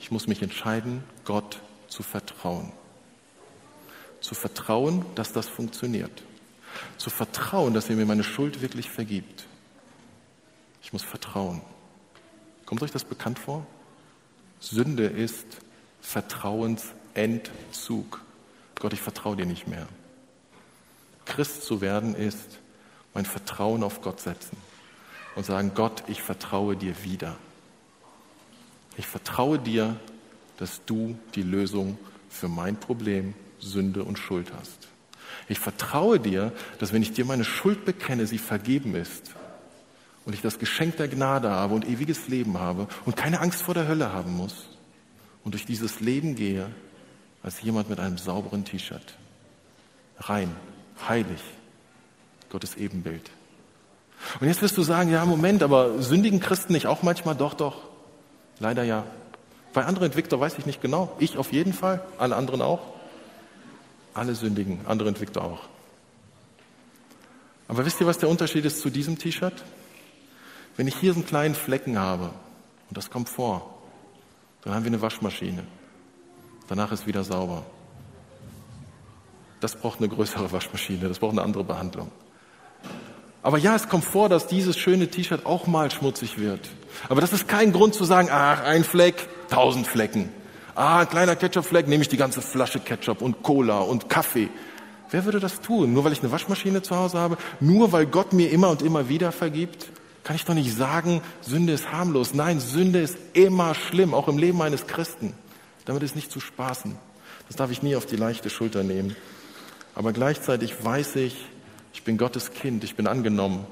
Ich 0.00 0.10
muss 0.10 0.26
mich 0.26 0.42
entscheiden, 0.42 1.04
Gott 1.24 1.60
zu 1.88 2.02
vertrauen. 2.02 2.72
Zu 4.20 4.34
vertrauen, 4.34 5.06
dass 5.14 5.32
das 5.32 5.48
funktioniert. 5.48 6.10
Zu 6.96 7.10
vertrauen, 7.10 7.74
dass 7.74 7.90
er 7.90 7.96
mir 7.96 8.06
meine 8.06 8.24
Schuld 8.24 8.60
wirklich 8.60 8.90
vergibt. 8.90 9.46
Ich 10.82 10.92
muss 10.92 11.04
vertrauen. 11.04 11.60
Kommt 12.66 12.82
euch 12.82 12.90
das 12.90 13.04
bekannt 13.04 13.38
vor? 13.38 13.64
Sünde 14.58 15.06
ist 15.06 15.46
Vertrauensentzug. 16.00 18.20
Gott, 18.80 18.92
ich 18.92 19.00
vertraue 19.00 19.36
dir 19.36 19.46
nicht 19.46 19.68
mehr. 19.68 19.86
Christ 21.24 21.62
zu 21.62 21.80
werden 21.80 22.16
ist 22.16 22.58
mein 23.14 23.26
Vertrauen 23.26 23.84
auf 23.84 24.02
Gott 24.02 24.20
setzen 24.20 24.69
und 25.34 25.46
sagen, 25.46 25.72
Gott, 25.74 26.04
ich 26.06 26.22
vertraue 26.22 26.76
dir 26.76 26.94
wieder. 27.04 27.36
Ich 28.96 29.06
vertraue 29.06 29.58
dir, 29.58 29.96
dass 30.56 30.84
du 30.84 31.18
die 31.34 31.42
Lösung 31.42 31.98
für 32.28 32.48
mein 32.48 32.76
Problem 32.78 33.34
Sünde 33.58 34.04
und 34.04 34.18
Schuld 34.18 34.52
hast. 34.58 34.88
Ich 35.48 35.58
vertraue 35.58 36.20
dir, 36.20 36.52
dass 36.78 36.92
wenn 36.92 37.02
ich 37.02 37.12
dir 37.12 37.24
meine 37.24 37.44
Schuld 37.44 37.84
bekenne, 37.84 38.26
sie 38.26 38.38
vergeben 38.38 38.94
ist 38.94 39.34
und 40.24 40.34
ich 40.34 40.42
das 40.42 40.58
Geschenk 40.58 40.96
der 40.96 41.08
Gnade 41.08 41.50
habe 41.50 41.74
und 41.74 41.88
ewiges 41.88 42.28
Leben 42.28 42.58
habe 42.58 42.88
und 43.04 43.16
keine 43.16 43.40
Angst 43.40 43.62
vor 43.62 43.74
der 43.74 43.88
Hölle 43.88 44.12
haben 44.12 44.36
muss 44.36 44.68
und 45.44 45.52
durch 45.52 45.66
dieses 45.66 46.00
Leben 46.00 46.34
gehe 46.36 46.70
als 47.42 47.62
jemand 47.62 47.88
mit 47.88 47.98
einem 48.00 48.18
sauberen 48.18 48.64
T-Shirt. 48.64 49.16
Rein, 50.18 50.54
heilig, 51.08 51.40
Gottes 52.50 52.76
Ebenbild. 52.76 53.30
Und 54.40 54.46
jetzt 54.46 54.62
wirst 54.62 54.76
du 54.76 54.82
sagen, 54.82 55.10
ja, 55.10 55.24
Moment, 55.24 55.62
aber 55.62 56.02
sündigen 56.02 56.40
Christen 56.40 56.72
nicht 56.72 56.86
auch 56.86 57.02
manchmal? 57.02 57.34
Doch, 57.34 57.54
doch. 57.54 57.76
Leider 58.58 58.84
ja. 58.84 59.04
Bei 59.72 59.84
anderen 59.84 60.06
Entwickler 60.06 60.40
weiß 60.40 60.58
ich 60.58 60.66
nicht 60.66 60.82
genau. 60.82 61.12
Ich 61.18 61.36
auf 61.38 61.52
jeden 61.52 61.72
Fall, 61.72 62.02
alle 62.18 62.36
anderen 62.36 62.60
auch. 62.62 62.80
Alle 64.14 64.34
sündigen, 64.34 64.80
andere 64.86 65.08
Entwickler 65.08 65.44
auch. 65.44 65.60
Aber 67.68 67.86
wisst 67.86 68.00
ihr, 68.00 68.06
was 68.06 68.18
der 68.18 68.28
Unterschied 68.28 68.64
ist 68.64 68.80
zu 68.80 68.90
diesem 68.90 69.16
T-Shirt? 69.16 69.62
Wenn 70.76 70.88
ich 70.88 70.96
hier 70.96 71.12
so 71.12 71.20
einen 71.20 71.26
kleinen 71.26 71.54
Flecken 71.54 71.98
habe, 71.98 72.30
und 72.88 72.96
das 72.96 73.10
kommt 73.10 73.28
vor, 73.28 73.78
dann 74.62 74.74
haben 74.74 74.84
wir 74.84 74.90
eine 74.90 75.00
Waschmaschine. 75.00 75.64
Danach 76.68 76.90
ist 76.92 77.06
wieder 77.06 77.22
sauber. 77.22 77.64
Das 79.60 79.76
braucht 79.76 79.98
eine 79.98 80.08
größere 80.08 80.50
Waschmaschine, 80.50 81.08
das 81.08 81.18
braucht 81.18 81.32
eine 81.32 81.42
andere 81.42 81.64
Behandlung. 81.64 82.10
Aber 83.42 83.58
ja, 83.58 83.74
es 83.74 83.88
kommt 83.88 84.04
vor, 84.04 84.28
dass 84.28 84.46
dieses 84.46 84.76
schöne 84.76 85.08
T-Shirt 85.08 85.46
auch 85.46 85.66
mal 85.66 85.90
schmutzig 85.90 86.38
wird. 86.38 86.60
Aber 87.08 87.20
das 87.20 87.32
ist 87.32 87.48
kein 87.48 87.72
Grund 87.72 87.94
zu 87.94 88.04
sagen, 88.04 88.28
ach, 88.30 88.62
ein 88.62 88.84
Fleck, 88.84 89.28
tausend 89.48 89.86
Flecken. 89.86 90.28
Ah, 90.74 91.00
ein 91.00 91.08
kleiner 91.08 91.36
Ketchupfleck, 91.36 91.88
nehme 91.88 92.02
ich 92.02 92.08
die 92.08 92.16
ganze 92.16 92.42
Flasche 92.42 92.80
Ketchup 92.80 93.22
und 93.22 93.42
Cola 93.42 93.80
und 93.80 94.08
Kaffee. 94.08 94.48
Wer 95.10 95.24
würde 95.24 95.40
das 95.40 95.60
tun? 95.60 95.92
Nur 95.92 96.04
weil 96.04 96.12
ich 96.12 96.20
eine 96.20 96.30
Waschmaschine 96.30 96.82
zu 96.82 96.96
Hause 96.96 97.18
habe? 97.18 97.38
Nur 97.58 97.92
weil 97.92 98.06
Gott 98.06 98.32
mir 98.32 98.50
immer 98.50 98.70
und 98.70 98.82
immer 98.82 99.08
wieder 99.08 99.32
vergibt? 99.32 99.88
kann 100.30 100.36
ich 100.36 100.44
doch 100.44 100.54
nicht 100.54 100.76
sagen, 100.76 101.22
Sünde 101.40 101.72
ist 101.72 101.90
harmlos. 101.90 102.34
Nein, 102.34 102.60
Sünde 102.60 103.00
ist 103.00 103.16
immer 103.32 103.74
schlimm, 103.74 104.14
auch 104.14 104.28
im 104.28 104.38
Leben 104.38 104.60
eines 104.62 104.86
Christen. 104.86 105.34
Damit 105.86 106.02
ist 106.02 106.14
nicht 106.14 106.30
zu 106.30 106.40
spaßen. 106.40 106.96
Das 107.48 107.56
darf 107.56 107.70
ich 107.70 107.82
nie 107.82 107.96
auf 107.96 108.06
die 108.06 108.16
leichte 108.16 108.50
Schulter 108.50 108.82
nehmen. 108.82 109.16
Aber 109.94 110.12
gleichzeitig 110.12 110.84
weiß 110.84 111.16
ich, 111.16 111.46
ich 111.92 112.02
bin 112.02 112.18
Gottes 112.18 112.52
Kind, 112.52 112.84
ich 112.84 112.94
bin 112.96 113.06
angenommen 113.06 113.66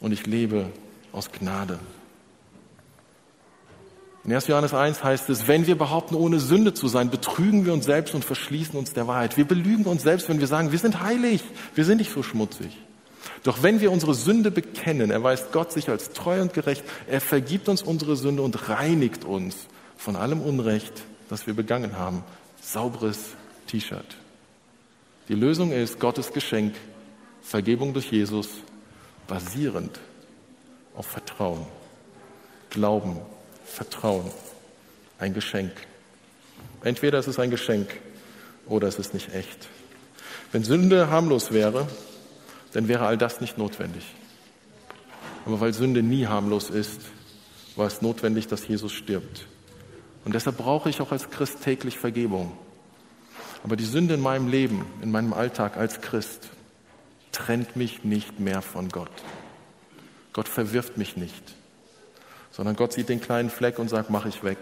und 0.00 0.12
ich 0.12 0.26
lebe 0.26 0.70
aus 1.12 1.30
Gnade. 1.32 1.78
In 4.24 4.32
1. 4.32 4.46
Johannes 4.46 4.72
1 4.72 5.02
heißt 5.02 5.30
es, 5.30 5.48
wenn 5.48 5.66
wir 5.66 5.76
behaupten, 5.76 6.14
ohne 6.14 6.38
Sünde 6.38 6.74
zu 6.74 6.86
sein, 6.86 7.10
betrügen 7.10 7.66
wir 7.66 7.72
uns 7.72 7.86
selbst 7.86 8.14
und 8.14 8.24
verschließen 8.24 8.78
uns 8.78 8.92
der 8.92 9.08
Wahrheit. 9.08 9.36
Wir 9.36 9.44
belügen 9.44 9.84
uns 9.84 10.02
selbst, 10.02 10.28
wenn 10.28 10.38
wir 10.38 10.46
sagen, 10.46 10.70
wir 10.70 10.78
sind 10.78 11.02
heilig, 11.02 11.42
wir 11.74 11.84
sind 11.84 11.98
nicht 11.98 12.12
so 12.12 12.22
schmutzig. 12.22 12.76
Doch 13.42 13.64
wenn 13.64 13.80
wir 13.80 13.90
unsere 13.90 14.14
Sünde 14.14 14.52
bekennen, 14.52 15.10
erweist 15.10 15.50
Gott 15.50 15.72
sich 15.72 15.88
als 15.88 16.10
treu 16.10 16.40
und 16.40 16.54
gerecht, 16.54 16.84
er 17.08 17.20
vergibt 17.20 17.68
uns 17.68 17.82
unsere 17.82 18.16
Sünde 18.16 18.42
und 18.42 18.68
reinigt 18.68 19.24
uns 19.24 19.56
von 19.96 20.14
allem 20.14 20.40
Unrecht, 20.40 21.02
das 21.28 21.48
wir 21.48 21.54
begangen 21.54 21.98
haben. 21.98 22.22
Sauberes 22.60 23.18
T-Shirt. 23.66 24.16
Die 25.28 25.34
Lösung 25.34 25.72
ist 25.72 25.98
Gottes 25.98 26.32
Geschenk, 26.32 26.74
Vergebung 27.42 27.92
durch 27.92 28.10
Jesus, 28.10 28.48
basierend 29.26 29.98
auf 30.94 31.06
Vertrauen. 31.06 31.66
Glauben, 32.70 33.18
Vertrauen, 33.64 34.30
ein 35.18 35.34
Geschenk. 35.34 35.72
Entweder 36.82 37.18
es 37.18 37.28
ist 37.28 37.38
ein 37.38 37.50
Geschenk 37.50 37.88
oder 38.66 38.88
es 38.88 38.98
ist 38.98 39.14
nicht 39.14 39.34
echt. 39.34 39.68
Wenn 40.52 40.64
Sünde 40.64 41.10
harmlos 41.10 41.52
wäre, 41.52 41.86
dann 42.72 42.88
wäre 42.88 43.06
all 43.06 43.18
das 43.18 43.40
nicht 43.40 43.58
notwendig. 43.58 44.04
Aber 45.44 45.60
weil 45.60 45.72
Sünde 45.72 46.02
nie 46.02 46.26
harmlos 46.26 46.70
ist, 46.70 47.00
war 47.76 47.86
es 47.86 48.02
notwendig, 48.02 48.46
dass 48.46 48.66
Jesus 48.66 48.92
stirbt. 48.92 49.46
Und 50.24 50.34
deshalb 50.34 50.56
brauche 50.56 50.88
ich 50.88 51.00
auch 51.00 51.10
als 51.10 51.30
Christ 51.30 51.62
täglich 51.62 51.98
Vergebung. 51.98 52.52
Aber 53.64 53.76
die 53.76 53.84
Sünde 53.84 54.14
in 54.14 54.20
meinem 54.20 54.48
Leben, 54.48 54.84
in 55.02 55.10
meinem 55.10 55.32
Alltag 55.32 55.76
als 55.76 56.00
Christ, 56.00 56.50
trennt 57.32 57.76
mich 57.76 58.04
nicht 58.04 58.38
mehr 58.38 58.62
von 58.62 58.88
Gott. 58.88 59.10
Gott 60.32 60.48
verwirft 60.48 60.96
mich 60.96 61.16
nicht, 61.16 61.54
sondern 62.50 62.76
Gott 62.76 62.92
sieht 62.92 63.08
den 63.08 63.20
kleinen 63.20 63.50
Fleck 63.50 63.78
und 63.78 63.88
sagt, 63.88 64.10
mach 64.10 64.26
ich 64.26 64.44
weg. 64.44 64.58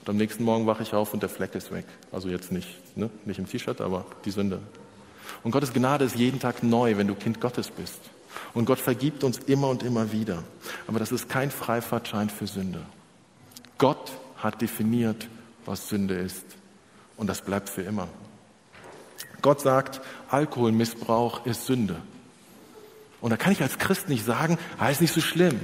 Und 0.00 0.10
am 0.10 0.16
nächsten 0.16 0.44
Morgen 0.44 0.66
wache 0.66 0.82
ich 0.82 0.94
auf 0.94 1.12
und 1.12 1.22
der 1.22 1.28
Fleck 1.28 1.54
ist 1.54 1.72
weg. 1.72 1.86
Also 2.12 2.28
jetzt 2.28 2.52
nicht, 2.52 2.68
ne? 2.96 3.10
nicht 3.24 3.38
im 3.38 3.48
T-Shirt, 3.48 3.80
aber 3.80 4.06
die 4.24 4.30
Sünde. 4.30 4.60
Und 5.42 5.50
Gottes 5.50 5.72
Gnade 5.72 6.04
ist 6.04 6.16
jeden 6.16 6.38
Tag 6.38 6.62
neu, 6.62 6.96
wenn 6.96 7.08
du 7.08 7.14
Kind 7.14 7.40
Gottes 7.40 7.70
bist. 7.70 8.00
Und 8.54 8.66
Gott 8.66 8.78
vergibt 8.78 9.24
uns 9.24 9.38
immer 9.38 9.68
und 9.68 9.82
immer 9.82 10.12
wieder. 10.12 10.42
Aber 10.86 10.98
das 10.98 11.12
ist 11.12 11.28
kein 11.28 11.50
Freifahrtschein 11.50 12.30
für 12.30 12.46
Sünde. 12.46 12.82
Gott 13.78 14.12
hat 14.36 14.60
definiert, 14.62 15.28
was 15.64 15.88
Sünde 15.88 16.14
ist. 16.14 16.44
Und 17.16 17.28
das 17.28 17.42
bleibt 17.42 17.68
für 17.68 17.82
immer. 17.82 18.08
Gott 19.46 19.60
sagt, 19.60 20.00
Alkoholmissbrauch 20.28 21.46
ist 21.46 21.66
Sünde. 21.66 21.94
Und 23.20 23.30
da 23.30 23.36
kann 23.36 23.52
ich 23.52 23.62
als 23.62 23.78
Christ 23.78 24.08
nicht 24.08 24.24
sagen, 24.24 24.58
ah, 24.76 24.88
ist 24.88 25.00
nicht 25.00 25.14
so 25.14 25.20
schlimm. 25.20 25.60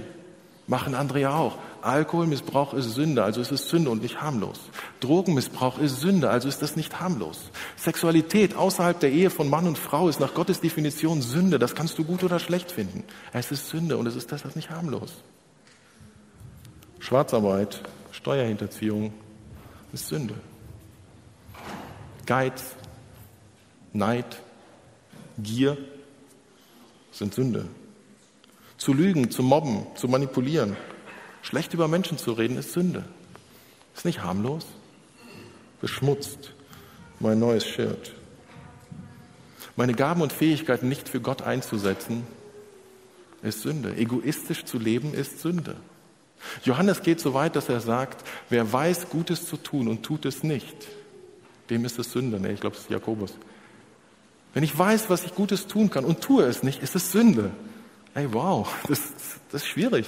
Machen 0.68 0.94
andere 0.94 1.18
ja 1.18 1.34
auch. 1.34 1.58
Alkoholmissbrauch 1.82 2.74
ist 2.74 2.92
Sünde, 2.92 3.24
also 3.24 3.40
ist 3.40 3.50
es 3.50 3.68
Sünde 3.68 3.90
und 3.90 4.00
nicht 4.00 4.20
harmlos. 4.22 4.60
Drogenmissbrauch 5.00 5.80
ist 5.80 6.00
Sünde, 6.00 6.30
also 6.30 6.46
ist 6.46 6.62
das 6.62 6.76
nicht 6.76 7.00
harmlos. 7.00 7.50
Sexualität 7.76 8.54
außerhalb 8.54 9.00
der 9.00 9.10
Ehe 9.10 9.30
von 9.30 9.50
Mann 9.50 9.66
und 9.66 9.78
Frau 9.78 10.08
ist 10.08 10.20
nach 10.20 10.32
Gottes 10.32 10.60
Definition 10.60 11.20
Sünde. 11.20 11.58
Das 11.58 11.74
kannst 11.74 11.98
du 11.98 12.04
gut 12.04 12.22
oder 12.22 12.38
schlecht 12.38 12.70
finden. 12.70 13.02
Es 13.32 13.50
ist 13.50 13.68
Sünde 13.68 13.96
und 13.96 14.06
es 14.06 14.14
ist 14.14 14.30
deshalb 14.30 14.54
nicht 14.54 14.70
harmlos. 14.70 15.24
Schwarzarbeit, 17.00 17.82
Steuerhinterziehung 18.12 19.12
ist 19.92 20.06
Sünde. 20.06 20.34
Geiz, 22.26 22.76
Neid, 23.92 24.40
Gier 25.38 25.76
sind 27.10 27.34
Sünde. 27.34 27.66
Zu 28.78 28.92
lügen, 28.92 29.30
zu 29.30 29.42
mobben, 29.42 29.86
zu 29.96 30.08
manipulieren, 30.08 30.76
schlecht 31.42 31.74
über 31.74 31.88
Menschen 31.88 32.18
zu 32.18 32.32
reden, 32.32 32.56
ist 32.56 32.72
Sünde. 32.72 33.04
Ist 33.94 34.04
nicht 34.04 34.22
harmlos, 34.22 34.66
beschmutzt 35.80 36.52
mein 37.20 37.38
neues 37.38 37.66
Shirt. 37.66 38.14
Meine 39.76 39.94
Gaben 39.94 40.22
und 40.22 40.32
Fähigkeiten 40.32 40.88
nicht 40.88 41.08
für 41.08 41.20
Gott 41.20 41.42
einzusetzen, 41.42 42.26
ist 43.42 43.62
Sünde. 43.62 43.96
Egoistisch 43.96 44.64
zu 44.64 44.78
leben 44.78 45.14
ist 45.14 45.40
Sünde. 45.40 45.76
Johannes 46.64 47.02
geht 47.02 47.20
so 47.20 47.34
weit, 47.34 47.56
dass 47.56 47.68
er 47.68 47.80
sagt, 47.80 48.26
wer 48.48 48.72
weiß, 48.72 49.08
Gutes 49.10 49.46
zu 49.46 49.56
tun 49.56 49.88
und 49.88 50.02
tut 50.02 50.24
es 50.24 50.42
nicht, 50.42 50.76
dem 51.70 51.84
ist 51.84 51.98
es 51.98 52.12
Sünde. 52.12 52.40
Nee, 52.40 52.52
ich 52.52 52.60
glaube, 52.60 52.76
es 52.76 52.82
ist 52.82 52.90
Jakobus. 52.90 53.34
Wenn 54.54 54.64
ich 54.64 54.78
weiß, 54.78 55.08
was 55.08 55.24
ich 55.24 55.34
Gutes 55.34 55.66
tun 55.66 55.90
kann 55.90 56.04
und 56.04 56.20
tue 56.20 56.44
es 56.44 56.62
nicht, 56.62 56.82
ist 56.82 56.94
es 56.94 57.12
Sünde. 57.12 57.50
Hey, 58.14 58.32
wow, 58.32 58.68
das, 58.88 59.00
das 59.50 59.62
ist 59.62 59.68
schwierig. 59.68 60.06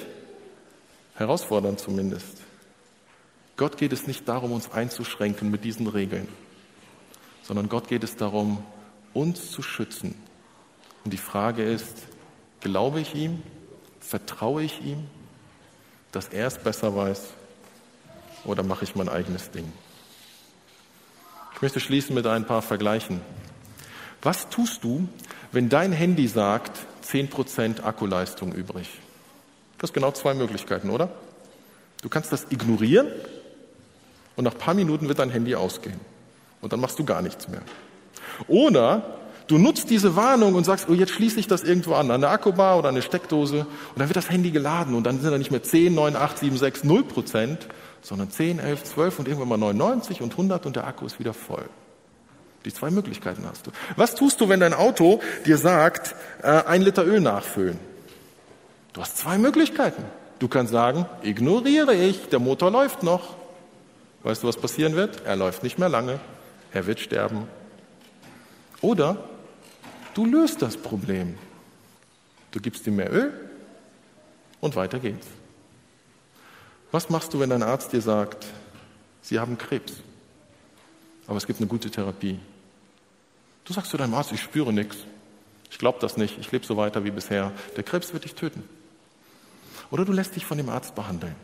Herausfordernd 1.15 1.81
zumindest. 1.81 2.39
Gott 3.57 3.77
geht 3.77 3.93
es 3.93 4.07
nicht 4.07 4.29
darum, 4.29 4.53
uns 4.53 4.73
einzuschränken 4.73 5.51
mit 5.51 5.65
diesen 5.65 5.87
Regeln, 5.87 6.27
sondern 7.43 7.69
Gott 7.69 7.87
geht 7.87 8.03
es 8.03 8.17
darum, 8.17 8.65
uns 9.13 9.53
zu 9.53 9.63
schützen. 9.63 10.17
Und 11.05 11.13
die 11.13 11.19
Frage 11.19 11.63
ist, 11.63 12.03
glaube 12.61 13.01
ich 13.01 13.15
ihm? 13.15 13.43
Vertraue 14.01 14.65
ich 14.65 14.83
ihm, 14.83 15.07
dass 16.11 16.29
er 16.29 16.49
es 16.49 16.59
besser 16.59 16.97
weiß? 16.97 17.29
Oder 18.45 18.63
mache 18.63 18.85
ich 18.85 18.97
mein 18.97 19.09
eigenes 19.09 19.51
Ding? 19.51 19.73
Ich 21.55 21.63
möchte 21.63 21.79
schließen 21.79 22.15
mit 22.15 22.27
ein 22.27 22.47
paar 22.47 22.61
Vergleichen. 22.61 23.21
Was 24.25 24.49
tust 24.49 24.83
du, 24.83 25.07
wenn 25.53 25.69
dein 25.69 25.93
Handy 25.93 26.27
sagt, 26.27 26.73
10% 27.07 27.85
Akkuleistung 27.85 28.53
übrig? 28.53 28.89
Du 29.77 29.83
hast 29.83 29.93
genau 29.93 30.13
zwei 30.13 30.33
Möglichkeiten, 30.33 30.89
oder? 30.89 31.11
Du 32.01 32.09
kannst 32.09 32.33
das 32.33 32.47
ignorieren 32.49 33.07
und 34.35 34.45
nach 34.45 34.55
ein 34.55 34.59
paar 34.59 34.75
Minuten 34.75 35.09
wird 35.09 35.19
dein 35.19 35.29
Handy 35.29 35.55
ausgehen. 35.55 36.01
Und 36.63 36.73
dann 36.73 36.81
machst 36.81 36.99
du 36.99 37.05
gar 37.05 37.21
nichts 37.21 37.49
mehr. 37.49 37.61
Oder 38.49 39.19
du 39.47 39.59
nutzt 39.59 39.91
diese 39.91 40.17
Warnung 40.17 40.55
und 40.55 40.65
sagst, 40.65 40.89
oh, 40.89 40.95
jetzt 40.95 41.13
schließe 41.13 41.39
ich 41.39 41.47
das 41.47 41.63
irgendwo 41.63 41.93
an, 41.93 42.11
an 42.11 42.25
eine 42.25 42.29
Akkubar 42.29 42.79
oder 42.79 42.89
eine 42.89 43.03
Steckdose 43.03 43.61
und 43.61 43.99
dann 43.99 44.09
wird 44.09 44.17
das 44.17 44.31
Handy 44.31 44.51
geladen 44.51 44.95
und 44.95 45.05
dann 45.05 45.21
sind 45.21 45.31
da 45.31 45.37
nicht 45.37 45.51
mehr 45.51 45.63
10, 45.63 45.95
9, 45.95 46.17
8, 46.17 46.39
7, 46.39 46.57
6, 46.57 46.85
0 46.85 47.05
Prozent, 47.05 47.69
sondern 48.01 48.31
10, 48.31 48.59
11, 48.59 48.85
12 48.85 49.19
und 49.19 49.29
irgendwann 49.29 49.51
mal 49.51 49.59
99 49.59 50.23
und 50.23 50.33
100 50.33 50.65
und 50.65 50.77
der 50.77 50.87
Akku 50.87 51.05
ist 51.05 51.19
wieder 51.19 51.35
voll. 51.35 51.69
Die 52.65 52.73
zwei 52.73 52.91
Möglichkeiten 52.91 53.45
hast 53.47 53.67
du. 53.67 53.71
Was 53.97 54.15
tust 54.15 54.41
du, 54.41 54.49
wenn 54.49 54.61
dein 54.61 54.73
Auto 54.73 55.21
dir 55.45 55.59
sagt, 55.59 56.15
äh, 56.43 56.49
ein 56.65 56.83
Liter 56.83 57.05
Öl 57.05 57.21
nachfüllen? 57.21 57.79
Du 58.93 59.03
hast 59.03 59.19
zwei 59.19 59.39
Möglichkeiten. 59.39 60.05
Du 60.39 60.49
kannst 60.49 60.73
sagen, 60.73 61.07
ignoriere 61.23 61.95
ich, 61.95 62.29
der 62.29 62.39
Motor 62.39 62.71
läuft 62.71 63.03
noch. 63.03 63.37
Weißt 64.23 64.43
du, 64.43 64.49
was 64.49 64.57
passieren 64.57 64.95
wird? 64.95 65.23
Er 65.27 65.37
läuft 65.37 65.63
nicht 65.63 65.79
mehr 65.79 65.89
lange. 65.89 66.21
Er 66.73 66.87
wird 66.87 67.01
sterben. 67.01 67.47
Oder 68.81 69.17
du 70.15 70.25
löst 70.25 70.63
das 70.63 70.77
Problem. 70.77 71.39
Du 72.51 72.61
gibst 72.61 72.87
ihm 72.87 72.97
mehr 72.97 73.13
Öl 73.13 73.33
und 74.61 74.77
weiter 74.77 74.99
geht's. 74.99 75.27
Was 76.93 77.11
machst 77.11 77.35
du, 77.35 77.41
wenn 77.41 77.51
dein 77.51 77.63
Arzt 77.63 77.93
dir 77.93 78.01
sagt, 78.01 78.47
Sie 79.21 79.39
haben 79.39 79.59
Krebs, 79.59 79.95
aber 81.27 81.39
es 81.39 81.47
gibt 81.47 81.59
eine 81.59 81.67
gute 81.67 81.91
Therapie? 81.91 82.39
Du 83.65 83.73
sagst 83.73 83.91
zu 83.91 83.97
deinem 83.97 84.15
Arzt, 84.15 84.33
ich 84.33 84.43
spüre 84.43 84.73
nichts. 84.73 84.99
Ich 85.71 85.79
glaube 85.79 85.99
das 86.01 86.17
nicht. 86.17 86.39
Ich 86.39 86.53
lebe 86.53 86.65
so 86.65 86.77
weiter 86.77 87.05
wie 87.05 87.11
bisher. 87.11 87.53
Der 87.77 87.83
Krebs 87.83 88.13
wird 88.13 88.25
dich 88.25 88.35
töten. 88.35 88.63
Oder 89.91 90.05
du 90.05 90.13
lässt 90.13 90.37
dich 90.37 90.47
von 90.47 90.59
dem 90.59 90.69
Arzt 90.69 90.95
behandeln 90.95 91.35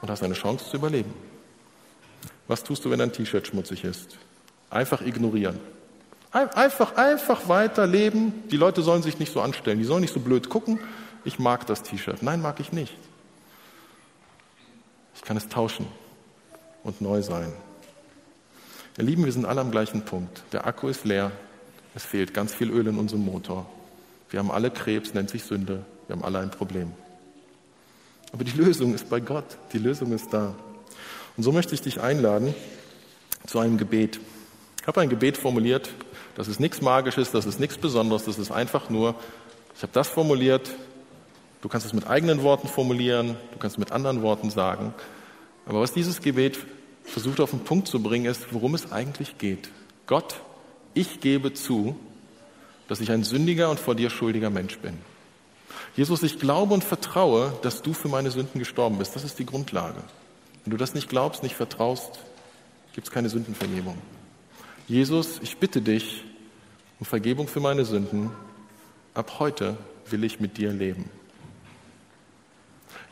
und 0.00 0.10
hast 0.10 0.22
eine 0.22 0.34
Chance 0.34 0.68
zu 0.70 0.76
überleben. 0.76 1.12
Was 2.48 2.62
tust 2.62 2.84
du, 2.84 2.90
wenn 2.90 2.98
dein 2.98 3.12
T-Shirt 3.12 3.46
schmutzig 3.46 3.84
ist? 3.84 4.18
Einfach 4.70 5.02
ignorieren. 5.02 5.58
Einfach, 6.30 6.96
einfach 6.96 7.48
weiter 7.48 7.86
leben. 7.86 8.44
Die 8.50 8.56
Leute 8.56 8.82
sollen 8.82 9.02
sich 9.02 9.18
nicht 9.18 9.32
so 9.32 9.40
anstellen. 9.40 9.78
Die 9.78 9.84
sollen 9.84 10.02
nicht 10.02 10.12
so 10.12 10.20
blöd 10.20 10.48
gucken. 10.48 10.78
Ich 11.24 11.38
mag 11.38 11.66
das 11.66 11.82
T-Shirt. 11.82 12.22
Nein, 12.22 12.42
mag 12.42 12.60
ich 12.60 12.72
nicht. 12.72 12.96
Ich 15.14 15.22
kann 15.22 15.36
es 15.36 15.48
tauschen 15.48 15.86
und 16.84 17.00
neu 17.00 17.22
sein. 17.22 17.52
Ihr 18.98 19.04
Lieben, 19.04 19.26
wir 19.26 19.32
sind 19.32 19.44
alle 19.44 19.60
am 19.60 19.70
gleichen 19.70 20.06
Punkt. 20.06 20.42
Der 20.52 20.66
Akku 20.66 20.88
ist 20.88 21.04
leer. 21.04 21.30
Es 21.94 22.06
fehlt 22.06 22.32
ganz 22.32 22.54
viel 22.54 22.70
Öl 22.70 22.86
in 22.86 22.96
unserem 22.96 23.26
Motor. 23.26 23.66
Wir 24.30 24.38
haben 24.38 24.50
alle 24.50 24.70
Krebs, 24.70 25.12
nennt 25.12 25.28
sich 25.28 25.44
Sünde. 25.44 25.84
Wir 26.06 26.16
haben 26.16 26.24
alle 26.24 26.38
ein 26.38 26.50
Problem. 26.50 26.92
Aber 28.32 28.42
die 28.42 28.56
Lösung 28.56 28.94
ist 28.94 29.10
bei 29.10 29.20
Gott. 29.20 29.58
Die 29.74 29.78
Lösung 29.78 30.12
ist 30.12 30.32
da. 30.32 30.54
Und 31.36 31.42
so 31.42 31.52
möchte 31.52 31.74
ich 31.74 31.82
dich 31.82 32.00
einladen 32.00 32.54
zu 33.46 33.58
einem 33.58 33.76
Gebet. 33.76 34.18
Ich 34.80 34.86
habe 34.86 35.02
ein 35.02 35.10
Gebet 35.10 35.36
formuliert. 35.36 35.90
Das 36.34 36.48
ist 36.48 36.58
nichts 36.58 36.80
Magisches, 36.80 37.30
das 37.30 37.44
ist 37.44 37.60
nichts 37.60 37.76
Besonderes. 37.76 38.24
Das 38.24 38.38
ist 38.38 38.50
einfach 38.50 38.88
nur, 38.88 39.14
ich 39.74 39.82
habe 39.82 39.92
das 39.92 40.08
formuliert. 40.08 40.70
Du 41.60 41.68
kannst 41.68 41.86
es 41.86 41.92
mit 41.92 42.06
eigenen 42.06 42.42
Worten 42.42 42.66
formulieren. 42.66 43.36
Du 43.52 43.58
kannst 43.58 43.76
es 43.76 43.78
mit 43.78 43.92
anderen 43.92 44.22
Worten 44.22 44.48
sagen. 44.48 44.94
Aber 45.66 45.80
was 45.82 45.92
dieses 45.92 46.22
Gebet 46.22 46.58
versucht 47.06 47.40
auf 47.40 47.50
den 47.50 47.60
Punkt 47.60 47.88
zu 47.88 48.02
bringen, 48.02 48.26
ist, 48.26 48.52
worum 48.52 48.74
es 48.74 48.92
eigentlich 48.92 49.38
geht. 49.38 49.70
Gott, 50.06 50.40
ich 50.94 51.20
gebe 51.20 51.54
zu, 51.54 51.96
dass 52.88 53.00
ich 53.00 53.10
ein 53.10 53.24
sündiger 53.24 53.70
und 53.70 53.80
vor 53.80 53.94
dir 53.94 54.10
schuldiger 54.10 54.50
Mensch 54.50 54.78
bin. 54.78 54.98
Jesus, 55.96 56.22
ich 56.22 56.38
glaube 56.38 56.74
und 56.74 56.84
vertraue, 56.84 57.52
dass 57.62 57.82
du 57.82 57.92
für 57.92 58.08
meine 58.08 58.30
Sünden 58.30 58.58
gestorben 58.58 58.98
bist. 58.98 59.16
Das 59.16 59.24
ist 59.24 59.38
die 59.38 59.46
Grundlage. 59.46 60.02
Wenn 60.64 60.70
du 60.72 60.76
das 60.76 60.94
nicht 60.94 61.08
glaubst, 61.08 61.42
nicht 61.42 61.54
vertraust, 61.54 62.18
gibt 62.92 63.06
es 63.06 63.12
keine 63.12 63.28
Sündenvergebung. 63.28 63.96
Jesus, 64.88 65.38
ich 65.42 65.56
bitte 65.58 65.80
dich 65.80 66.24
um 67.00 67.06
Vergebung 67.06 67.48
für 67.48 67.60
meine 67.60 67.84
Sünden. 67.84 68.30
Ab 69.14 69.36
heute 69.38 69.76
will 70.10 70.24
ich 70.24 70.40
mit 70.40 70.58
dir 70.58 70.72
leben. 70.72 71.10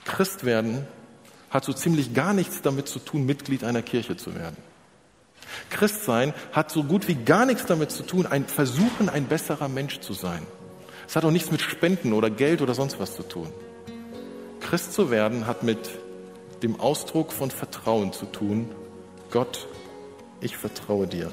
Christ 0.05 0.45
werden 0.45 0.87
hat 1.55 1.65
so 1.65 1.73
ziemlich 1.73 2.13
gar 2.13 2.35
nichts 2.35 2.63
damit 2.63 2.89
zu 2.89 2.99
tun, 2.99 3.25
Mitglied 3.25 3.63
einer 3.63 3.81
Kirche 3.81 4.17
zu 4.17 4.35
werden. 4.35 4.57
Christsein 5.71 6.35
hat 6.53 6.73
so 6.73 6.83
gut 6.83 7.07
wie 7.07 7.15
gar 7.15 7.47
nichts 7.47 7.65
damit 7.65 7.93
zu 7.93 8.03
tun, 8.03 8.27
ein 8.27 8.45
Versuchen, 8.47 9.09
ein 9.09 9.27
besserer 9.27 9.69
Mensch 9.69 10.01
zu 10.01 10.15
sein. 10.15 10.43
Es 11.07 11.15
hat 11.15 11.25
auch 11.25 11.31
nichts 11.31 11.53
mit 11.53 11.61
Spenden 11.61 12.13
oder 12.13 12.29
Geld 12.29 12.61
oder 12.61 12.75
sonst 12.75 12.99
was 12.99 13.15
zu 13.15 13.23
tun. 13.23 13.49
Christ 14.61 14.95
zu 14.95 15.13
werden 15.13 15.47
hat 15.47 15.63
mit 15.63 15.79
dem 16.65 16.81
Ausdruck 16.81 17.33
von 17.33 17.53
Vertrauen 17.53 18.13
zu 18.13 18.27
tun. 18.27 18.75
Gott, 19.31 19.69
ich 20.41 20.57
vertraue 20.57 21.07
dir. 21.07 21.33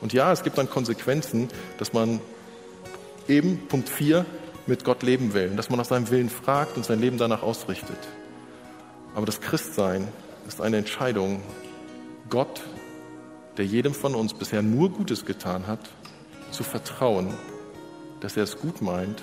Und 0.00 0.14
ja, 0.14 0.32
es 0.32 0.44
gibt 0.44 0.56
dann 0.56 0.70
Konsequenzen, 0.70 1.48
dass 1.78 1.92
man 1.92 2.20
eben 3.28 3.68
Punkt 3.68 3.90
4 3.90 4.24
mit 4.66 4.82
Gott 4.84 5.02
leben 5.02 5.34
will, 5.34 5.50
dass 5.56 5.68
man 5.68 5.78
nach 5.78 5.84
seinem 5.84 6.08
Willen 6.10 6.30
fragt 6.30 6.78
und 6.78 6.86
sein 6.86 7.00
Leben 7.00 7.18
danach 7.18 7.42
ausrichtet. 7.42 7.98
Aber 9.16 9.24
das 9.24 9.40
Christsein 9.40 10.06
ist 10.46 10.60
eine 10.60 10.76
Entscheidung, 10.76 11.40
Gott, 12.28 12.60
der 13.56 13.64
jedem 13.64 13.94
von 13.94 14.14
uns 14.14 14.34
bisher 14.34 14.60
nur 14.60 14.90
Gutes 14.90 15.24
getan 15.24 15.66
hat, 15.66 15.80
zu 16.50 16.62
vertrauen, 16.62 17.32
dass 18.20 18.36
er 18.36 18.42
es 18.42 18.58
gut 18.58 18.82
meint 18.82 19.22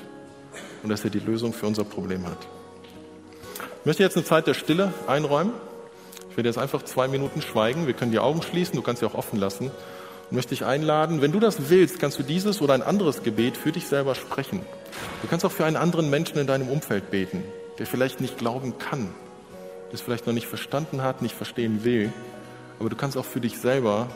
und 0.82 0.90
dass 0.90 1.04
er 1.04 1.12
die 1.12 1.20
Lösung 1.20 1.54
für 1.54 1.68
unser 1.68 1.84
Problem 1.84 2.26
hat. 2.26 2.40
Ich 3.82 3.86
möchte 3.86 4.02
jetzt 4.02 4.18
eine 4.18 4.26
Zeit 4.26 4.48
der 4.48 4.56
Stille 4.56 4.92
einräumen. 5.06 5.54
Ich 6.32 6.38
werde 6.38 6.50
jetzt 6.50 6.58
einfach 6.58 6.82
zwei 6.82 7.08
Minuten 7.08 7.44
schweigen. 7.44 7.86
Wir 7.86 7.94
können 7.94 8.12
die 8.12 8.18
Augen 8.18 8.42
schließen, 8.42 8.76
du 8.76 8.82
kannst 8.82 9.02
sie 9.02 9.06
auch 9.06 9.14
offen 9.14 9.40
lassen. 9.40 9.68
Und 9.68 10.36
möchte 10.36 10.56
dich 10.56 10.66
einladen, 10.66 11.22
wenn 11.22 11.32
du 11.32 11.40
das 11.40 11.70
willst, 11.70 12.00
kannst 12.00 12.18
du 12.18 12.24
dieses 12.24 12.64
oder 12.64 12.74
ein 12.74 12.82
anderes 12.82 13.22
Gebet 13.22 13.58
für 13.58 13.72
dich 13.72 13.86
selber 13.86 14.16
sprechen. 14.16 14.62
Du 15.22 15.28
kannst 15.28 15.46
auch 15.46 15.52
für 15.52 15.66
einen 15.66 15.78
anderen 15.78 16.10
Menschen 16.10 16.40
in 16.40 16.48
deinem 16.48 16.70
Umfeld 16.70 17.12
beten, 17.12 17.44
der 17.78 17.86
vielleicht 17.86 18.22
nicht 18.22 18.40
glauben 18.40 18.80
kann, 18.80 19.14
es 19.94 20.02
vielleicht 20.02 20.26
noch 20.28 20.34
nicht 20.34 20.48
verstanden 20.48 21.02
hat, 21.02 21.22
nicht 21.22 21.36
verstehen 21.36 21.84
will. 21.84 22.12
Aber 22.80 22.90
du 22.90 22.96
kannst 22.96 23.18
auch 23.18 23.26
für 23.26 23.40
dich 23.40 23.58
selber 23.58 24.08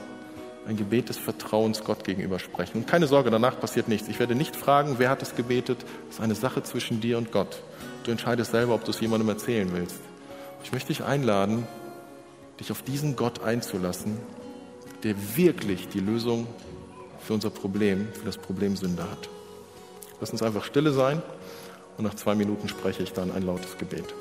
ein 0.67 0.75
Gebet 0.75 1.09
des 1.09 1.17
Vertrauens 1.17 1.83
Gott 1.83 2.03
gegenüber 2.03 2.39
sprechen. 2.39 2.79
Und 2.79 2.87
keine 2.87 3.07
Sorge, 3.07 3.31
danach 3.31 3.59
passiert 3.59 3.87
nichts. 3.87 4.09
Ich 4.09 4.19
werde 4.19 4.35
nicht 4.35 4.55
fragen, 4.55 4.95
wer 4.97 5.09
hat 5.09 5.21
es 5.21 5.35
gebetet. 5.35 5.85
Das 6.07 6.15
ist 6.15 6.21
eine 6.21 6.35
Sache 6.35 6.63
zwischen 6.63 6.99
dir 6.99 7.17
und 7.17 7.31
Gott. 7.31 7.61
Du 8.03 8.11
entscheidest 8.11 8.51
selber, 8.51 8.75
ob 8.75 8.83
du 8.83 8.91
es 8.91 8.99
jemandem 8.99 9.29
erzählen 9.29 9.69
willst. 9.71 10.01
Ich 10.63 10.71
möchte 10.71 10.89
dich 10.89 11.03
einladen, 11.03 11.67
dich 12.59 12.71
auf 12.71 12.81
diesen 12.81 13.15
Gott 13.15 13.41
einzulassen, 13.41 14.17
der 15.03 15.15
wirklich 15.37 15.87
die 15.87 15.99
Lösung 15.99 16.47
für 17.19 17.33
unser 17.33 17.49
Problem, 17.49 18.07
für 18.13 18.25
das 18.25 18.37
Problem 18.37 18.75
Sünde 18.75 19.03
hat. 19.03 19.29
Lass 20.19 20.31
uns 20.31 20.41
einfach 20.41 20.65
stille 20.65 20.91
sein 20.91 21.21
und 21.97 22.03
nach 22.03 22.15
zwei 22.15 22.35
Minuten 22.35 22.67
spreche 22.67 23.03
ich 23.03 23.13
dann 23.13 23.31
ein 23.31 23.43
lautes 23.43 23.77
Gebet. 23.77 24.13